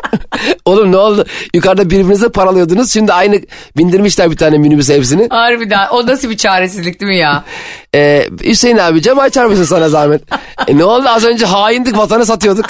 Oğlum 0.64 0.92
ne 0.92 0.96
oldu? 0.96 1.26
Yukarıda 1.54 1.90
birbirinize 1.90 2.28
paralıyordunuz. 2.28 2.92
Şimdi 2.92 3.12
aynı 3.12 3.40
bindirmişler 3.76 4.30
bir 4.30 4.36
tane 4.36 4.58
minibüs 4.58 4.88
hepsini. 4.90 5.28
Harbiden 5.30 5.88
o 5.90 6.06
nasıl 6.06 6.30
bir 6.30 6.36
çaresizlik 6.36 7.00
değil 7.00 7.12
mi 7.12 7.18
ya? 7.18 7.44
Ee, 7.94 8.28
Hüseyin 8.44 8.78
abi 8.78 9.02
cam 9.02 9.18
açar 9.18 9.46
mısın 9.46 9.64
sana 9.64 9.88
zahmet? 9.88 10.22
E, 10.68 10.78
ne 10.78 10.84
oldu 10.84 11.08
az 11.08 11.24
önce 11.24 11.46
haindik 11.46 11.96
vatanı 11.96 12.26
satıyorduk. 12.26 12.66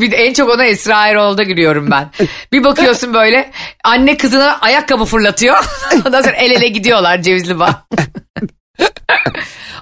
Bir 0.00 0.10
de 0.10 0.16
en 0.16 0.32
çok 0.32 0.50
ona 0.50 0.64
Esra 0.64 1.08
Erol'da 1.08 1.42
gülüyorum 1.42 1.90
ben. 1.90 2.10
Bir 2.52 2.64
bakıyorsun 2.64 3.14
böyle 3.14 3.50
anne 3.84 4.16
kızına 4.16 4.58
ayakkabı 4.60 5.04
fırlatıyor. 5.04 5.56
Ondan 6.06 6.22
sonra 6.22 6.36
el 6.36 6.50
ele 6.50 6.68
gidiyorlar 6.68 7.22
cevizli 7.22 7.58
bağ. 7.58 7.84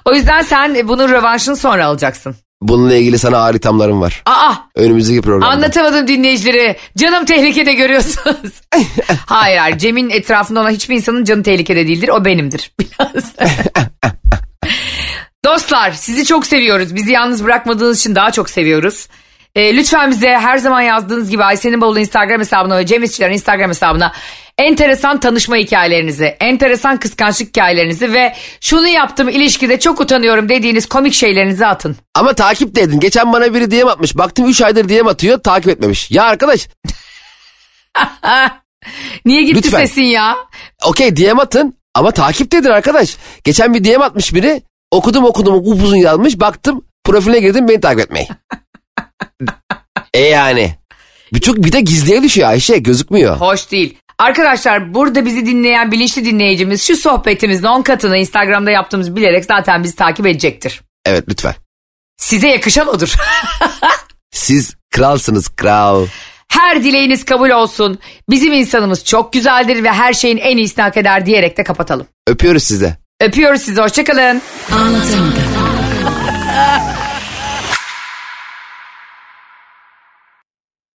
o 0.05 0.13
yüzden 0.13 0.41
sen 0.41 0.87
bunun 0.87 1.09
rövanşını 1.09 1.55
sonra 1.55 1.85
alacaksın. 1.85 2.35
Bununla 2.61 2.95
ilgili 2.95 3.19
sana 3.19 3.41
haritamlarım 3.41 4.01
var. 4.01 4.21
Aa 4.25 4.53
Önümüzdeki 4.75 5.21
programda. 5.21 5.47
anlatamadım 5.53 6.07
dinleyicileri. 6.07 6.75
Canım 6.97 7.25
tehlikede 7.25 7.73
görüyorsunuz. 7.73 8.61
hayır 9.25 9.57
hayır 9.57 9.77
Cem'in 9.77 10.09
etrafında 10.09 10.61
olan 10.61 10.71
hiçbir 10.71 10.95
insanın 10.95 11.23
canı 11.23 11.43
tehlikede 11.43 11.87
değildir. 11.87 12.09
O 12.09 12.25
benimdir. 12.25 12.71
Biraz. 12.79 13.33
Dostlar 15.45 15.91
sizi 15.91 16.25
çok 16.25 16.45
seviyoruz. 16.45 16.95
Bizi 16.95 17.11
yalnız 17.11 17.43
bırakmadığınız 17.43 17.99
için 17.99 18.15
daha 18.15 18.31
çok 18.31 18.49
seviyoruz. 18.49 19.07
Ee, 19.55 19.77
lütfen 19.77 20.11
bize 20.11 20.29
her 20.29 20.57
zaman 20.57 20.81
yazdığınız 20.81 21.29
gibi 21.29 21.43
Ayşe'nin 21.43 21.81
bavulu 21.81 21.99
Instagram 21.99 22.39
hesabına 22.39 22.77
ve 22.77 22.85
Cem 22.85 23.03
İşçilerin 23.03 23.33
Instagram 23.33 23.69
hesabına 23.69 24.13
enteresan 24.59 25.19
tanışma 25.19 25.55
hikayelerinizi, 25.55 26.25
enteresan 26.25 26.97
kıskançlık 26.97 27.47
hikayelerinizi 27.47 28.13
ve 28.13 28.35
şunu 28.61 28.87
yaptım 28.87 29.29
ilişkide 29.29 29.79
çok 29.79 30.01
utanıyorum 30.01 30.49
dediğiniz 30.49 30.85
komik 30.85 31.13
şeylerinizi 31.13 31.65
atın. 31.65 31.95
Ama 32.15 32.33
takip 32.33 32.75
de 32.75 32.81
edin. 32.81 32.99
Geçen 32.99 33.33
bana 33.33 33.53
biri 33.53 33.71
DM 33.71 33.87
atmış. 33.87 34.17
Baktım 34.17 34.47
3 34.47 34.61
aydır 34.61 34.89
DM 34.89 35.07
atıyor 35.07 35.39
takip 35.39 35.69
etmemiş. 35.69 36.11
Ya 36.11 36.23
arkadaş 36.23 36.67
Niye 39.25 39.43
gitti 39.43 39.57
Lütfen. 39.57 39.85
sesin 39.85 40.01
ya? 40.01 40.35
okey 40.85 41.15
DM 41.17 41.39
atın 41.39 41.77
ama 41.95 42.11
takip 42.11 42.51
de 42.51 42.57
edin 42.57 42.69
arkadaş. 42.69 43.17
Geçen 43.43 43.73
bir 43.73 43.83
DM 43.83 44.01
atmış 44.01 44.33
biri. 44.33 44.61
Okudum 44.91 45.25
okudum 45.25 45.55
upuzun 45.55 45.95
yazmış. 45.95 46.39
Baktım 46.39 46.85
profiline 47.03 47.39
girdim 47.39 47.67
beni 47.67 47.81
takip 47.81 47.99
etmeyi. 47.99 48.27
e 50.13 50.21
yani. 50.21 50.75
Bir 51.33 51.39
çok 51.41 51.57
bir 51.57 51.71
de 51.71 51.81
gizliye 51.81 52.23
düşüyor 52.23 52.49
Ayşe 52.49 52.77
gözükmüyor. 52.77 53.37
Hoş 53.37 53.71
değil. 53.71 53.97
Arkadaşlar 54.19 54.93
burada 54.93 55.25
bizi 55.25 55.45
dinleyen 55.45 55.91
bilinçli 55.91 56.25
dinleyicimiz 56.25 56.87
şu 56.87 56.95
sohbetimizin 56.95 57.63
10 57.63 57.81
katını 57.81 58.17
Instagram'da 58.17 58.71
yaptığımızı 58.71 59.15
bilerek 59.15 59.45
zaten 59.45 59.83
bizi 59.83 59.95
takip 59.95 60.25
edecektir. 60.27 60.81
Evet 61.05 61.23
lütfen. 61.29 61.55
Size 62.17 62.47
yakışan 62.47 62.87
odur. 62.87 63.13
Siz 64.31 64.75
kralsınız 64.91 65.47
kral. 65.47 66.05
Her 66.47 66.83
dileğiniz 66.83 67.25
kabul 67.25 67.49
olsun. 67.49 67.99
Bizim 68.29 68.53
insanımız 68.53 69.05
çok 69.05 69.33
güzeldir 69.33 69.83
ve 69.83 69.91
her 69.91 70.13
şeyin 70.13 70.37
en 70.37 70.57
iyisini 70.57 70.83
hak 70.83 70.97
eder 70.97 71.25
diyerek 71.25 71.57
de 71.57 71.63
kapatalım. 71.63 72.07
Öpüyoruz 72.27 72.63
size. 72.63 72.97
Öpüyoruz 73.21 73.61
sizi. 73.61 73.81
Hoşçakalın. 73.81 74.41
Anlatamadım. 74.71 75.33